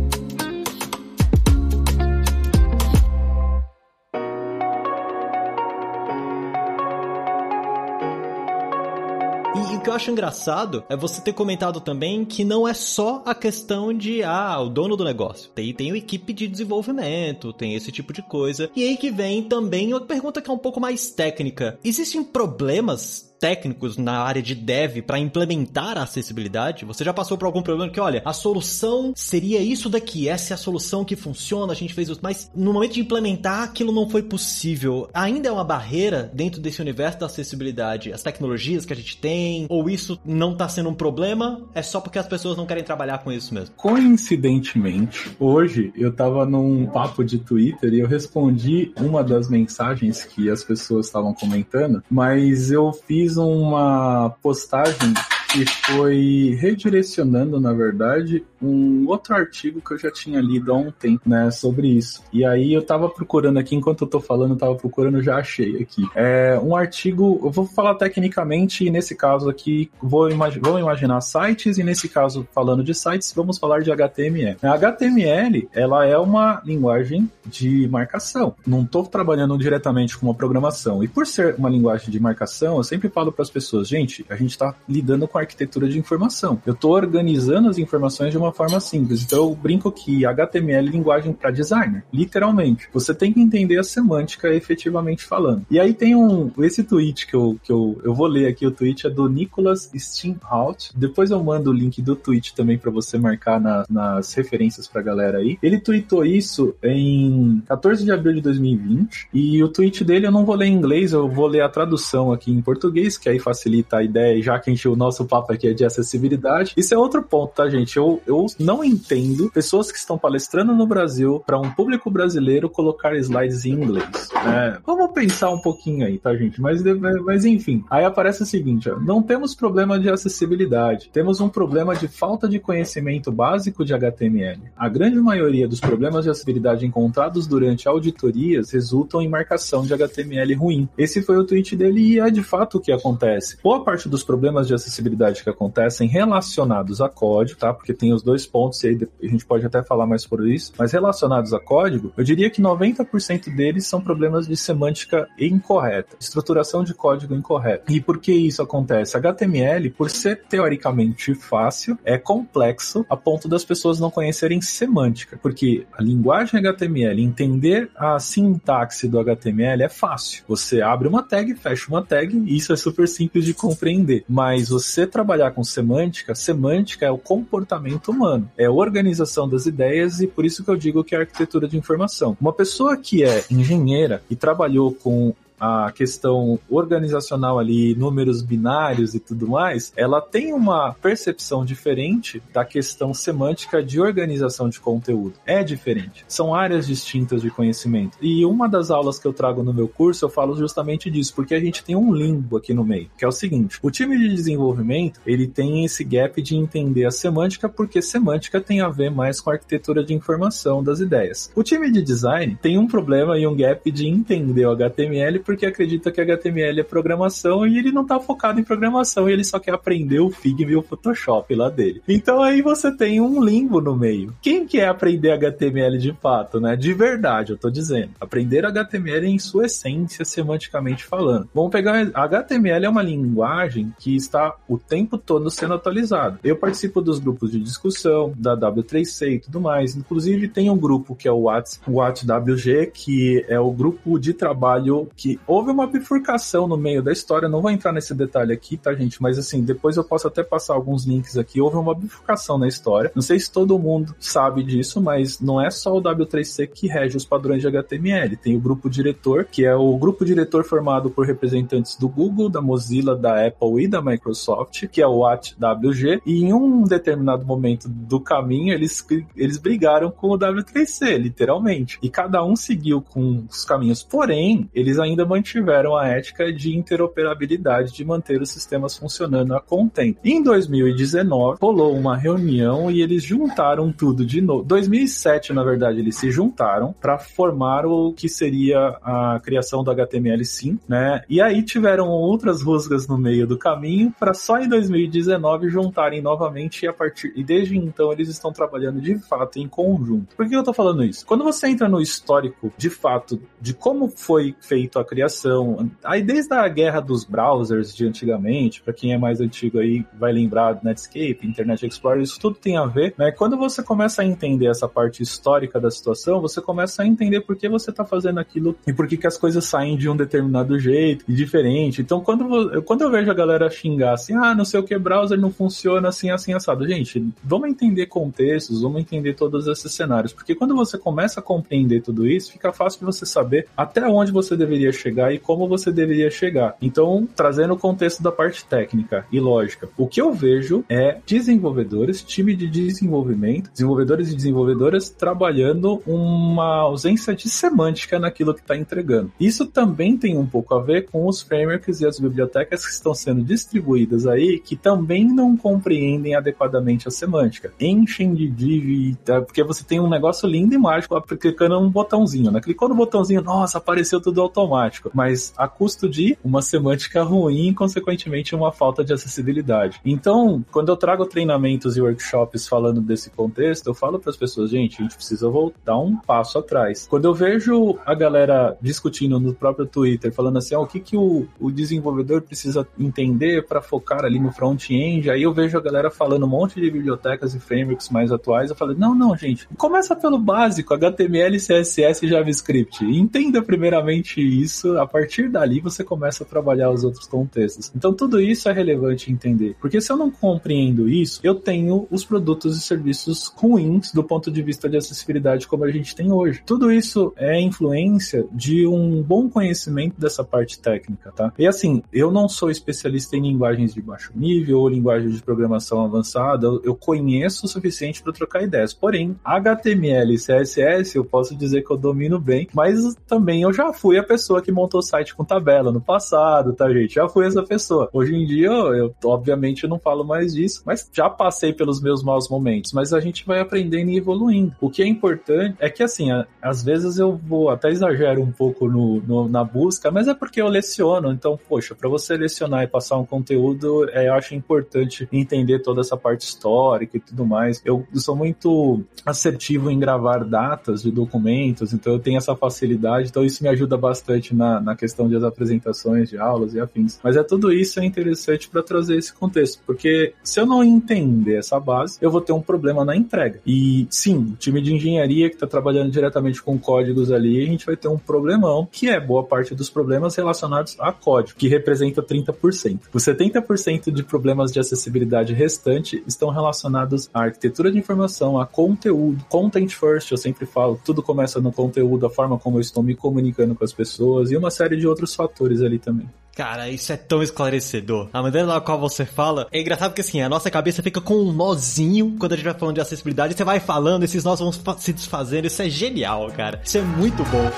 Que 9.79 9.89
eu 9.89 9.93
acho 9.93 10.11
engraçado 10.11 10.83
é 10.89 10.95
você 10.95 11.21
ter 11.21 11.33
comentado 11.33 11.79
também 11.79 12.25
que 12.25 12.43
não 12.43 12.67
é 12.67 12.73
só 12.73 13.21
a 13.25 13.35
questão 13.35 13.93
de, 13.93 14.23
ah, 14.23 14.59
o 14.59 14.69
dono 14.69 14.95
do 14.95 15.03
negócio. 15.03 15.49
Tem, 15.53 15.73
tem 15.73 15.91
uma 15.91 15.97
equipe 15.97 16.33
de 16.33 16.47
desenvolvimento, 16.47 17.53
tem 17.53 17.75
esse 17.75 17.91
tipo 17.91 18.13
de 18.13 18.21
coisa. 18.21 18.69
E 18.75 18.83
aí 18.83 18.97
que 18.97 19.11
vem 19.11 19.43
também 19.43 19.93
outra 19.93 20.07
pergunta 20.07 20.41
que 20.41 20.49
é 20.49 20.53
um 20.53 20.57
pouco 20.57 20.79
mais 20.79 21.09
técnica. 21.09 21.79
Existem 21.83 22.23
problemas 22.23 23.26
técnicos 23.39 23.97
na 23.97 24.19
área 24.19 24.41
de 24.41 24.55
dev 24.55 25.01
para 25.01 25.19
implementar 25.19 25.97
a 25.97 26.03
acessibilidade? 26.03 26.85
Você 26.85 27.03
já 27.03 27.13
passou 27.13 27.37
por 27.37 27.45
algum 27.45 27.61
problema 27.61 27.91
que, 27.91 27.99
olha, 27.99 28.21
a 28.25 28.33
solução 28.33 29.13
seria 29.15 29.59
isso 29.61 29.89
daqui, 29.89 30.27
essa 30.27 30.53
é 30.53 30.55
a 30.55 30.57
solução 30.57 31.05
que 31.05 31.15
funciona, 31.15 31.73
a 31.73 31.75
gente 31.75 31.93
fez 31.93 32.09
isso, 32.09 32.19
mas 32.21 32.51
no 32.55 32.73
momento 32.73 32.93
de 32.93 33.01
implementar 33.01 33.63
aquilo 33.63 33.91
não 33.91 34.09
foi 34.09 34.23
possível. 34.23 35.09
Ainda 35.13 35.49
é 35.49 35.51
uma 35.51 35.63
barreira 35.63 36.29
dentro 36.33 36.61
desse 36.61 36.81
universo 36.81 37.19
da 37.19 37.25
acessibilidade, 37.25 38.11
as 38.11 38.23
tecnologias 38.23 38.85
que 38.85 38.93
a 38.93 38.95
gente 38.95 39.17
tem, 39.17 39.65
ou 39.69 39.89
isso 39.89 40.19
não 40.25 40.55
tá 40.55 40.67
sendo 40.67 40.89
um 40.89 40.93
problema, 40.93 41.61
é 41.73 41.81
só 41.81 41.99
porque 41.99 42.19
as 42.19 42.27
pessoas 42.27 42.57
não 42.57 42.65
querem 42.65 42.83
trabalhar 42.83 43.19
com 43.19 43.31
isso 43.31 43.53
mesmo? 43.53 43.75
Coincidentemente, 43.75 45.31
hoje 45.39 45.91
eu 45.95 46.13
tava 46.13 46.45
num 46.45 46.85
papo 46.87 47.23
de 47.23 47.37
Twitter 47.37 47.93
e 47.93 47.99
eu 47.99 48.07
respondi 48.07 48.91
uma 48.97 49.23
das 49.23 49.49
mensagens 49.49 50.23
que 50.25 50.49
as 50.49 50.63
pessoas 50.63 51.07
estavam 51.07 51.33
comentando, 51.33 52.03
mas 52.09 52.71
eu 52.71 52.91
fiz 52.93 53.26
fiz 53.27 53.35
uma 53.35 54.29
postagem 54.41 55.13
que 55.47 55.65
foi 55.65 56.57
redirecionando, 56.59 57.59
na 57.59 57.73
verdade, 57.73 58.43
um 58.61 59.07
outro 59.07 59.33
artigo 59.33 59.81
que 59.81 59.93
eu 59.93 59.97
já 59.97 60.11
tinha 60.11 60.41
lido 60.41 60.73
há 60.73 60.77
um 60.77 60.91
tempo, 60.91 61.21
né, 61.27 61.49
sobre 61.51 61.87
isso. 61.87 62.21
E 62.33 62.45
aí 62.45 62.73
eu 62.73 62.81
tava 62.81 63.09
procurando 63.09 63.57
aqui, 63.57 63.75
enquanto 63.75 64.01
eu 64.01 64.07
tô 64.07 64.19
falando, 64.19 64.51
eu 64.51 64.57
tava 64.57 64.75
procurando, 64.75 65.21
já 65.21 65.37
achei 65.37 65.81
aqui. 65.81 66.05
É 66.15 66.59
um 66.61 66.75
artigo, 66.75 67.39
eu 67.43 67.49
vou 67.49 67.65
falar 67.65 67.95
tecnicamente, 67.95 68.85
e 68.85 68.89
nesse 68.89 69.15
caso 69.15 69.49
aqui, 69.49 69.89
vou, 70.01 70.29
imag 70.29 70.59
imaginar 70.79 71.21
sites, 71.21 71.77
e 71.77 71.83
nesse 71.83 72.09
caso, 72.09 72.47
falando 72.53 72.83
de 72.83 72.93
sites, 72.93 73.31
vamos 73.33 73.57
falar 73.57 73.81
de 73.81 73.91
HTML. 73.91 74.57
A 74.61 74.73
HTML, 74.73 75.69
ela 75.73 76.05
é 76.05 76.17
uma 76.17 76.61
linguagem 76.65 77.29
de 77.45 77.87
marcação. 77.87 78.55
Não 78.65 78.85
tô 78.85 79.03
trabalhando 79.03 79.57
diretamente 79.57 80.17
com 80.17 80.25
uma 80.25 80.35
programação. 80.35 81.03
E 81.03 81.07
por 81.07 81.25
ser 81.25 81.55
uma 81.57 81.69
linguagem 81.69 82.09
de 82.09 82.19
marcação, 82.19 82.77
eu 82.77 82.83
sempre 82.83 83.07
falo 83.17 83.31
para 83.31 83.43
as 83.43 83.49
pessoas, 83.49 83.87
gente, 83.87 84.25
a 84.29 84.35
gente 84.35 84.57
tá 84.57 84.75
lidando 84.89 85.27
com 85.27 85.37
com 85.37 85.39
arquitetura 85.39 85.87
de 85.87 85.99
informação. 85.99 86.59
Eu 86.65 86.73
estou 86.73 86.91
organizando 86.91 87.69
as 87.69 87.77
informações 87.77 88.31
de 88.31 88.37
uma 88.37 88.51
forma 88.51 88.79
simples. 88.79 89.23
Então 89.23 89.39
eu 89.39 89.55
brinco 89.55 89.91
que 89.91 90.25
HTML 90.25 90.87
é 90.87 90.91
linguagem 90.91 91.31
para 91.31 91.51
designer, 91.51 92.03
literalmente. 92.11 92.89
Você 92.91 93.13
tem 93.13 93.31
que 93.31 93.39
entender 93.39 93.77
a 93.77 93.83
semântica 93.83 94.49
efetivamente 94.53 95.23
falando. 95.23 95.65
E 95.69 95.79
aí 95.79 95.93
tem 95.93 96.15
um 96.15 96.51
esse 96.59 96.83
tweet 96.83 97.27
que 97.27 97.35
eu, 97.35 97.59
que 97.63 97.71
eu, 97.71 98.01
eu 98.03 98.13
vou 98.13 98.27
ler 98.27 98.47
aqui, 98.47 98.65
o 98.65 98.71
tweet 98.71 99.05
é 99.05 99.09
do 99.09 99.29
Nicholas 99.29 99.91
Steinhout. 99.95 100.91
Depois 100.95 101.29
eu 101.29 101.43
mando 101.43 101.69
o 101.69 101.73
link 101.73 102.01
do 102.01 102.15
tweet 102.15 102.55
também 102.55 102.77
para 102.77 102.91
você 102.91 103.17
marcar 103.17 103.59
na, 103.59 103.85
nas 103.89 104.33
referências 104.33 104.87
pra 104.87 105.01
galera 105.01 105.39
aí. 105.39 105.57
Ele 105.61 105.79
tweetou 105.79 106.25
isso 106.25 106.75
em 106.83 107.61
14 107.67 108.03
de 108.03 108.11
abril 108.11 108.33
de 108.33 108.41
2020 108.41 109.29
e 109.33 109.63
o 109.63 109.69
tweet 109.69 110.03
dele 110.03 110.27
eu 110.27 110.31
não 110.31 110.45
vou 110.45 110.55
ler 110.55 110.67
em 110.67 110.73
inglês, 110.73 111.13
eu 111.13 111.29
vou 111.29 111.47
ler 111.47 111.61
a 111.61 111.69
tradução 111.69 112.31
aqui 112.31 112.51
em 112.51 112.61
português, 112.61 113.06
que 113.15 113.29
aí 113.29 113.37
facilita 113.39 113.97
a 113.97 114.03
ideia, 114.03 114.41
já 114.41 114.59
que 114.59 114.71
a 114.71 114.73
gente, 114.73 114.87
o 114.87 114.95
nosso 114.95 115.23
papo 115.25 115.53
aqui 115.53 115.67
é 115.67 115.73
de 115.73 115.85
acessibilidade. 115.85 116.73
Isso 116.75 116.93
é 116.93 116.97
outro 116.97 117.21
ponto, 117.21 117.53
tá, 117.53 117.69
gente? 117.69 117.95
Eu, 117.95 118.19
eu 118.25 118.47
não 118.59 118.83
entendo 118.83 119.51
pessoas 119.51 119.91
que 119.91 119.97
estão 119.99 120.17
palestrando 120.17 120.73
no 120.73 120.87
Brasil 120.87 121.43
para 121.45 121.59
um 121.59 121.69
público 121.69 122.09
brasileiro 122.09 122.69
colocar 122.69 123.15
slides 123.15 123.65
em 123.65 123.73
inglês. 123.73 124.29
É, 124.35 124.79
vamos 124.85 125.11
pensar 125.11 125.51
um 125.51 125.59
pouquinho 125.59 126.05
aí, 126.05 126.17
tá, 126.17 126.35
gente? 126.35 126.59
Mas, 126.59 126.81
mas 127.23 127.45
enfim, 127.45 127.83
aí 127.89 128.03
aparece 128.03 128.41
o 128.41 128.45
seguinte: 128.45 128.89
ó, 128.89 128.99
não 128.99 129.21
temos 129.21 129.53
problema 129.53 129.99
de 129.99 130.09
acessibilidade, 130.09 131.09
temos 131.13 131.39
um 131.39 131.49
problema 131.49 131.95
de 131.95 132.07
falta 132.07 132.47
de 132.47 132.59
conhecimento 132.59 133.31
básico 133.31 133.85
de 133.85 133.93
HTML. 133.93 134.61
A 134.75 134.89
grande 134.89 135.17
maioria 135.17 135.67
dos 135.67 135.79
problemas 135.79 136.23
de 136.23 136.31
acessibilidade 136.31 136.85
encontrados 136.85 137.45
durante 137.45 137.87
auditorias 137.87 138.71
resultam 138.71 139.21
em 139.21 139.29
marcação 139.29 139.83
de 139.83 139.93
HTML 139.93 140.53
ruim. 140.53 140.89
Esse 140.97 141.21
foi 141.21 141.37
o 141.37 141.43
tweet 141.43 141.75
dele 141.75 142.01
e 142.01 142.19
é 142.19 142.29
de 142.29 142.41
fato 142.41 142.77
o 142.77 142.81
que 142.81 142.91
acontece. 142.97 143.57
Boa 143.63 143.83
parte 143.83 144.09
dos 144.09 144.23
problemas 144.23 144.67
de 144.67 144.73
acessibilidade 144.73 145.43
que 145.43 145.49
acontecem 145.49 146.07
relacionados 146.07 147.01
a 147.01 147.09
código, 147.09 147.59
tá? 147.59 147.73
Porque 147.73 147.93
tem 147.93 148.13
os 148.13 148.21
dois 148.21 148.45
pontos 148.45 148.83
e 148.83 148.87
aí 148.87 149.07
a 149.23 149.27
gente 149.27 149.45
pode 149.45 149.65
até 149.65 149.81
falar 149.81 150.05
mais 150.05 150.25
por 150.25 150.47
isso, 150.47 150.73
mas 150.77 150.91
relacionados 150.91 151.53
a 151.53 151.59
código, 151.59 152.11
eu 152.17 152.23
diria 152.23 152.49
que 152.49 152.61
90% 152.61 153.55
deles 153.55 153.87
são 153.87 154.01
problemas 154.01 154.47
de 154.47 154.57
semântica 154.57 155.27
incorreta, 155.39 156.15
estruturação 156.19 156.83
de 156.83 156.93
código 156.93 157.33
incorreta. 157.33 157.91
E 157.91 158.01
por 158.01 158.19
que 158.19 158.33
isso 158.33 158.61
acontece? 158.61 159.15
HTML, 159.17 159.89
por 159.91 160.09
ser 160.09 160.43
teoricamente 160.49 161.33
fácil, 161.33 161.97
é 162.03 162.17
complexo 162.17 163.05
a 163.09 163.15
ponto 163.15 163.47
das 163.47 163.63
pessoas 163.63 163.99
não 163.99 164.11
conhecerem 164.11 164.61
semântica, 164.61 165.39
porque 165.41 165.85
a 165.93 166.01
linguagem 166.01 166.59
HTML, 166.59 167.21
entender 167.21 167.89
a 167.95 168.19
sintaxe 168.19 169.07
do 169.07 169.19
HTML 169.19 169.83
é 169.83 169.89
fácil. 169.89 170.43
Você 170.47 170.81
abre 170.81 171.07
uma 171.07 171.23
tag, 171.23 171.53
fecha 171.55 171.89
uma 171.89 172.03
tag, 172.03 172.43
isso 172.47 172.73
é 172.73 172.75
super 172.87 173.07
simples 173.07 173.45
de 173.45 173.53
compreender. 173.53 174.23
Mas 174.27 174.69
você 174.69 175.05
trabalhar 175.05 175.51
com 175.51 175.63
semântica, 175.63 176.35
semântica 176.35 177.05
é 177.05 177.11
o 177.11 177.17
comportamento 177.17 178.09
humano, 178.09 178.49
é 178.57 178.65
a 178.65 178.71
organização 178.71 179.47
das 179.47 179.65
ideias 179.65 180.21
e 180.21 180.27
por 180.27 180.45
isso 180.45 180.63
que 180.63 180.69
eu 180.69 180.75
digo 180.77 181.03
que 181.03 181.15
é 181.15 181.19
arquitetura 181.19 181.67
de 181.67 181.77
informação. 181.77 182.37
Uma 182.39 182.53
pessoa 182.53 182.95
que 182.97 183.23
é 183.23 183.43
engenheira 183.51 184.21
e 184.29 184.35
trabalhou 184.35 184.93
com 184.93 185.33
a 185.59 185.91
questão 185.91 186.59
organizacional 186.69 187.59
ali, 187.59 187.95
números 187.95 188.41
binários 188.41 189.15
e 189.15 189.19
tudo 189.19 189.47
mais, 189.47 189.91
ela 189.95 190.21
tem 190.21 190.53
uma 190.53 190.93
percepção 190.93 191.65
diferente 191.65 192.41
da 192.53 192.63
questão 192.63 193.13
semântica 193.13 193.83
de 193.83 193.99
organização 193.99 194.69
de 194.69 194.79
conteúdo. 194.79 195.33
É 195.45 195.63
diferente. 195.63 196.25
São 196.27 196.53
áreas 196.53 196.87
distintas 196.87 197.41
de 197.41 197.49
conhecimento. 197.49 198.17
E 198.21 198.45
uma 198.45 198.67
das 198.67 198.91
aulas 198.91 199.19
que 199.19 199.27
eu 199.27 199.33
trago 199.33 199.63
no 199.63 199.73
meu 199.73 199.87
curso, 199.87 200.25
eu 200.25 200.29
falo 200.29 200.55
justamente 200.55 201.09
disso, 201.09 201.33
porque 201.35 201.55
a 201.55 201.59
gente 201.59 201.83
tem 201.83 201.95
um 201.95 202.13
limbo 202.13 202.57
aqui 202.57 202.73
no 202.73 202.83
meio, 202.83 203.09
que 203.17 203.25
é 203.25 203.27
o 203.27 203.31
seguinte: 203.31 203.79
o 203.81 203.91
time 203.91 204.17
de 204.17 204.29
desenvolvimento, 204.29 205.19
ele 205.25 205.47
tem 205.47 205.83
esse 205.85 206.03
gap 206.03 206.41
de 206.41 206.55
entender 206.55 207.05
a 207.05 207.11
semântica, 207.11 207.67
porque 207.67 208.01
semântica 208.01 208.61
tem 208.61 208.81
a 208.81 208.89
ver 208.89 209.09
mais 209.09 209.39
com 209.39 209.49
a 209.49 209.53
arquitetura 209.53 210.03
de 210.03 210.13
informação 210.13 210.83
das 210.83 210.99
ideias. 210.99 211.51
O 211.55 211.63
time 211.63 211.91
de 211.91 212.01
design 212.01 212.57
tem 212.61 212.77
um 212.77 212.87
problema 212.87 213.37
e 213.37 213.47
um 213.47 213.55
gap 213.55 213.89
de 213.91 214.07
entender 214.07 214.65
o 214.65 214.71
HTML 214.71 215.39
porque 215.47 215.65
acredita 215.65 216.11
que 216.11 216.19
HTML 216.19 216.81
é 216.81 216.83
programação 216.83 217.65
e 217.65 217.77
ele 217.77 217.89
não 217.89 218.05
tá 218.05 218.19
focado 218.19 218.59
em 218.59 218.65
programação 218.65 219.29
e 219.29 219.31
ele 219.31 219.45
só 219.45 219.57
quer 219.57 219.73
aprender 219.73 220.19
o 220.19 220.29
Figma 220.29 220.71
e 220.71 220.75
o 220.75 220.81
Photoshop 220.81 221.55
lá 221.55 221.69
dele. 221.69 222.01
Então 222.05 222.43
aí 222.43 222.61
você 222.61 222.91
tem 222.91 223.21
um 223.21 223.41
limbo 223.41 223.79
no 223.79 223.95
meio. 223.95 224.35
Quem 224.41 224.67
quer 224.67 224.89
aprender 224.89 225.31
HTML 225.31 225.97
de 225.97 226.11
fato, 226.11 226.59
né? 226.59 226.75
De 226.75 226.93
verdade, 226.93 227.53
eu 227.53 227.57
tô 227.57 227.69
dizendo. 227.69 228.09
Aprender 228.19 228.65
HTML 228.65 229.25
em 229.25 229.39
sua 229.39 229.67
essência, 229.67 230.25
semanticamente 230.25 231.05
falando. 231.05 231.47
Vamos 231.55 231.71
pegar. 231.71 232.11
HTML 232.13 232.85
é 232.85 232.89
uma 232.89 233.01
linguagem 233.01 233.93
que 233.97 234.17
está 234.17 234.53
o 234.67 234.77
tempo 234.77 235.17
todo 235.17 235.49
sendo 235.49 235.75
atualizada. 235.75 236.41
Eu 236.43 236.57
participo 236.57 237.01
dos 237.01 237.19
grupos 237.19 237.53
de 237.53 237.61
discussão, 237.61 238.33
da 238.35 238.57
W3C 238.57 239.35
e 239.35 239.39
tudo 239.39 239.61
mais. 239.61 239.95
Inclusive, 239.95 240.49
tem 240.49 240.69
um 240.69 240.77
grupo 240.77 241.15
que 241.15 241.25
é 241.25 241.31
o 241.31 241.45
WhatWG, 241.87 242.91
que 242.93 243.45
é 243.47 243.57
o 243.57 243.71
grupo 243.71 244.19
de 244.19 244.33
trabalho 244.33 245.07
que 245.15 245.36
houve 245.45 245.71
uma 245.71 245.87
bifurcação 245.87 246.67
no 246.67 246.77
meio 246.77 247.01
da 247.01 247.11
história. 247.11 247.49
Não 247.49 247.61
vou 247.61 247.71
entrar 247.71 247.91
nesse 247.91 248.13
detalhe 248.13 248.53
aqui, 248.53 248.77
tá, 248.77 248.93
gente? 248.93 249.21
Mas 249.21 249.37
assim, 249.37 249.63
depois 249.63 249.97
eu 249.97 250.03
posso 250.03 250.27
até 250.27 250.43
passar 250.43 250.73
alguns 250.73 251.05
links 251.05 251.37
aqui. 251.37 251.61
Houve 251.61 251.77
uma 251.77 251.93
bifurcação 251.93 252.57
na 252.57 252.67
história. 252.67 253.11
Não 253.13 253.21
sei 253.21 253.39
se 253.39 253.51
todo 253.51 253.77
mundo 253.77 254.15
sabe 254.19 254.63
disso, 254.63 255.01
mas 255.01 255.39
não 255.39 255.61
é 255.61 255.69
só 255.69 255.95
o 255.95 256.01
W3C 256.01 256.67
que 256.67 256.87
rege 256.87 257.17
os 257.17 257.25
padrões 257.25 257.61
de 257.61 257.67
HTML. 257.67 258.37
Tem 258.37 258.55
o 258.55 258.59
grupo 258.59 258.89
diretor, 258.89 259.45
que 259.45 259.65
é 259.65 259.75
o 259.75 259.97
grupo 259.97 260.25
diretor 260.25 260.63
formado 260.63 261.09
por 261.09 261.25
representantes 261.25 261.95
do 261.95 262.07
Google, 262.07 262.49
da 262.49 262.61
Mozilla, 262.61 263.15
da 263.15 263.45
Apple 263.45 263.83
e 263.83 263.87
da 263.87 264.01
Microsoft, 264.01 264.87
que 264.87 265.01
é 265.01 265.07
o 265.07 265.23
WG. 265.23 266.21
E 266.25 266.43
em 266.43 266.53
um 266.53 266.83
determinado 266.83 267.45
momento 267.45 267.87
do 267.87 268.19
caminho, 268.19 268.73
eles, 268.73 269.05
eles 269.35 269.57
brigaram 269.57 270.11
com 270.11 270.29
o 270.29 270.37
W3C, 270.37 271.17
literalmente. 271.17 271.97
E 272.01 272.09
cada 272.09 272.43
um 272.43 272.55
seguiu 272.55 273.01
com 273.01 273.45
os 273.49 273.65
caminhos. 273.65 274.03
Porém, 274.03 274.69
eles 274.73 274.99
ainda 274.99 275.25
mantiveram 275.27 275.95
a 275.95 276.07
ética 276.07 276.51
de 276.51 276.75
interoperabilidade 276.75 277.93
de 277.93 278.05
manter 278.05 278.41
os 278.41 278.49
sistemas 278.49 278.97
funcionando 278.97 279.55
a 279.55 279.61
contento. 279.61 280.19
Em 280.23 280.41
2019, 280.41 281.57
rolou 281.61 281.95
uma 281.95 282.15
reunião 282.15 282.89
e 282.89 283.01
eles 283.01 283.23
juntaram 283.23 283.91
tudo 283.91 284.25
de 284.25 284.41
novo. 284.41 284.63
2007, 284.63 285.53
na 285.53 285.63
verdade, 285.63 285.99
eles 285.99 286.15
se 286.15 286.31
juntaram 286.31 286.93
para 286.99 287.17
formar 287.17 287.85
o 287.85 288.13
que 288.13 288.29
seria 288.29 288.97
a 289.03 289.39
criação 289.43 289.83
do 289.83 289.91
HTML5, 289.91 290.79
né? 290.87 291.21
E 291.29 291.41
aí 291.41 291.63
tiveram 291.63 292.07
outras 292.07 292.61
rusgas 292.61 293.07
no 293.07 293.17
meio 293.17 293.45
do 293.45 293.57
caminho 293.57 294.13
para 294.19 294.33
só 294.33 294.59
em 294.59 294.67
2019 294.67 295.69
juntarem 295.69 296.21
novamente 296.21 296.83
e 296.83 296.87
a 296.87 296.93
partir 296.93 297.33
e 297.35 297.43
desde 297.43 297.77
então 297.77 298.11
eles 298.11 298.29
estão 298.29 298.51
trabalhando 298.51 299.01
de 299.01 299.17
fato 299.17 299.59
em 299.59 299.67
conjunto. 299.67 300.35
Por 300.35 300.47
que 300.47 300.55
eu 300.55 300.63
tô 300.63 300.73
falando 300.73 301.03
isso? 301.03 301.25
Quando 301.25 301.43
você 301.43 301.67
entra 301.67 301.87
no 301.87 302.01
histórico 302.01 302.71
de 302.77 302.89
fato 302.89 303.41
de 303.59 303.73
como 303.73 304.07
foi 304.07 304.55
feito 304.59 304.99
a 304.99 305.05
criação 305.05 305.16
criação. 305.17 305.89
Aí 306.03 306.21
desde 306.21 306.53
a 306.53 306.67
guerra 306.67 306.99
dos 306.99 307.23
browsers 307.23 307.95
de 307.95 308.05
antigamente, 308.05 308.83
para 308.83 308.93
quem 308.93 309.13
é 309.13 309.17
mais 309.17 309.41
antigo 309.41 309.79
aí 309.79 310.05
vai 310.13 310.31
lembrar 310.31 310.73
do 310.73 310.85
Netscape, 310.85 311.39
Internet 311.43 311.85
Explorer, 311.87 312.21
isso 312.21 312.39
tudo 312.39 312.55
tem 312.55 312.77
a 312.77 312.85
ver, 312.85 313.15
né? 313.17 313.31
Quando 313.31 313.57
você 313.57 313.81
começa 313.81 314.21
a 314.21 314.25
entender 314.25 314.67
essa 314.67 314.87
parte 314.87 315.23
histórica 315.23 315.79
da 315.79 315.89
situação, 315.89 316.39
você 316.39 316.61
começa 316.61 317.01
a 317.01 317.07
entender 317.07 317.41
por 317.41 317.55
que 317.55 317.67
você 317.67 317.91
tá 317.91 318.05
fazendo 318.05 318.39
aquilo 318.39 318.75
e 318.85 318.93
por 318.93 319.07
que, 319.07 319.17
que 319.17 319.25
as 319.25 319.37
coisas 319.37 319.65
saem 319.65 319.97
de 319.97 320.07
um 320.07 320.15
determinado 320.15 320.77
jeito 320.77 321.25
e 321.27 321.33
diferente. 321.33 322.01
Então, 322.01 322.21
quando, 322.21 322.83
quando 322.83 323.01
eu 323.01 323.09
vejo 323.09 323.31
a 323.31 323.33
galera 323.33 323.69
xingar 323.71 324.13
assim, 324.13 324.35
ah, 324.35 324.53
não 324.53 324.65
sei 324.65 324.79
o 324.79 324.83
que, 324.83 324.97
browser 324.99 325.39
não 325.39 325.51
funciona 325.51 326.09
assim, 326.09 326.29
assim, 326.29 326.53
assado. 326.53 326.87
Gente, 326.87 327.27
vamos 327.43 327.69
entender 327.69 328.05
contextos, 328.05 328.83
vamos 328.83 329.01
entender 329.01 329.33
todos 329.33 329.67
esses 329.67 329.91
cenários, 329.91 330.31
porque 330.31 330.53
quando 330.53 330.75
você 330.75 330.95
começa 330.97 331.39
a 331.39 331.43
compreender 331.43 332.01
tudo 332.01 332.27
isso, 332.27 332.51
fica 332.51 332.71
fácil 332.71 333.03
você 333.03 333.25
saber 333.25 333.67
até 333.75 334.07
onde 334.07 334.31
você 334.31 334.55
deveria 334.55 334.91
chegar 334.91 335.06
chegar 335.07 335.33
e 335.33 335.39
como 335.39 335.67
você 335.67 335.91
deveria 335.91 336.29
chegar. 336.29 336.75
Então, 336.81 337.27
trazendo 337.35 337.73
o 337.73 337.77
contexto 337.77 338.21
da 338.21 338.31
parte 338.31 338.65
técnica 338.65 339.25
e 339.31 339.39
lógica, 339.39 339.89
o 339.97 340.07
que 340.07 340.21
eu 340.21 340.33
vejo 340.33 340.83
é 340.89 341.17
desenvolvedores, 341.25 342.23
time 342.23 342.55
de 342.55 342.67
desenvolvimento, 342.67 343.71
desenvolvedores 343.71 344.31
e 344.31 344.35
desenvolvedoras 344.35 345.09
trabalhando 345.09 346.01
uma 346.05 346.81
ausência 346.81 347.33
de 347.33 347.49
semântica 347.49 348.19
naquilo 348.19 348.53
que 348.53 348.61
está 348.61 348.75
entregando. 348.75 349.31
Isso 349.39 349.65
também 349.65 350.17
tem 350.17 350.37
um 350.37 350.45
pouco 350.45 350.75
a 350.75 350.81
ver 350.81 351.07
com 351.09 351.25
os 351.27 351.41
frameworks 351.41 352.01
e 352.01 352.05
as 352.05 352.19
bibliotecas 352.19 352.85
que 352.85 352.91
estão 352.91 353.13
sendo 353.13 353.43
distribuídas 353.43 354.27
aí, 354.27 354.59
que 354.59 354.75
também 354.75 355.25
não 355.25 355.55
compreendem 355.55 356.35
adequadamente 356.35 357.07
a 357.07 357.11
semântica. 357.11 357.71
Enchem 357.79 358.33
de 358.33 358.49
div, 358.49 359.15
tá? 359.23 359.41
porque 359.41 359.63
você 359.63 359.83
tem 359.83 359.99
um 359.99 360.09
negócio 360.09 360.47
lindo 360.47 360.75
e 360.75 360.77
mágico 360.77 361.21
clicando 361.39 361.79
um 361.79 361.89
botãozinho, 361.89 362.51
né? 362.51 362.59
Clicou 362.59 362.89
no 362.89 362.95
botãozinho, 362.95 363.41
nossa, 363.41 363.77
apareceu 363.77 364.19
tudo 364.19 364.41
automático. 364.41 364.96
Mas 365.13 365.53
a 365.57 365.67
custo 365.67 366.09
de 366.09 366.37
uma 366.43 366.61
semântica 366.61 367.23
ruim 367.23 367.69
e, 367.69 367.73
consequentemente, 367.73 368.55
uma 368.55 368.71
falta 368.71 369.03
de 369.03 369.13
acessibilidade. 369.13 369.99
Então, 370.05 370.63
quando 370.71 370.89
eu 370.89 370.97
trago 370.97 371.25
treinamentos 371.25 371.97
e 371.97 372.01
workshops 372.01 372.67
falando 372.67 373.01
desse 373.01 373.29
contexto, 373.29 373.87
eu 373.87 373.93
falo 373.93 374.19
para 374.19 374.29
as 374.29 374.37
pessoas, 374.37 374.69
gente, 374.69 374.99
a 374.99 375.03
gente 375.03 375.15
precisa 375.15 375.49
voltar 375.49 375.97
um 375.97 376.15
passo 376.17 376.57
atrás. 376.57 377.07
Quando 377.09 377.25
eu 377.25 377.33
vejo 377.33 377.97
a 378.05 378.13
galera 378.13 378.77
discutindo 378.81 379.39
no 379.39 379.53
próprio 379.53 379.85
Twitter, 379.85 380.31
falando 380.31 380.57
assim, 380.57 380.75
ah, 380.75 380.79
o 380.79 380.87
que, 380.87 380.99
que 380.99 381.17
o, 381.17 381.47
o 381.59 381.71
desenvolvedor 381.71 382.41
precisa 382.41 382.87
entender 382.99 383.65
para 383.65 383.81
focar 383.81 384.25
ali 384.25 384.39
no 384.39 384.51
front-end, 384.51 385.29
aí 385.29 385.43
eu 385.43 385.53
vejo 385.53 385.77
a 385.77 385.81
galera 385.81 386.09
falando 386.09 386.45
um 386.45 386.49
monte 386.49 386.79
de 386.79 386.89
bibliotecas 386.89 387.53
e 387.53 387.59
frameworks 387.59 388.09
mais 388.09 388.31
atuais, 388.31 388.69
eu 388.69 388.75
falo, 388.75 388.93
não, 388.93 389.13
não, 389.13 389.35
gente, 389.35 389.67
começa 389.77 390.15
pelo 390.15 390.37
básico, 390.37 390.93
HTML, 390.93 391.57
CSS 391.57 392.25
e 392.25 392.29
JavaScript. 392.29 393.03
Entenda 393.03 393.61
primeiramente 393.61 394.41
isso, 394.41 394.86
a 394.97 395.05
partir 395.05 395.49
dali 395.49 395.79
você 395.79 396.03
começa 396.03 396.43
a 396.43 396.47
trabalhar 396.47 396.91
os 396.91 397.03
outros 397.03 397.27
contextos. 397.27 397.91
Então 397.95 398.13
tudo 398.13 398.39
isso 398.39 398.69
é 398.69 398.73
relevante 398.73 399.31
entender, 399.31 399.75
porque 399.81 399.99
se 399.99 400.11
eu 400.11 400.17
não 400.17 400.31
compreendo 400.31 401.09
isso, 401.09 401.39
eu 401.43 401.55
tenho 401.55 402.07
os 402.09 402.23
produtos 402.23 402.77
e 402.77 402.81
serviços 402.81 403.51
ruins 403.55 404.11
do 404.11 404.23
ponto 404.23 404.51
de 404.51 404.61
vista 404.61 404.89
de 404.89 404.97
acessibilidade 404.97 405.67
como 405.67 405.83
a 405.83 405.91
gente 405.91 406.15
tem 406.15 406.31
hoje. 406.31 406.61
Tudo 406.65 406.91
isso 406.91 407.33
é 407.35 407.59
influência 407.59 408.45
de 408.51 408.87
um 408.87 409.21
bom 409.21 409.49
conhecimento 409.49 410.19
dessa 410.19 410.43
parte 410.43 410.79
técnica, 410.79 411.31
tá? 411.31 411.53
E 411.57 411.67
assim, 411.67 412.03
eu 412.11 412.31
não 412.31 412.47
sou 412.47 412.69
especialista 412.69 413.35
em 413.35 413.41
linguagens 413.41 413.93
de 413.93 414.01
baixo 414.01 414.31
nível 414.35 414.79
ou 414.79 414.89
linguagens 414.89 415.35
de 415.35 415.43
programação 415.43 416.03
avançada, 416.03 416.67
eu 416.83 416.95
conheço 416.95 417.65
o 417.65 417.69
suficiente 417.69 418.21
para 418.21 418.33
trocar 418.33 418.63
ideias. 418.63 418.93
Porém, 418.93 419.35
HTML 419.43 420.33
e 420.33 420.37
CSS 420.37 421.15
eu 421.15 421.25
posso 421.25 421.55
dizer 421.55 421.83
que 421.83 421.91
eu 421.91 421.97
domino 421.97 422.39
bem, 422.39 422.67
mas 422.73 423.15
também 423.27 423.61
eu 423.61 423.73
já 423.73 423.91
fui 423.93 424.17
a 424.17 424.23
pessoa 424.23 424.61
que 424.61 424.66
montou 424.71 425.01
site 425.01 425.35
com 425.35 425.43
tabela 425.43 425.91
no 425.91 426.01
passado, 426.01 426.73
tá, 426.73 426.91
gente? 426.91 427.15
Já 427.15 427.27
fui 427.27 427.45
essa 427.45 427.63
pessoa. 427.63 428.09
Hoje 428.11 428.35
em 428.35 428.45
dia, 428.45 428.67
eu, 428.67 428.93
eu 428.93 429.15
obviamente 429.25 429.87
não 429.87 429.99
falo 429.99 430.23
mais 430.23 430.53
disso, 430.53 430.81
mas 430.85 431.09
já 431.11 431.29
passei 431.29 431.73
pelos 431.73 432.01
meus 432.01 432.23
maus 432.23 432.49
momentos. 432.49 432.93
Mas 432.93 433.13
a 433.13 433.19
gente 433.19 433.45
vai 433.45 433.59
aprendendo 433.59 434.11
e 434.11 434.17
evoluindo. 434.17 434.75
O 434.79 434.89
que 434.89 435.01
é 435.01 435.07
importante 435.07 435.75
é 435.79 435.89
que, 435.89 436.03
assim, 436.03 436.31
a, 436.31 436.45
às 436.61 436.83
vezes 436.83 437.17
eu 437.17 437.35
vou 437.35 437.69
até 437.69 437.89
exagero 437.89 438.41
um 438.41 438.51
pouco 438.51 438.87
no, 438.87 439.21
no, 439.21 439.47
na 439.47 439.63
busca, 439.63 440.11
mas 440.11 440.27
é 440.27 440.33
porque 440.33 440.61
eu 440.61 440.67
leciono. 440.67 441.31
Então, 441.31 441.59
poxa, 441.67 441.95
para 441.95 442.09
você 442.09 442.35
lecionar 442.35 442.83
e 442.83 442.87
passar 442.87 443.17
um 443.17 443.25
conteúdo, 443.25 444.09
é, 444.09 444.27
eu 444.27 444.33
acho 444.33 444.55
importante 444.55 445.27
entender 445.31 445.79
toda 445.79 446.01
essa 446.01 446.17
parte 446.17 446.41
histórica 446.41 447.17
e 447.17 447.19
tudo 447.19 447.45
mais. 447.45 447.81
Eu 447.85 448.05
sou 448.15 448.35
muito 448.35 449.03
assertivo 449.25 449.89
em 449.89 449.99
gravar 449.99 450.43
datas 450.43 451.01
de 451.03 451.11
documentos, 451.11 451.93
então 451.93 452.13
eu 452.13 452.19
tenho 452.19 452.37
essa 452.37 452.55
facilidade, 452.55 453.29
então 453.29 453.43
isso 453.43 453.63
me 453.63 453.69
ajuda 453.69 453.97
bastante 453.97 454.55
na, 454.57 454.81
na 454.81 454.95
questão 454.95 455.29
das 455.29 455.43
apresentações 455.43 456.29
de 456.29 456.37
aulas 456.37 456.73
e 456.73 456.79
afins. 456.79 457.19
Mas 457.23 457.37
é 457.37 457.43
tudo 457.43 457.71
isso 457.71 457.99
é 457.99 458.05
interessante 458.05 458.67
para 458.69 458.83
trazer 458.83 459.17
esse 459.17 459.33
contexto, 459.33 459.81
porque 459.85 460.33
se 460.43 460.59
eu 460.59 460.65
não 460.65 460.83
entender 460.83 461.55
essa 461.55 461.79
base, 461.79 462.17
eu 462.21 462.31
vou 462.31 462.41
ter 462.41 462.51
um 462.51 462.61
problema 462.61 463.05
na 463.05 463.15
entrega. 463.15 463.59
E 463.65 464.07
sim, 464.09 464.53
o 464.53 464.55
time 464.55 464.81
de 464.81 464.93
engenharia 464.93 465.49
que 465.49 465.55
está 465.55 465.67
trabalhando 465.67 466.11
diretamente 466.11 466.61
com 466.61 466.77
códigos 466.77 467.31
ali, 467.31 467.61
a 467.61 467.65
gente 467.65 467.85
vai 467.85 467.95
ter 467.95 468.07
um 468.07 468.17
problemão, 468.17 468.87
que 468.91 469.09
é 469.09 469.19
boa 469.19 469.43
parte 469.43 469.75
dos 469.75 469.89
problemas 469.89 470.35
relacionados 470.35 470.97
a 470.99 471.11
código, 471.11 471.57
que 471.57 471.67
representa 471.67 472.23
30%. 472.23 473.01
Os 473.13 473.23
70% 473.23 474.11
de 474.11 474.23
problemas 474.23 474.71
de 474.71 474.79
acessibilidade 474.79 475.53
restante 475.53 476.23
estão 476.25 476.49
relacionados 476.49 477.29
à 477.33 477.43
arquitetura 477.43 477.91
de 477.91 477.97
informação, 477.97 478.59
a 478.59 478.65
conteúdo, 478.65 479.43
content 479.49 479.89
first, 479.89 480.31
eu 480.31 480.37
sempre 480.37 480.65
falo, 480.65 480.99
tudo 481.03 481.21
começa 481.21 481.59
no 481.59 481.71
conteúdo, 481.71 482.25
a 482.25 482.29
forma 482.29 482.57
como 482.57 482.77
eu 482.77 482.81
estou 482.81 483.03
me 483.03 483.15
comunicando 483.15 483.75
com 483.75 483.83
as 483.83 483.93
pessoas 483.93 484.46
e 484.51 484.57
uma 484.57 484.71
série 484.71 484.97
de 484.97 485.07
outros 485.07 485.35
fatores 485.35 485.81
ali 485.81 485.99
também. 485.99 486.27
Cara, 486.57 486.89
isso 486.89 487.13
é 487.13 487.17
tão 487.17 487.43
esclarecedor. 487.43 488.29
A 488.33 488.41
maneira 488.41 488.65
na 488.65 488.81
qual 488.81 488.99
você 488.99 489.25
fala 489.25 489.67
é 489.71 489.79
engraçado 489.79 490.09
porque 490.09 490.21
assim, 490.21 490.41
a 490.41 490.49
nossa 490.49 490.71
cabeça 490.71 491.03
fica 491.03 491.21
com 491.21 491.35
um 491.35 491.53
nozinho 491.53 492.35
quando 492.39 492.53
a 492.53 492.55
gente 492.55 492.65
vai 492.65 492.73
falando 492.73 492.95
de 492.95 493.01
acessibilidade. 493.01 493.53
Você 493.53 493.63
vai 493.63 493.79
falando, 493.79 494.23
esses 494.23 494.43
nós 494.43 494.59
vão 494.59 494.71
se 494.71 495.13
desfazendo. 495.13 495.67
Isso 495.67 495.83
é 495.83 495.89
genial, 495.89 496.51
cara. 496.51 496.81
Isso 496.83 496.97
é 496.97 497.01
muito 497.01 497.43
bom. 497.43 497.71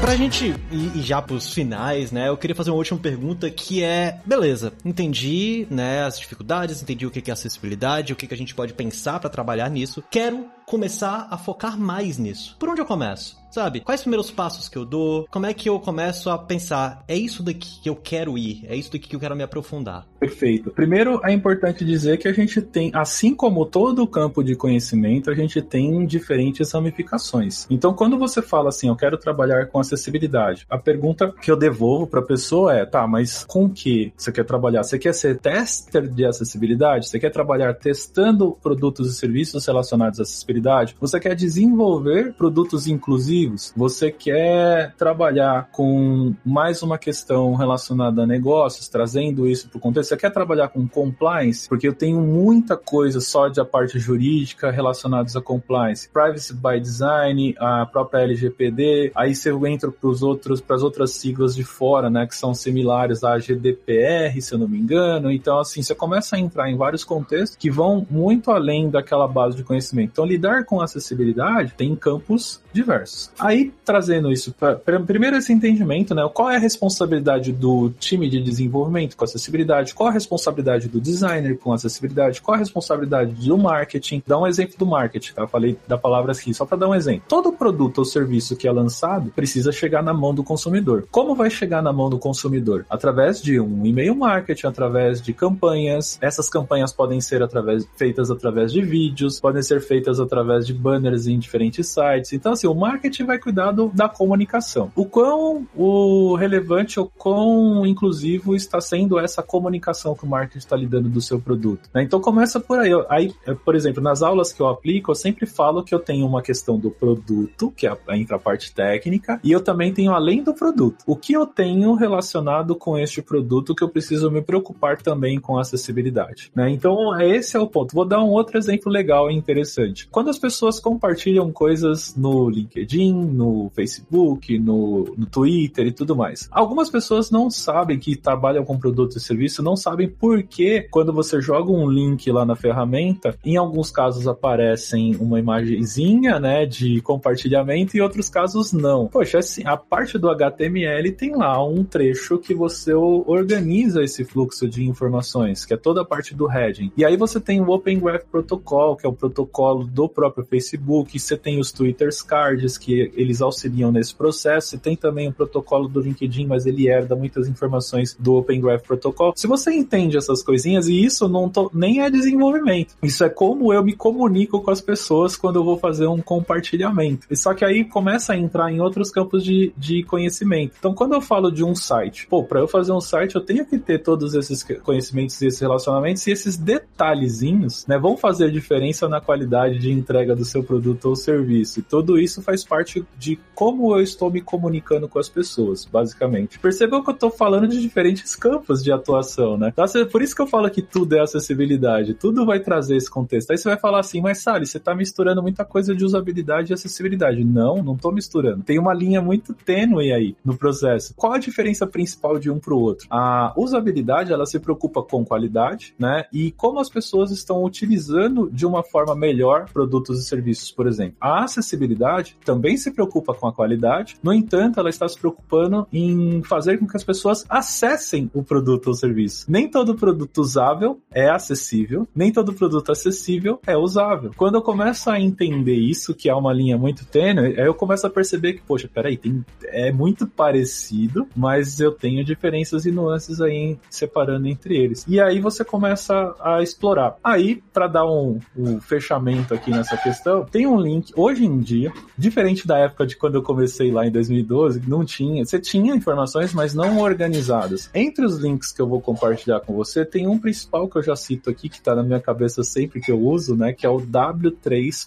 Pra 0.00 0.16
gente 0.16 0.52
ir, 0.72 1.00
já 1.00 1.22
pros 1.22 1.54
finais, 1.54 2.10
né, 2.10 2.28
eu 2.28 2.36
queria 2.36 2.56
fazer 2.56 2.70
uma 2.70 2.76
última 2.76 2.98
pergunta 2.98 3.48
que 3.48 3.84
é, 3.84 4.18
beleza, 4.26 4.72
entendi, 4.84 5.64
né, 5.70 6.02
as 6.02 6.18
dificuldades, 6.18 6.82
entendi 6.82 7.06
o 7.06 7.10
que 7.10 7.30
é 7.30 7.32
acessibilidade, 7.32 8.12
o 8.12 8.16
que 8.16 8.34
a 8.34 8.36
gente 8.36 8.52
pode 8.52 8.74
pensar 8.74 9.20
para 9.20 9.30
trabalhar 9.30 9.70
nisso. 9.70 10.02
Quero 10.10 10.44
começar 10.72 11.28
a 11.30 11.36
focar 11.36 11.78
mais 11.78 12.16
nisso. 12.16 12.56
Por 12.58 12.70
onde 12.70 12.80
eu 12.80 12.86
começo? 12.86 13.42
Sabe? 13.50 13.80
Quais 13.80 14.00
os 14.00 14.04
primeiros 14.04 14.30
passos 14.30 14.66
que 14.66 14.78
eu 14.78 14.86
dou? 14.86 15.26
Como 15.30 15.44
é 15.44 15.52
que 15.52 15.68
eu 15.68 15.78
começo 15.78 16.30
a 16.30 16.38
pensar? 16.38 17.04
É 17.06 17.14
isso 17.14 17.42
daqui 17.42 17.82
que 17.82 17.90
eu 17.90 17.94
quero 17.94 18.38
ir? 18.38 18.64
É 18.66 18.74
isso 18.74 18.90
daqui 18.90 19.06
que 19.06 19.14
eu 19.14 19.20
quero 19.20 19.36
me 19.36 19.42
aprofundar? 19.42 20.06
Perfeito. 20.18 20.70
Primeiro, 20.70 21.20
é 21.22 21.30
importante 21.30 21.84
dizer 21.84 22.16
que 22.16 22.26
a 22.26 22.32
gente 22.32 22.62
tem, 22.62 22.90
assim 22.94 23.34
como 23.34 23.66
todo 23.66 24.02
o 24.02 24.06
campo 24.06 24.42
de 24.42 24.56
conhecimento, 24.56 25.30
a 25.30 25.34
gente 25.34 25.60
tem 25.60 26.06
diferentes 26.06 26.72
ramificações. 26.72 27.66
Então, 27.68 27.92
quando 27.92 28.16
você 28.16 28.40
fala 28.40 28.70
assim, 28.70 28.88
eu 28.88 28.96
quero 28.96 29.18
trabalhar 29.18 29.66
com 29.66 29.78
acessibilidade, 29.78 30.64
a 30.70 30.78
pergunta 30.78 31.30
que 31.42 31.50
eu 31.50 31.56
devolvo 31.56 32.06
para 32.06 32.20
a 32.20 32.24
pessoa 32.24 32.74
é, 32.74 32.86
tá, 32.86 33.06
mas 33.06 33.44
com 33.44 33.68
que 33.68 34.14
você 34.16 34.32
quer 34.32 34.46
trabalhar? 34.46 34.82
Você 34.82 34.98
quer 34.98 35.12
ser 35.12 35.38
tester 35.38 36.08
de 36.08 36.24
acessibilidade? 36.24 37.06
Você 37.06 37.20
quer 37.20 37.30
trabalhar 37.30 37.74
testando 37.74 38.56
produtos 38.62 39.10
e 39.10 39.14
serviços 39.14 39.66
relacionados 39.66 40.18
à 40.18 40.22
acessibilidade? 40.22 40.61
Você 41.00 41.18
quer 41.20 41.34
desenvolver 41.34 42.32
produtos 42.34 42.86
inclusivos? 42.86 43.72
você 43.76 44.10
quer 44.10 44.94
trabalhar 44.96 45.68
com 45.72 46.34
mais 46.44 46.82
uma 46.82 46.98
questão 46.98 47.54
relacionada 47.54 48.22
a 48.22 48.26
negócios, 48.26 48.88
trazendo 48.88 49.46
isso 49.46 49.68
para 49.68 49.78
o 49.78 49.80
contexto, 49.80 50.10
você 50.10 50.16
quer 50.16 50.30
trabalhar 50.30 50.68
com 50.68 50.86
compliance, 50.86 51.68
porque 51.68 51.88
eu 51.88 51.94
tenho 51.94 52.20
muita 52.20 52.76
coisa 52.76 53.20
só 53.20 53.48
de 53.48 53.60
a 53.60 53.64
parte 53.64 53.98
jurídica 53.98 54.70
relacionados 54.70 55.36
a 55.36 55.40
compliance, 55.40 56.08
privacy 56.08 56.54
by 56.54 56.80
design, 56.80 57.54
a 57.58 57.86
própria 57.86 58.20
LGPD, 58.20 59.12
aí 59.14 59.34
você 59.34 59.50
entra 59.66 59.90
para 59.90 60.08
os 60.08 60.22
outros, 60.22 60.60
para 60.60 60.76
as 60.76 60.82
outras 60.82 61.12
siglas 61.12 61.54
de 61.54 61.64
fora, 61.64 62.08
né, 62.08 62.26
que 62.26 62.36
são 62.36 62.54
similares 62.54 63.24
à 63.24 63.38
GDPR, 63.38 64.40
se 64.40 64.54
eu 64.54 64.58
não 64.58 64.68
me 64.68 64.78
engano. 64.78 65.30
Então, 65.30 65.58
assim, 65.58 65.82
você 65.82 65.94
começa 65.94 66.36
a 66.36 66.38
entrar 66.38 66.70
em 66.70 66.76
vários 66.76 67.04
contextos 67.04 67.56
que 67.56 67.70
vão 67.70 68.06
muito 68.10 68.50
além 68.50 68.90
daquela 68.90 69.26
base 69.26 69.56
de 69.56 69.64
conhecimento. 69.64 70.10
Então, 70.12 70.24
lidar 70.42 70.64
com 70.64 70.80
acessibilidade 70.80 71.74
tem 71.76 71.94
campos 71.94 72.60
diversos. 72.72 73.30
Aí, 73.38 73.72
trazendo 73.84 74.32
isso 74.32 74.52
para 74.52 75.00
primeiro 75.00 75.36
esse 75.36 75.52
entendimento, 75.52 76.14
né? 76.14 76.28
Qual 76.34 76.50
é 76.50 76.56
a 76.56 76.58
responsabilidade 76.58 77.52
do 77.52 77.90
time 77.90 78.28
de 78.28 78.42
desenvolvimento 78.42 79.16
com 79.16 79.24
acessibilidade? 79.24 79.94
Qual 79.94 80.08
a 80.08 80.12
responsabilidade 80.12 80.88
do 80.88 81.00
designer 81.00 81.56
com 81.58 81.72
acessibilidade? 81.72 82.40
Qual 82.40 82.56
a 82.56 82.58
responsabilidade 82.58 83.34
do 83.46 83.58
marketing? 83.58 84.22
Dá 84.26 84.38
um 84.38 84.46
exemplo 84.46 84.74
do 84.76 84.86
marketing, 84.86 85.34
tá? 85.34 85.42
Eu 85.42 85.48
falei 85.48 85.78
da 85.86 85.96
palavra 85.96 86.32
aqui, 86.32 86.52
só 86.52 86.64
para 86.64 86.78
dar 86.78 86.88
um 86.88 86.94
exemplo. 86.94 87.22
Todo 87.28 87.52
produto 87.52 87.98
ou 87.98 88.04
serviço 88.04 88.56
que 88.56 88.66
é 88.66 88.72
lançado 88.72 89.30
precisa 89.30 89.70
chegar 89.70 90.02
na 90.02 90.12
mão 90.12 90.34
do 90.34 90.42
consumidor. 90.42 91.06
Como 91.10 91.34
vai 91.34 91.50
chegar 91.50 91.82
na 91.82 91.92
mão 91.92 92.10
do 92.10 92.18
consumidor? 92.18 92.84
Através 92.90 93.40
de 93.40 93.60
um 93.60 93.86
e-mail 93.86 94.16
marketing, 94.16 94.66
através 94.66 95.20
de 95.20 95.32
campanhas. 95.32 96.18
Essas 96.20 96.48
campanhas 96.48 96.92
podem 96.92 97.20
ser 97.20 97.42
através, 97.42 97.86
feitas 97.96 98.30
através 98.30 98.72
de 98.72 98.82
vídeos, 98.82 99.38
podem 99.38 99.62
ser 99.62 99.80
feitas 99.80 100.18
através 100.18 100.31
de 100.64 100.72
banners 100.72 101.26
em 101.26 101.38
diferentes 101.38 101.86
sites. 101.88 102.32
Então, 102.32 102.52
assim, 102.52 102.66
o 102.66 102.74
marketing 102.74 103.24
vai 103.24 103.38
cuidar 103.38 103.72
do, 103.72 103.88
da 103.88 104.08
comunicação. 104.08 104.90
O 104.96 105.04
quão 105.04 105.66
o 105.76 106.34
relevante 106.34 106.98
ou 106.98 107.06
quão 107.06 107.86
inclusivo 107.86 108.54
está 108.54 108.80
sendo 108.80 109.18
essa 109.18 109.42
comunicação 109.42 110.14
que 110.14 110.24
o 110.24 110.28
marketing 110.28 110.58
está 110.58 110.76
lidando 110.76 111.08
do 111.08 111.20
seu 111.20 111.40
produto. 111.40 111.88
Né? 111.94 112.02
Então 112.02 112.20
começa 112.20 112.58
por 112.58 112.78
aí. 112.78 112.90
aí. 113.08 113.34
Por 113.64 113.74
exemplo, 113.74 114.02
nas 114.02 114.22
aulas 114.22 114.52
que 114.52 114.60
eu 114.60 114.68
aplico, 114.68 115.10
eu 115.10 115.14
sempre 115.14 115.46
falo 115.46 115.82
que 115.82 115.94
eu 115.94 115.98
tenho 115.98 116.26
uma 116.26 116.42
questão 116.42 116.78
do 116.78 116.90
produto, 116.90 117.72
que 117.76 117.86
é 117.86 117.96
entra 118.10 118.36
a 118.36 118.38
parte 118.38 118.74
técnica, 118.74 119.40
e 119.42 119.52
eu 119.52 119.60
também 119.60 119.92
tenho 119.92 120.12
além 120.12 120.42
do 120.42 120.54
produto. 120.54 121.04
O 121.06 121.16
que 121.16 121.32
eu 121.32 121.46
tenho 121.46 121.94
relacionado 121.94 122.74
com 122.74 122.98
este 122.98 123.22
produto 123.22 123.74
que 123.74 123.82
eu 123.82 123.88
preciso 123.88 124.30
me 124.30 124.42
preocupar 124.42 125.00
também 125.00 125.38
com 125.38 125.58
acessibilidade. 125.58 126.50
Né? 126.54 126.70
Então, 126.70 127.20
esse 127.20 127.56
é 127.56 127.60
o 127.60 127.66
ponto. 127.66 127.94
Vou 127.94 128.04
dar 128.04 128.22
um 128.22 128.30
outro 128.30 128.58
exemplo 128.58 128.90
legal 128.90 129.30
e 129.30 129.34
interessante. 129.34 130.08
Quando 130.10 130.21
as 130.30 130.38
pessoas 130.38 130.80
compartilham 130.80 131.50
coisas 131.52 132.14
no 132.16 132.48
LinkedIn, 132.48 133.12
no 133.12 133.70
Facebook, 133.74 134.58
no, 134.58 135.14
no 135.16 135.26
Twitter 135.26 135.86
e 135.86 135.92
tudo 135.92 136.16
mais. 136.16 136.48
Algumas 136.50 136.90
pessoas 136.90 137.30
não 137.30 137.50
sabem 137.50 137.98
que 137.98 138.16
trabalham 138.16 138.64
com 138.64 138.78
produto 138.78 139.16
e 139.16 139.20
serviço, 139.20 139.62
não 139.62 139.76
sabem 139.76 140.08
por 140.08 140.42
que 140.42 140.82
quando 140.90 141.12
você 141.12 141.40
joga 141.40 141.70
um 141.70 141.88
link 141.88 142.30
lá 142.30 142.44
na 142.44 142.56
ferramenta, 142.56 143.36
em 143.44 143.56
alguns 143.56 143.90
casos 143.90 144.26
aparecem 144.26 145.16
uma 145.16 145.38
imagenzinha, 145.38 146.38
né, 146.38 146.66
de 146.66 147.00
compartilhamento 147.00 147.96
e 147.96 148.00
outros 148.00 148.28
casos 148.28 148.72
não. 148.72 149.08
Poxa, 149.08 149.38
assim, 149.38 149.62
a 149.64 149.76
parte 149.76 150.18
do 150.18 150.28
HTML 150.28 151.12
tem 151.12 151.34
lá 151.34 151.62
um 151.64 151.84
trecho 151.84 152.38
que 152.38 152.54
você 152.54 152.92
organiza 152.94 154.02
esse 154.02 154.24
fluxo 154.24 154.68
de 154.68 154.84
informações, 154.84 155.64
que 155.64 155.74
é 155.74 155.76
toda 155.76 156.02
a 156.02 156.04
parte 156.04 156.34
do 156.34 156.46
heading. 156.46 156.92
E 156.96 157.04
aí 157.04 157.16
você 157.16 157.40
tem 157.40 157.60
o 157.60 157.70
Open 157.70 157.98
Graph 157.98 158.24
Protocol, 158.30 158.96
que 158.96 159.06
é 159.06 159.08
o 159.08 159.12
protocolo 159.12 159.84
do 159.84 160.08
próprio 160.12 160.44
Facebook, 160.44 161.18
você 161.18 161.36
tem 161.36 161.58
os 161.58 161.72
Twitter 161.72 162.10
Cards 162.26 162.78
que 162.78 163.12
eles 163.14 163.40
auxiliam 163.40 163.90
nesse 163.90 164.14
processo, 164.14 164.68
você 164.68 164.78
tem 164.78 164.96
também 164.96 165.28
o 165.28 165.32
protocolo 165.32 165.88
do 165.88 166.00
LinkedIn, 166.00 166.46
mas 166.46 166.66
ele 166.66 166.88
herda 166.88 167.16
muitas 167.16 167.48
informações 167.48 168.16
do 168.18 168.34
Open 168.34 168.60
Graph 168.60 168.82
Protocol. 168.82 169.32
Se 169.36 169.46
você 169.46 169.72
entende 169.72 170.16
essas 170.16 170.42
coisinhas, 170.42 170.88
e 170.88 171.04
isso 171.04 171.28
não 171.28 171.48
tô, 171.48 171.70
nem 171.72 172.00
é 172.00 172.10
desenvolvimento, 172.10 172.94
isso 173.02 173.24
é 173.24 173.28
como 173.28 173.72
eu 173.72 173.82
me 173.82 173.94
comunico 173.94 174.60
com 174.60 174.70
as 174.70 174.80
pessoas 174.80 175.36
quando 175.36 175.56
eu 175.56 175.64
vou 175.64 175.78
fazer 175.78 176.06
um 176.06 176.20
compartilhamento. 176.20 177.26
E 177.30 177.36
só 177.36 177.54
que 177.54 177.64
aí 177.64 177.84
começa 177.84 178.32
a 178.32 178.36
entrar 178.36 178.70
em 178.72 178.80
outros 178.80 179.10
campos 179.10 179.44
de, 179.44 179.72
de 179.76 180.02
conhecimento. 180.04 180.74
Então, 180.78 180.94
quando 180.94 181.14
eu 181.14 181.20
falo 181.20 181.50
de 181.50 181.64
um 181.64 181.74
site, 181.74 182.26
pô, 182.26 182.44
para 182.44 182.60
eu 182.60 182.68
fazer 182.68 182.92
um 182.92 183.00
site, 183.00 183.36
eu 183.36 183.40
tenho 183.40 183.64
que 183.64 183.78
ter 183.78 183.98
todos 183.98 184.34
esses 184.34 184.62
conhecimentos 184.82 185.40
esses 185.40 185.60
relacionamentos 185.60 186.26
e 186.26 186.30
esses 186.30 186.56
detalhezinhos, 186.56 187.86
né, 187.86 187.98
vão 187.98 188.16
fazer 188.16 188.50
diferença 188.50 189.08
na 189.08 189.20
qualidade 189.20 189.78
de 189.78 189.90
entrega 190.02 190.34
do 190.34 190.44
seu 190.44 190.62
produto 190.62 191.06
ou 191.06 191.16
serviço. 191.16 191.80
E 191.80 191.82
tudo 191.82 192.18
isso 192.18 192.42
faz 192.42 192.64
parte 192.64 193.04
de 193.18 193.38
como 193.54 193.94
eu 193.94 194.02
estou 194.02 194.30
me 194.30 194.40
comunicando 194.40 195.08
com 195.08 195.18
as 195.18 195.28
pessoas, 195.28 195.84
basicamente. 195.84 196.58
Percebam 196.58 197.02
que 197.02 197.10
eu 197.10 197.14
estou 197.14 197.30
falando 197.30 197.68
de 197.68 197.80
diferentes 197.80 198.34
campos 198.34 198.82
de 198.82 198.92
atuação, 198.92 199.56
né? 199.56 199.72
Então, 199.72 199.84
por 200.10 200.22
isso 200.22 200.34
que 200.34 200.42
eu 200.42 200.46
falo 200.46 200.68
que 200.70 200.82
tudo 200.82 201.14
é 201.14 201.20
acessibilidade, 201.20 202.14
tudo 202.14 202.44
vai 202.44 202.60
trazer 202.60 202.96
esse 202.96 203.10
contexto. 203.10 203.50
Aí 203.50 203.58
você 203.58 203.68
vai 203.68 203.78
falar 203.78 204.00
assim, 204.00 204.20
mas 204.20 204.42
Sally, 204.42 204.66
você 204.66 204.78
está 204.78 204.94
misturando 204.94 205.42
muita 205.42 205.64
coisa 205.64 205.94
de 205.94 206.04
usabilidade 206.04 206.72
e 206.72 206.74
acessibilidade. 206.74 207.44
Não, 207.44 207.82
não 207.82 207.94
estou 207.94 208.12
misturando. 208.12 208.62
Tem 208.62 208.78
uma 208.78 208.94
linha 208.94 209.20
muito 209.20 209.54
tênue 209.54 210.12
aí 210.12 210.36
no 210.44 210.56
processo. 210.56 211.14
Qual 211.14 211.32
a 211.32 211.38
diferença 211.38 211.86
principal 211.86 212.38
de 212.38 212.50
um 212.50 212.58
para 212.58 212.74
o 212.74 212.80
outro? 212.80 213.06
A 213.10 213.52
usabilidade, 213.56 214.32
ela 214.32 214.46
se 214.46 214.58
preocupa 214.58 215.02
com 215.02 215.24
qualidade, 215.24 215.94
né? 215.98 216.24
E 216.32 216.50
como 216.52 216.80
as 216.80 216.88
pessoas 216.88 217.30
estão 217.30 217.64
utilizando 217.64 218.50
de 218.50 218.66
uma 218.66 218.82
forma 218.82 219.14
melhor 219.14 219.66
produtos 219.72 219.91
e 220.00 220.22
serviços, 220.22 220.70
por 220.70 220.86
exemplo. 220.86 221.16
A 221.20 221.44
acessibilidade 221.44 222.36
também 222.44 222.76
se 222.76 222.90
preocupa 222.90 223.34
com 223.34 223.46
a 223.46 223.52
qualidade, 223.52 224.16
no 224.22 224.32
entanto, 224.32 224.80
ela 224.80 224.90
está 224.90 225.08
se 225.08 225.18
preocupando 225.18 225.86
em 225.92 226.42
fazer 226.42 226.78
com 226.78 226.86
que 226.86 226.96
as 226.96 227.04
pessoas 227.04 227.44
acessem 227.48 228.30
o 228.34 228.42
produto 228.42 228.88
ou 228.88 228.94
serviço. 228.94 229.46
Nem 229.48 229.68
todo 229.68 229.94
produto 229.94 230.38
usável 230.38 231.00
é 231.10 231.28
acessível, 231.28 232.06
nem 232.14 232.32
todo 232.32 232.52
produto 232.52 232.92
acessível 232.92 233.60
é 233.66 233.76
usável. 233.76 234.30
Quando 234.36 234.56
eu 234.56 234.62
começo 234.62 235.10
a 235.10 235.20
entender 235.20 235.74
isso, 235.74 236.14
que 236.14 236.28
é 236.28 236.34
uma 236.34 236.52
linha 236.52 236.76
muito 236.76 237.04
tênue, 237.06 237.54
eu 237.56 237.74
começo 237.74 238.06
a 238.06 238.10
perceber 238.10 238.54
que, 238.54 238.62
poxa, 238.62 238.88
peraí, 238.92 239.16
tem, 239.16 239.44
é 239.64 239.92
muito 239.92 240.26
parecido, 240.26 241.26
mas 241.34 241.80
eu 241.80 241.92
tenho 241.92 242.24
diferenças 242.24 242.86
e 242.86 242.90
nuances 242.90 243.40
aí 243.40 243.78
separando 243.90 244.46
entre 244.48 244.76
eles. 244.76 245.04
E 245.08 245.20
aí 245.20 245.40
você 245.40 245.64
começa 245.64 246.34
a 246.40 246.62
explorar. 246.62 247.16
Aí, 247.22 247.62
para 247.72 247.86
dar 247.86 248.06
um, 248.06 248.38
um 248.56 248.80
fechamento 248.80 249.54
aqui 249.54 249.70
nessa 249.82 249.96
questão, 249.96 250.44
tem 250.44 250.66
um 250.66 250.80
link, 250.80 251.12
hoje 251.16 251.44
em 251.44 251.58
dia, 251.58 251.92
diferente 252.16 252.66
da 252.66 252.78
época 252.78 253.04
de 253.04 253.16
quando 253.16 253.34
eu 253.34 253.42
comecei 253.42 253.90
lá 253.90 254.06
em 254.06 254.10
2012, 254.10 254.80
não 254.86 255.04
tinha, 255.04 255.44
você 255.44 255.58
tinha 255.58 255.94
informações, 255.94 256.54
mas 256.54 256.72
não 256.72 257.00
organizadas. 257.00 257.90
Entre 257.92 258.24
os 258.24 258.38
links 258.38 258.70
que 258.72 258.80
eu 258.80 258.86
vou 258.86 259.00
compartilhar 259.00 259.58
com 259.60 259.74
você, 259.74 260.04
tem 260.04 260.28
um 260.28 260.38
principal 260.38 260.88
que 260.88 260.98
eu 260.98 261.02
já 261.02 261.16
cito 261.16 261.50
aqui, 261.50 261.68
que 261.68 261.78
está 261.78 261.96
na 261.96 262.02
minha 262.04 262.20
cabeça 262.20 262.62
sempre 262.62 263.00
que 263.00 263.10
eu 263.10 263.20
uso, 263.20 263.56
né, 263.56 263.72
que 263.72 263.84
é 263.84 263.88
o 263.88 263.96
w3.org 263.98 265.02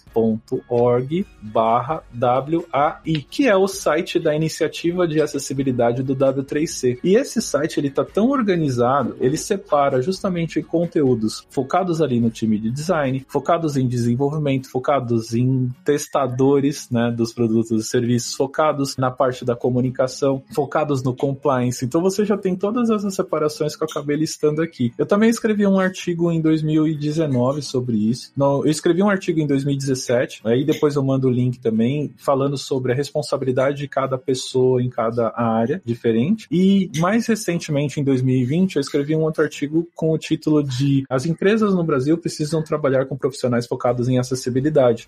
barra 1.40 2.02
WAI, 2.14 3.26
que 3.30 3.48
é 3.48 3.56
o 3.56 3.66
site 3.66 4.18
da 4.18 4.34
iniciativa 4.34 5.08
de 5.08 5.22
acessibilidade 5.22 6.02
do 6.02 6.14
W3C. 6.14 6.98
E 7.02 7.16
esse 7.16 7.40
site, 7.40 7.80
ele 7.80 7.88
tá 7.90 8.04
tão 8.04 8.28
organizado, 8.28 9.16
ele 9.20 9.38
separa 9.38 10.02
justamente 10.02 10.62
conteúdos 10.62 11.46
focados 11.48 12.02
ali 12.02 12.20
no 12.20 12.28
time 12.30 12.58
de 12.58 12.70
design, 12.70 13.24
focados 13.28 13.76
em 13.76 13.86
desenvolvimento, 13.86 14.65
focados 14.66 15.34
em 15.34 15.70
testadores, 15.84 16.88
né, 16.90 17.10
dos 17.10 17.32
produtos 17.32 17.84
e 17.84 17.88
serviços, 17.88 18.34
focados 18.34 18.96
na 18.96 19.10
parte 19.10 19.44
da 19.44 19.56
comunicação, 19.56 20.42
focados 20.54 21.02
no 21.02 21.14
compliance. 21.14 21.84
Então 21.84 22.00
você 22.00 22.24
já 22.24 22.36
tem 22.36 22.56
todas 22.56 22.90
essas 22.90 23.14
separações 23.14 23.76
que 23.76 23.82
eu 23.82 23.88
acabei 23.90 24.16
listando 24.16 24.62
aqui. 24.62 24.92
Eu 24.96 25.06
também 25.06 25.30
escrevi 25.30 25.66
um 25.66 25.78
artigo 25.78 26.30
em 26.30 26.40
2019 26.40 27.62
sobre 27.62 27.96
isso. 27.96 28.32
Não, 28.36 28.64
eu 28.64 28.70
escrevi 28.70 29.02
um 29.02 29.10
artigo 29.10 29.40
em 29.40 29.46
2017, 29.46 30.42
aí 30.44 30.64
depois 30.64 30.96
eu 30.96 31.02
mando 31.02 31.28
o 31.28 31.30
link 31.30 31.58
também, 31.58 32.12
falando 32.16 32.56
sobre 32.56 32.92
a 32.92 32.94
responsabilidade 32.94 33.78
de 33.78 33.88
cada 33.88 34.18
pessoa 34.18 34.82
em 34.82 34.88
cada 34.88 35.32
área 35.36 35.80
diferente. 35.84 36.46
E 36.50 36.90
mais 36.98 37.26
recentemente, 37.26 38.00
em 38.00 38.04
2020, 38.04 38.76
eu 38.76 38.80
escrevi 38.80 39.14
um 39.14 39.22
outro 39.22 39.42
artigo 39.42 39.88
com 39.94 40.12
o 40.12 40.18
título 40.18 40.62
de 40.62 41.04
As 41.08 41.26
empresas 41.26 41.74
no 41.74 41.84
Brasil 41.84 42.18
precisam 42.18 42.62
trabalhar 42.62 43.06
com 43.06 43.16
profissionais 43.16 43.66
focados 43.66 44.08
em 44.08 44.18
acessibilidade. 44.18 44.55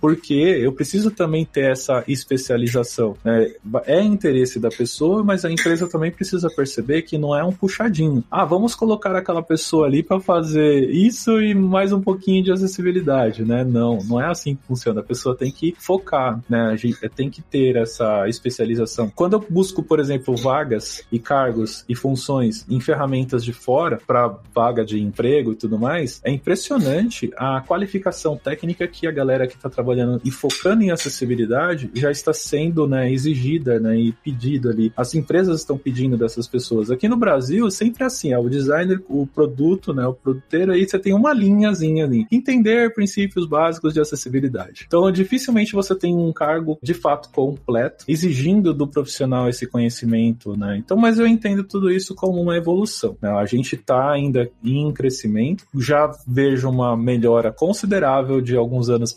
Porque 0.01 0.35
eu 0.35 0.73
preciso 0.73 1.11
também 1.11 1.45
ter 1.45 1.71
essa 1.71 2.05
especialização. 2.07 3.17
Né? 3.25 3.53
É 3.87 4.03
interesse 4.03 4.59
da 4.59 4.69
pessoa, 4.69 5.23
mas 5.23 5.45
a 5.45 5.51
empresa 5.51 5.89
também 5.89 6.11
precisa 6.11 6.49
perceber 6.49 7.03
que 7.03 7.19
não 7.19 7.37
é 7.37 7.45
um 7.45 7.53
puxadinho. 7.53 8.25
Ah, 8.31 8.45
vamos 8.45 8.75
colocar 8.75 9.15
aquela 9.15 9.43
pessoa 9.43 9.87
ali 9.87 10.03
para 10.03 10.21
fazer 10.21 10.91
isso 10.91 11.41
e 11.41 11.55
mais 11.55 11.93
um 11.93 12.01
pouquinho 12.01 12.43
de 12.43 12.53
acessibilidade, 12.53 13.45
né? 13.45 13.65
Não, 13.65 13.99
não 13.99 14.21
é 14.21 14.27
assim 14.27 14.55
que 14.55 14.63
funciona. 14.67 15.01
A 15.01 15.05
pessoa 15.05 15.37
tem 15.37 15.51
que 15.51 15.75
focar, 15.79 16.41
né? 16.49 16.69
A 16.73 16.77
gente 16.77 17.09
tem 17.11 17.31
que 17.31 17.43
ter 17.43 17.77
essa 17.77 18.29
especialização. 18.29 19.11
Quando 19.15 19.35
eu 19.35 19.47
busco, 19.49 19.83
por 19.83 20.01
exemplo, 20.01 20.37
vagas 20.37 21.03
e 21.11 21.19
cargos 21.19 21.85
e 21.89 21.95
funções 21.95 22.65
em 22.69 22.81
ferramentas 22.81 23.45
de 23.45 23.53
fora 23.53 24.01
para 24.07 24.35
vaga 24.55 24.85
de 24.85 25.01
emprego 25.01 25.53
e 25.53 25.57
tudo 25.57 25.79
mais, 25.79 26.21
é 26.25 26.31
impressionante 26.31 27.31
a 27.37 27.61
qualificação 27.61 28.37
técnica 28.37 28.87
que 28.87 29.07
a 29.07 29.11
galera 29.11 29.28
que 29.47 29.55
está 29.55 29.69
trabalhando 29.69 30.21
e 30.25 30.31
focando 30.31 30.83
em 30.83 30.91
acessibilidade 30.91 31.91
já 31.95 32.11
está 32.11 32.33
sendo 32.33 32.87
né, 32.87 33.11
exigida 33.13 33.79
né, 33.79 33.97
e 33.97 34.13
pedida 34.13 34.71
ali. 34.71 34.93
As 34.97 35.15
empresas 35.15 35.61
estão 35.61 35.77
pedindo 35.77 36.17
dessas 36.17 36.47
pessoas. 36.47 36.91
Aqui 36.91 37.09
no 37.09 37.17
Brasil, 37.17 37.71
sempre 37.71 38.03
é 38.03 38.07
assim, 38.07 38.33
é 38.33 38.39
o 38.39 38.49
designer, 38.49 39.03
o 39.09 39.27
produto, 39.27 39.93
né, 39.93 40.07
o 40.07 40.15
produteiro, 40.15 40.73
aí 40.73 40.89
você 40.89 40.99
tem 40.99 41.15
uma 41.15 41.33
linhazinha 41.33 42.05
ali. 42.05 42.27
Entender 42.31 42.93
princípios 42.95 43.47
básicos 43.47 43.93
de 43.93 44.01
acessibilidade. 44.01 44.85
Então, 44.87 45.11
dificilmente 45.11 45.73
você 45.73 45.95
tem 45.95 46.15
um 46.15 46.33
cargo 46.33 46.79
de 46.83 46.95
fato 46.95 47.31
completo, 47.31 48.05
exigindo 48.09 48.73
do 48.73 48.87
profissional 48.87 49.49
esse 49.49 49.67
conhecimento, 49.67 50.57
né? 50.57 50.77
Então, 50.79 50.97
mas 50.97 51.19
eu 51.19 51.27
entendo 51.27 51.65
tudo 51.65 51.91
isso 51.91 52.15
como 52.15 52.41
uma 52.41 52.57
evolução. 52.57 53.17
Né? 53.21 53.31
A 53.31 53.45
gente 53.47 53.75
está 53.75 54.11
ainda 54.11 54.51
em 54.63 54.93
crescimento, 54.93 55.65
já 55.75 56.11
vejo 56.27 56.69
uma 56.69 56.97
melhora 56.97 57.53
considerável 57.53 58.41
de 58.41 58.57
alguns 58.57 58.89
anos 58.89 59.13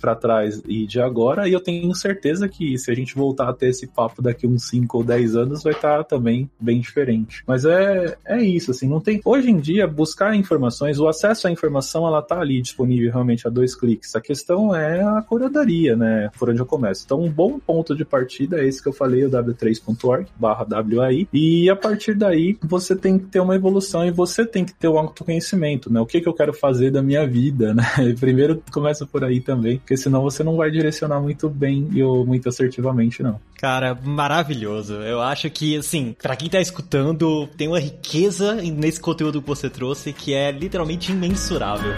para 0.00 0.14
trás 0.14 0.62
e 0.66 0.86
de 0.86 1.00
agora, 1.00 1.48
e 1.48 1.52
eu 1.52 1.60
tenho 1.60 1.94
certeza 1.94 2.48
que 2.48 2.76
se 2.78 2.90
a 2.90 2.94
gente 2.94 3.14
voltar 3.14 3.48
a 3.48 3.52
ter 3.52 3.68
esse 3.68 3.86
papo 3.86 4.22
daqui 4.22 4.46
uns 4.46 4.68
5 4.68 4.98
ou 4.98 5.04
10 5.04 5.36
anos, 5.36 5.62
vai 5.62 5.72
estar 5.72 5.98
tá 5.98 6.04
também 6.04 6.50
bem 6.58 6.80
diferente. 6.80 7.42
Mas 7.46 7.64
é, 7.64 8.16
é 8.24 8.42
isso, 8.42 8.70
assim, 8.70 8.88
não 8.88 9.00
tem. 9.00 9.20
Hoje 9.24 9.50
em 9.50 9.58
dia, 9.58 9.86
buscar 9.86 10.34
informações, 10.34 10.98
o 10.98 11.08
acesso 11.08 11.46
à 11.46 11.50
informação, 11.50 12.06
ela 12.06 12.22
tá 12.22 12.40
ali 12.40 12.60
disponível 12.60 13.10
realmente 13.12 13.46
a 13.46 13.50
dois 13.50 13.74
cliques. 13.74 14.14
A 14.14 14.20
questão 14.20 14.74
é 14.74 15.02
a 15.02 15.22
curadoria, 15.22 15.96
né? 15.96 16.30
Por 16.38 16.50
onde 16.50 16.60
eu 16.60 16.66
começo. 16.66 17.02
Então, 17.04 17.20
um 17.20 17.30
bom 17.30 17.58
ponto 17.58 17.94
de 17.94 18.04
partida 18.04 18.60
é 18.60 18.66
esse 18.66 18.82
que 18.82 18.88
eu 18.88 18.92
falei, 18.92 19.24
o 19.24 19.30
w3.org 19.30 20.26
barra 20.36 20.66
WAI. 20.70 21.28
E 21.32 21.68
a 21.70 21.76
partir 21.76 22.14
daí, 22.14 22.56
você 22.62 22.96
tem 22.96 23.18
que 23.18 23.26
ter 23.26 23.40
uma 23.40 23.54
evolução 23.54 24.06
e 24.06 24.10
você 24.10 24.44
tem 24.46 24.64
que 24.64 24.74
ter 24.74 24.88
o 24.88 24.98
autoconhecimento, 24.98 25.92
né? 25.92 26.00
O 26.00 26.06
que, 26.06 26.20
que 26.20 26.28
eu 26.28 26.34
quero 26.34 26.52
fazer 26.52 26.90
da 26.90 27.02
minha 27.02 27.26
vida, 27.26 27.74
né? 27.74 27.84
Primeiro 28.18 28.62
começa 28.72 29.06
por 29.06 29.24
aí 29.24 29.33
também, 29.40 29.78
porque 29.78 29.96
senão 29.96 30.22
você 30.22 30.42
não 30.42 30.56
vai 30.56 30.70
direcionar 30.70 31.20
muito 31.20 31.48
bem 31.48 31.88
ou 32.02 32.24
muito 32.24 32.48
assertivamente, 32.48 33.22
não. 33.22 33.40
Cara, 33.58 33.94
maravilhoso. 33.94 34.94
Eu 34.94 35.20
acho 35.20 35.48
que, 35.50 35.76
assim, 35.76 36.14
para 36.20 36.36
quem 36.36 36.48
tá 36.48 36.60
escutando, 36.60 37.46
tem 37.56 37.68
uma 37.68 37.80
riqueza 37.80 38.54
nesse 38.54 39.00
conteúdo 39.00 39.40
que 39.40 39.48
você 39.48 39.70
trouxe 39.70 40.12
que 40.12 40.34
é 40.34 40.50
literalmente 40.50 41.12
imensurável. 41.12 41.94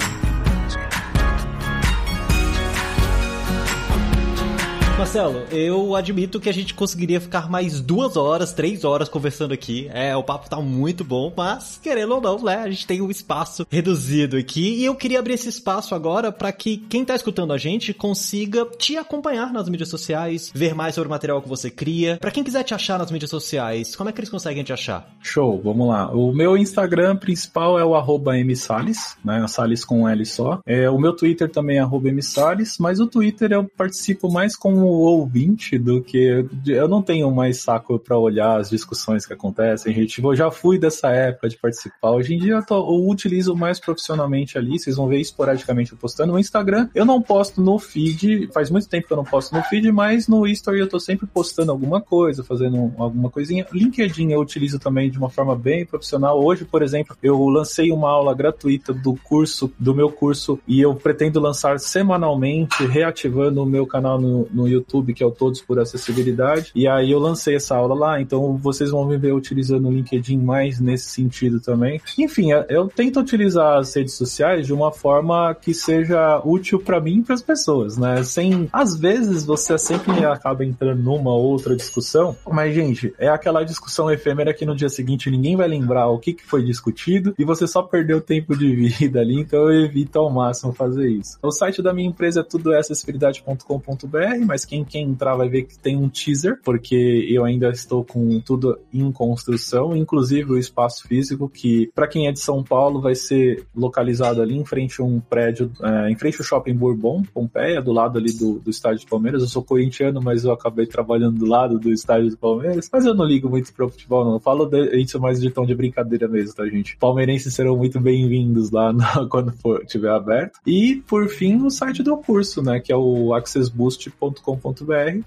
Marcelo, 4.99 5.43
eu 5.51 5.95
admito 5.95 6.41
que 6.41 6.49
a 6.49 6.53
gente 6.53 6.73
conseguiria 6.73 7.21
ficar 7.21 7.51
mais 7.51 7.83
duas 7.83 8.17
horas, 8.17 8.55
três 8.55 8.83
horas 8.83 9.11
conversando 9.11 9.53
aqui. 9.53 9.91
É, 9.93 10.17
o 10.17 10.23
papo 10.23 10.49
tá 10.49 10.57
muito 10.57 11.05
bom, 11.05 11.31
mas 11.37 11.79
querendo 11.83 12.15
ou 12.15 12.21
não, 12.21 12.43
né? 12.43 12.57
A 12.57 12.71
gente 12.71 12.87
tem 12.87 13.03
um 13.03 13.11
espaço 13.11 13.67
reduzido 13.71 14.39
aqui 14.39 14.77
e 14.77 14.87
eu 14.87 14.95
queria 14.95 15.19
abrir 15.19 15.35
esse 15.35 15.51
espaço 15.51 15.95
agora 15.95 16.33
para 16.33 16.51
que 16.51 16.79
quem 16.79 17.05
tá 17.05 17.15
escutando 17.15 17.53
a 17.53 17.59
gente 17.59 17.93
consiga 17.93 18.65
te 18.79 18.97
acompanhar 18.97 19.53
nas 19.53 19.69
mídias 19.69 19.91
sociais, 19.91 20.51
ver 20.55 20.75
mais 20.75 20.95
sobre 20.95 21.09
o 21.09 21.11
material 21.11 21.43
que 21.43 21.49
você 21.49 21.71
cria. 21.71 22.17
Para 22.19 22.31
quem 22.31 22.43
quiser 22.43 22.63
te 22.63 22.73
achar 22.73 22.99
nas 22.99 23.11
mídias 23.11 23.31
sociais, 23.31 23.95
como 23.95 24.09
é 24.09 24.13
que 24.15 24.21
eles 24.21 24.31
conseguem 24.31 24.65
te 24.65 24.73
achar? 24.73 25.15
Show, 25.21 25.61
vamos 25.63 25.89
lá. 25.89 26.11
O 26.11 26.33
meu 26.33 26.57
Instagram 26.57 27.17
principal 27.17 27.79
é 27.79 27.85
o 27.85 27.95
arroba 27.95 28.33
msalles, 28.43 29.15
né? 29.23 29.47
Salles 29.47 29.85
com 29.85 30.09
L 30.09 30.25
só. 30.25 30.59
É, 30.65 30.89
o 30.89 30.99
meu 30.99 31.15
Twitter 31.15 31.51
também 31.51 31.77
é 31.77 31.81
arroba 31.81 32.11
msalles, 32.11 32.79
mas 32.81 32.99
o 32.99 33.07
Twitter 33.07 33.53
eu 33.53 33.65
participo 33.77 34.33
mais 34.33 34.57
com 34.57 34.86
ouvinte 34.89 35.79
do 35.79 36.03
que 36.03 36.47
eu 36.67 36.89
não 36.89 37.03
tenho 37.03 37.31
mais 37.31 37.61
saco 37.61 37.99
para 37.99 38.19
olhar 38.19 38.59
as 38.59 38.71
discussões 38.71 39.27
que 39.27 39.33
acontecem, 39.33 39.95
gente. 39.95 40.23
Eu 40.23 40.37
já 40.37 40.51
fui 40.51 40.79
dessa 40.79 41.09
época 41.09 41.49
de 41.49 41.57
participar. 41.57 42.11
Hoje 42.11 42.35
em 42.35 42.39
dia 42.39 42.55
eu, 42.55 42.65
tô, 42.65 42.77
eu 42.77 43.09
utilizo 43.09 43.55
mais 43.55 43.79
profissionalmente 43.79 44.59
ali. 44.59 44.79
Vocês 44.79 44.97
vão 44.97 45.09
ver 45.09 45.21
esporadicamente 45.21 45.93
eu 45.93 45.99
postando 45.99 46.33
no 46.33 46.39
Instagram. 46.39 46.89
Eu 46.95 47.05
não 47.05 47.21
posto 47.21 47.61
no 47.61 47.79
feed, 47.79 48.49
faz 48.53 48.71
muito 48.71 48.89
tempo 48.89 49.07
que 49.07 49.13
eu 49.13 49.17
não 49.17 49.25
posto 49.25 49.55
no 49.55 49.63
feed, 49.63 49.91
mas 49.93 50.29
no 50.29 50.47
History 50.47 50.81
eu 50.81 50.89
tô 50.89 50.99
sempre 50.99 51.27
postando 51.27 51.71
alguma 51.73 52.01
coisa, 52.01 52.43
fazendo 52.45 52.93
alguma 52.97 53.31
coisinha. 53.31 53.67
LinkedIn 53.73 54.33
eu 54.33 54.41
utilizo 54.41 54.79
também 54.79 55.11
de 55.11 55.19
uma 55.19 55.31
forma 55.31 55.55
bem 55.55 55.85
profissional. 55.85 56.43
Hoje, 56.43 56.65
por 56.65 56.83
exemplo, 56.83 57.17
eu 57.23 57.39
lancei 57.49 57.91
uma 57.91 58.11
aula 58.11 58.35
gratuita 58.35 58.93
do 58.93 59.15
curso, 59.15 59.73
do 59.79 59.95
meu 59.95 60.11
curso, 60.11 60.59
e 60.67 60.81
eu 60.81 60.95
pretendo 60.95 61.41
lançar 61.41 61.79
semanalmente, 61.79 62.85
reativando 62.87 63.63
o 63.63 63.67
meu 63.67 63.87
canal 63.87 64.21
no, 64.21 64.49
no 64.53 64.69
YouTube, 64.77 65.15
que 65.15 65.23
é 65.23 65.27
o 65.27 65.31
Todos 65.31 65.61
por 65.61 65.79
Acessibilidade. 65.79 66.73
E 66.75 66.87
aí 66.89 67.11
eu 67.11 67.19
lancei 67.19 67.57
essa 67.57 67.77
aula 67.77 67.95
lá, 67.95 68.21
então 68.21 68.57
vocês 68.57 68.91
vão 68.91 69.07
me 69.07 69.17
ver 69.17 69.33
utilizando 69.33 69.89
o 69.89 69.93
LinkedIn 69.93 70.39
mais 70.39 70.81
nesse 70.81 71.11
sentido 71.11 71.61
também. 71.61 72.01
Enfim, 72.19 72.53
é, 72.53 72.67
eu 72.69 72.89
tento 72.89 73.21
utilizar 73.21 73.79
as 73.79 73.95
redes 73.95 74.15
sociais 74.15 74.67
de 74.67 74.73
uma 74.73 74.93
forma 74.93 75.55
que 75.55 75.75
seja 75.75 76.41
útil 76.45 76.79
para 76.79 77.01
mim 77.01 77.19
e 77.19 77.23
para 77.23 77.35
as 77.35 77.43
pessoas, 77.43 77.97
né? 77.97 78.23
Sem, 78.23 78.69
às 78.73 78.97
vezes 78.97 79.45
você 79.45 79.77
sempre 79.79 80.25
acaba 80.25 80.65
entrando 80.65 81.03
numa 81.03 81.35
outra 81.35 81.77
discussão, 81.77 82.37
mas 82.47 82.75
gente, 82.75 83.15
é 83.19 83.29
aquela 83.29 83.65
discussão 83.65 84.11
efêmera 84.11 84.53
que 84.53 84.67
no 84.67 84.75
dia 84.75 84.89
seguinte 84.89 85.31
ninguém 85.31 85.57
vai 85.57 85.69
lembrar 85.69 86.09
o 86.09 86.19
que, 86.19 86.33
que 86.33 86.45
foi 86.45 86.65
discutido 86.65 87.35
e 87.39 87.45
você 87.45 87.67
só 87.67 87.83
perdeu 87.83 88.21
tempo 88.21 88.57
de 88.57 88.75
vida 88.75 89.21
ali, 89.21 89.41
então 89.41 89.71
eu 89.71 89.85
evito 89.85 90.19
ao 90.19 90.31
máximo 90.31 90.73
fazer 90.73 91.09
isso. 91.09 91.39
O 91.43 91.51
site 91.51 91.83
da 91.83 91.93
minha 91.93 92.09
empresa 92.09 92.41
é 92.41 92.43
tudo 92.43 92.73
acessibilidade.com.br, 92.75 94.45
mas 94.47 94.65
quem, 94.67 94.85
quem 94.85 95.05
entrar 95.05 95.37
vai 95.37 95.49
ver 95.49 95.63
que 95.63 95.79
tem 95.79 95.97
um 95.97 96.09
teaser, 96.09 96.61
porque 96.65 97.27
eu 97.29 97.45
ainda 97.45 97.71
estou 97.71 98.05
com 98.05 98.41
tudo 98.41 98.79
em 98.93 99.11
construção, 99.13 99.97
inclusive 99.97 100.53
o 100.53 100.59
espaço 100.59 101.07
físico, 101.07 101.49
que 101.49 101.91
para 101.95 102.09
quem 102.09 102.27
é 102.27 102.33
de 102.33 102.41
São 102.41 102.63
Paulo 102.63 103.01
vai 103.01 103.15
ser 103.15 103.65
localizado 103.75 104.43
ali 104.43 104.57
em 104.57 104.65
frente 104.65 105.01
a 105.01 105.05
um 105.05 105.21
prédio, 105.21 105.71
é, 105.83 106.11
em 106.11 106.17
frente 106.17 106.37
ao 106.39 106.45
Shopping 106.45 106.75
Bourbon, 106.75 107.23
Pompeia, 107.33 107.81
do 107.81 107.93
lado 107.93 108.19
ali 108.19 108.33
do, 108.33 108.59
do 108.59 108.71
estádio 108.71 109.01
de 109.01 109.07
Palmeiras. 109.07 109.43
Eu 109.43 109.49
sou 109.49 109.63
corintiano, 109.63 110.21
mas 110.23 110.45
eu 110.45 110.53
acabei 110.53 110.87
trabalhando 110.87 111.39
do 111.39 111.47
lado 111.47 111.79
do 111.79 111.93
estádio 111.93 112.31
do 112.31 112.37
Palmeiras. 112.37 112.89
Mas 112.93 113.05
eu 113.05 113.15
não 113.15 113.25
ligo 113.25 113.49
muito 113.49 113.73
pro 113.73 113.89
futebol, 113.89 114.25
não. 114.25 114.35
Eu 114.35 114.41
falo 114.41 114.67
de, 114.67 114.97
isso 115.01 115.21
mais 115.21 115.41
de 115.41 115.51
tom 115.51 115.65
de 115.65 115.75
brincadeira 115.75 116.29
mesmo, 116.29 116.55
tá, 116.55 116.67
gente? 116.67 116.97
Palmeirenses 116.97 117.55
serão 117.55 117.77
muito 117.77 118.01
bem-vindos 118.01 118.71
lá 118.71 118.93
no, 118.93 119.29
quando 119.29 119.53
for 119.53 119.85
tiver 119.87 120.11
aberto. 120.11 120.59
E, 120.67 121.03
por 121.07 121.29
fim, 121.29 121.63
o 121.63 121.71
site 121.71 122.03
do 122.03 122.17
curso, 122.17 122.63
né? 122.63 122.81
Que 122.81 122.93
é 122.93 122.97
o 122.97 123.35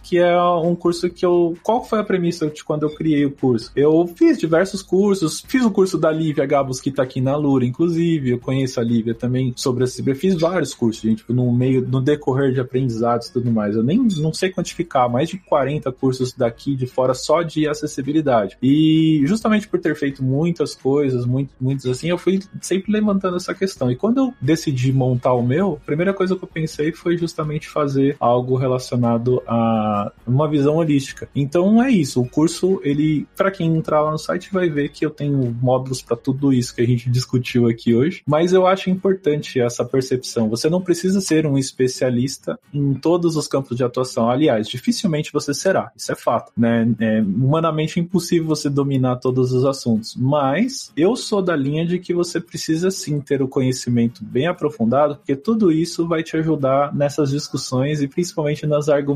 que 0.04 0.18
é 0.18 0.42
um 0.42 0.76
curso 0.76 1.10
que 1.10 1.26
eu. 1.26 1.58
Qual 1.64 1.84
foi 1.84 2.00
a 2.00 2.04
premissa 2.04 2.48
de 2.48 2.64
quando 2.64 2.84
eu 2.84 2.90
criei 2.90 3.26
o 3.26 3.32
curso? 3.32 3.72
Eu 3.76 4.08
fiz 4.16 4.38
diversos 4.38 4.82
cursos, 4.82 5.44
fiz 5.48 5.64
o 5.64 5.72
curso 5.72 5.98
da 5.98 6.12
Lívia 6.12 6.46
Gabos, 6.46 6.82
que 6.82 6.92
tá 6.92 7.04
aqui 7.04 7.22
na 7.22 7.36
Lura, 7.36 7.66
inclusive. 7.66 8.32
Eu 8.32 8.40
conheço 8.40 8.80
a 8.80 8.84
Lívia 8.84 9.14
também 9.14 9.54
sobre 9.56 9.84
a 9.84 9.88
Eu 10.06 10.16
fiz 10.16 10.36
vários 10.36 10.74
cursos, 10.74 11.02
gente, 11.02 11.20
tipo, 11.20 11.34
no 11.34 11.52
meio, 11.52 11.86
no 11.88 12.02
decorrer 12.02 12.54
de 12.54 12.60
aprendizados 12.60 13.28
e 13.28 13.34
tudo 13.34 13.52
mais. 13.52 13.76
Eu 13.76 13.84
nem 13.84 14.08
não 14.18 14.34
sei 14.34 14.50
quantificar, 14.50 15.10
mais 15.10 15.30
de 15.30 15.38
40 15.38 15.92
cursos 15.92 16.34
daqui 16.34 16.76
de 16.76 16.86
fora 16.86 17.14
só 17.14 17.42
de 17.42 17.68
acessibilidade. 17.68 18.58
E 18.62 19.22
justamente 19.26 19.68
por 19.68 19.80
ter 19.80 19.96
feito 19.96 20.24
muitas 20.24 20.76
coisas, 20.76 21.26
muito, 21.26 21.52
muitos 21.60 21.86
assim, 21.86 22.10
eu 22.10 22.18
fui 22.18 22.40
sempre 22.62 22.92
levantando 22.92 23.38
essa 23.38 23.54
questão. 23.54 23.92
E 23.92 23.96
quando 23.96 24.18
eu 24.18 24.34
decidi 24.42 24.92
montar 24.92 25.34
o 25.34 25.42
meu, 25.42 25.80
a 25.82 25.86
primeira 25.86 26.14
coisa 26.14 26.36
que 26.36 26.44
eu 26.44 26.48
pensei 26.48 26.92
foi 26.92 27.18
justamente 27.18 27.68
fazer 27.68 28.16
algo 28.20 28.56
relacionado 28.56 29.19
a 29.48 30.12
uma 30.26 30.48
visão 30.48 30.76
holística. 30.76 31.30
Então 31.36 31.82
é 31.82 31.90
isso, 31.90 32.22
o 32.22 32.30
curso, 32.30 32.80
ele, 32.84 33.28
para 33.36 33.52
quem 33.52 33.76
entrar 33.76 34.02
lá 34.02 34.12
no 34.12 34.18
site, 34.18 34.52
vai 34.52 34.70
ver 34.70 34.90
que 34.90 35.06
eu 35.06 35.10
tenho 35.10 35.56
módulos 35.62 36.02
para 36.02 36.18
tudo 36.18 36.54
isso 36.54 36.76
que 36.76 36.82
a 36.82 36.88
gente 36.88 37.10
discutiu 37.10 37.68
aqui 37.68 37.94
hoje, 37.94 38.22
mas 38.28 38.54
eu 38.54 38.66
acho 38.68 38.90
importante 38.90 39.60
essa 39.60 39.84
percepção. 39.84 40.50
Você 40.50 40.70
não 40.70 40.82
precisa 40.82 41.22
ser 41.22 41.46
um 41.46 41.58
especialista 41.58 42.60
em 42.74 42.94
todos 42.94 43.36
os 43.36 43.48
campos 43.48 43.78
de 43.78 43.84
atuação. 43.84 44.30
Aliás, 44.30 44.68
dificilmente 44.68 45.32
você 45.34 45.54
será, 45.54 45.92
isso 45.96 46.12
é 46.12 46.16
fato, 46.16 46.52
né? 46.58 46.88
É 47.00 47.22
humanamente 47.22 48.00
impossível 48.00 48.48
você 48.48 48.70
dominar 48.70 49.18
todos 49.18 49.52
os 49.52 49.66
assuntos, 49.66 50.16
mas 50.16 50.92
eu 50.96 51.16
sou 51.16 51.42
da 51.42 51.56
linha 51.56 51.86
de 51.86 52.00
que 52.00 52.14
você 52.14 52.40
precisa 52.40 52.92
sim 52.92 53.20
ter 53.20 53.42
o 53.42 53.48
conhecimento 53.48 54.24
bem 54.24 54.48
aprofundado, 54.48 55.16
porque 55.16 55.36
tudo 55.36 55.72
isso 55.72 56.08
vai 56.08 56.24
te 56.24 56.38
ajudar 56.38 56.94
nessas 56.96 57.32
discussões 57.32 58.02
e 58.02 58.08
principalmente 58.08 58.66
nas 58.66 58.90
argumentações, 58.90 59.09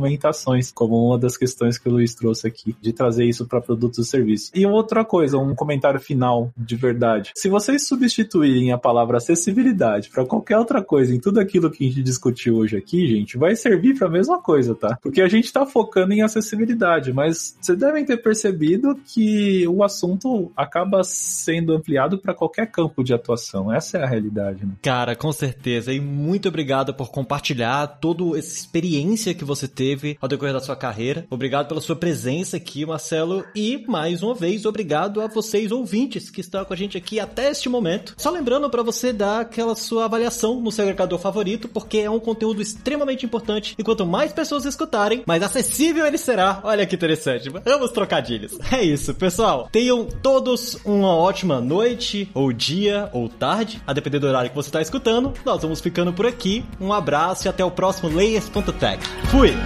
como 0.74 1.08
uma 1.08 1.18
das 1.18 1.38
questões 1.38 1.78
que 1.78 1.88
o 1.88 1.92
Luiz 1.92 2.14
trouxe 2.16 2.48
aqui, 2.48 2.76
de 2.82 2.94
trazer 2.94 3.26
isso 3.26 3.46
para 3.46 3.62
produtos 3.62 4.08
e 4.08 4.10
serviços. 4.10 4.52
E 4.54 4.66
outra 4.66 5.04
coisa, 5.04 5.38
um 5.38 5.56
comentário 5.56 6.00
final 6.00 6.52
de 6.58 6.76
verdade. 6.76 7.32
Se 7.36 7.50
vocês 7.50 7.88
substituírem 7.88 8.72
a 8.72 8.78
palavra 8.78 9.18
acessibilidade 9.18 10.10
para 10.10 10.26
qualquer 10.26 10.58
outra 10.58 10.84
coisa 10.84 11.14
em 11.14 11.20
tudo 11.20 11.40
aquilo 11.40 11.70
que 11.70 11.86
a 11.86 11.88
gente 11.88 12.04
discutiu 12.04 12.58
hoje 12.58 12.78
aqui, 12.78 13.08
gente, 13.08 13.38
vai 13.38 13.56
servir 13.56 13.98
para 13.98 14.08
a 14.08 14.12
mesma 14.12 14.42
coisa, 14.42 14.76
tá? 14.76 14.98
Porque 15.02 15.22
a 15.22 15.28
gente 15.28 15.46
está 15.46 15.66
focando 15.66 16.14
em 16.14 16.22
acessibilidade, 16.22 17.14
mas 17.14 17.58
vocês 17.62 17.78
devem 17.78 18.06
ter 18.06 18.18
percebido 18.18 18.96
que 19.06 19.68
o 19.68 19.84
assunto 19.84 20.52
acaba 20.56 21.04
sendo 21.04 21.74
ampliado 21.74 22.18
para 22.18 22.34
qualquer 22.34 22.68
campo 22.68 23.04
de 23.04 23.14
atuação. 23.14 23.72
Essa 23.72 23.98
é 23.98 24.04
a 24.04 24.08
realidade, 24.08 24.66
né? 24.66 24.74
Cara, 24.82 25.16
com 25.16 25.32
certeza. 25.32 25.94
E 25.94 26.00
muito 26.00 26.48
obrigado 26.48 26.94
por 26.94 27.12
compartilhar 27.12 27.88
toda 27.88 28.38
essa 28.38 28.56
experiência 28.56 29.34
que 29.34 29.44
você 29.44 29.68
teve 29.84 30.18
ao 30.22 30.30
decorrer 30.30 30.54
da 30.54 30.62
sua 30.62 30.78
carreira. 30.78 31.26
Obrigado 31.30 31.68
pela 31.68 31.82
sua 31.82 31.96
presença 31.96 32.56
aqui, 32.56 32.86
Marcelo. 32.86 33.44
E 33.54 33.84
mais 33.86 34.24
uma 34.24 34.34
vez, 34.34 34.66
obrigado 34.66 35.20
a 35.20 35.28
vocês 35.28 35.74
ouvintes 35.74 36.30
que 36.30 36.40
estão 36.40 36.64
com 36.64 36.74
a 36.74 36.78
gente 36.78 36.98
aqui 36.98 37.20
até 37.20 37.52
este 37.52 37.68
momento. 37.68 38.16
Só 38.18 38.30
lembrando 38.30 38.70
para 38.70 38.82
você 38.82 39.12
dar 39.12 39.42
aquela 39.42 39.76
sua 39.76 40.06
avaliação 40.06 40.62
no 40.62 40.72
seu 40.72 40.84
agregador 40.84 41.20
favorito, 41.20 41.68
porque 41.68 41.98
é 41.98 42.10
um 42.10 42.20
conteúdo 42.20 42.62
extremamente 42.62 43.26
importante. 43.26 43.76
E 43.78 43.84
quanto 43.84 44.06
mais 44.06 44.32
pessoas 44.32 44.64
escutarem, 44.64 45.24
mais 45.28 45.44
acessível 45.44 46.06
ele 46.06 46.18
será. 46.18 46.62
Olha 46.64 46.86
que 46.86 46.96
interessante. 46.96 47.50
Vamos 47.50 47.92
trocadilhos. 47.92 48.58
É 48.72 48.82
isso, 48.82 49.14
pessoal. 49.14 49.68
Tenham 49.72 50.06
todos 50.06 50.78
uma 50.86 51.16
ótima 51.16 51.60
noite, 51.60 52.30
ou 52.34 52.54
dia, 52.54 53.10
ou 53.12 53.28
tarde, 53.28 53.82
a 53.86 53.94
depender 53.94 54.20
do 54.20 54.28
horário 54.28 54.50
que 54.50 54.56
você 54.56 54.70
está 54.70 54.82
escutando. 54.82 55.34
Nós 55.46 55.62
vamos 55.62 55.82
ficando 55.82 56.14
por 56.14 56.26
aqui. 56.26 56.64
Um 56.80 56.94
abraço 56.94 57.48
e 57.48 57.50
até 57.50 57.64
o 57.66 57.72
próximo 57.72 58.10
Layers.tech. 58.10 59.04
Fui! 59.30 59.54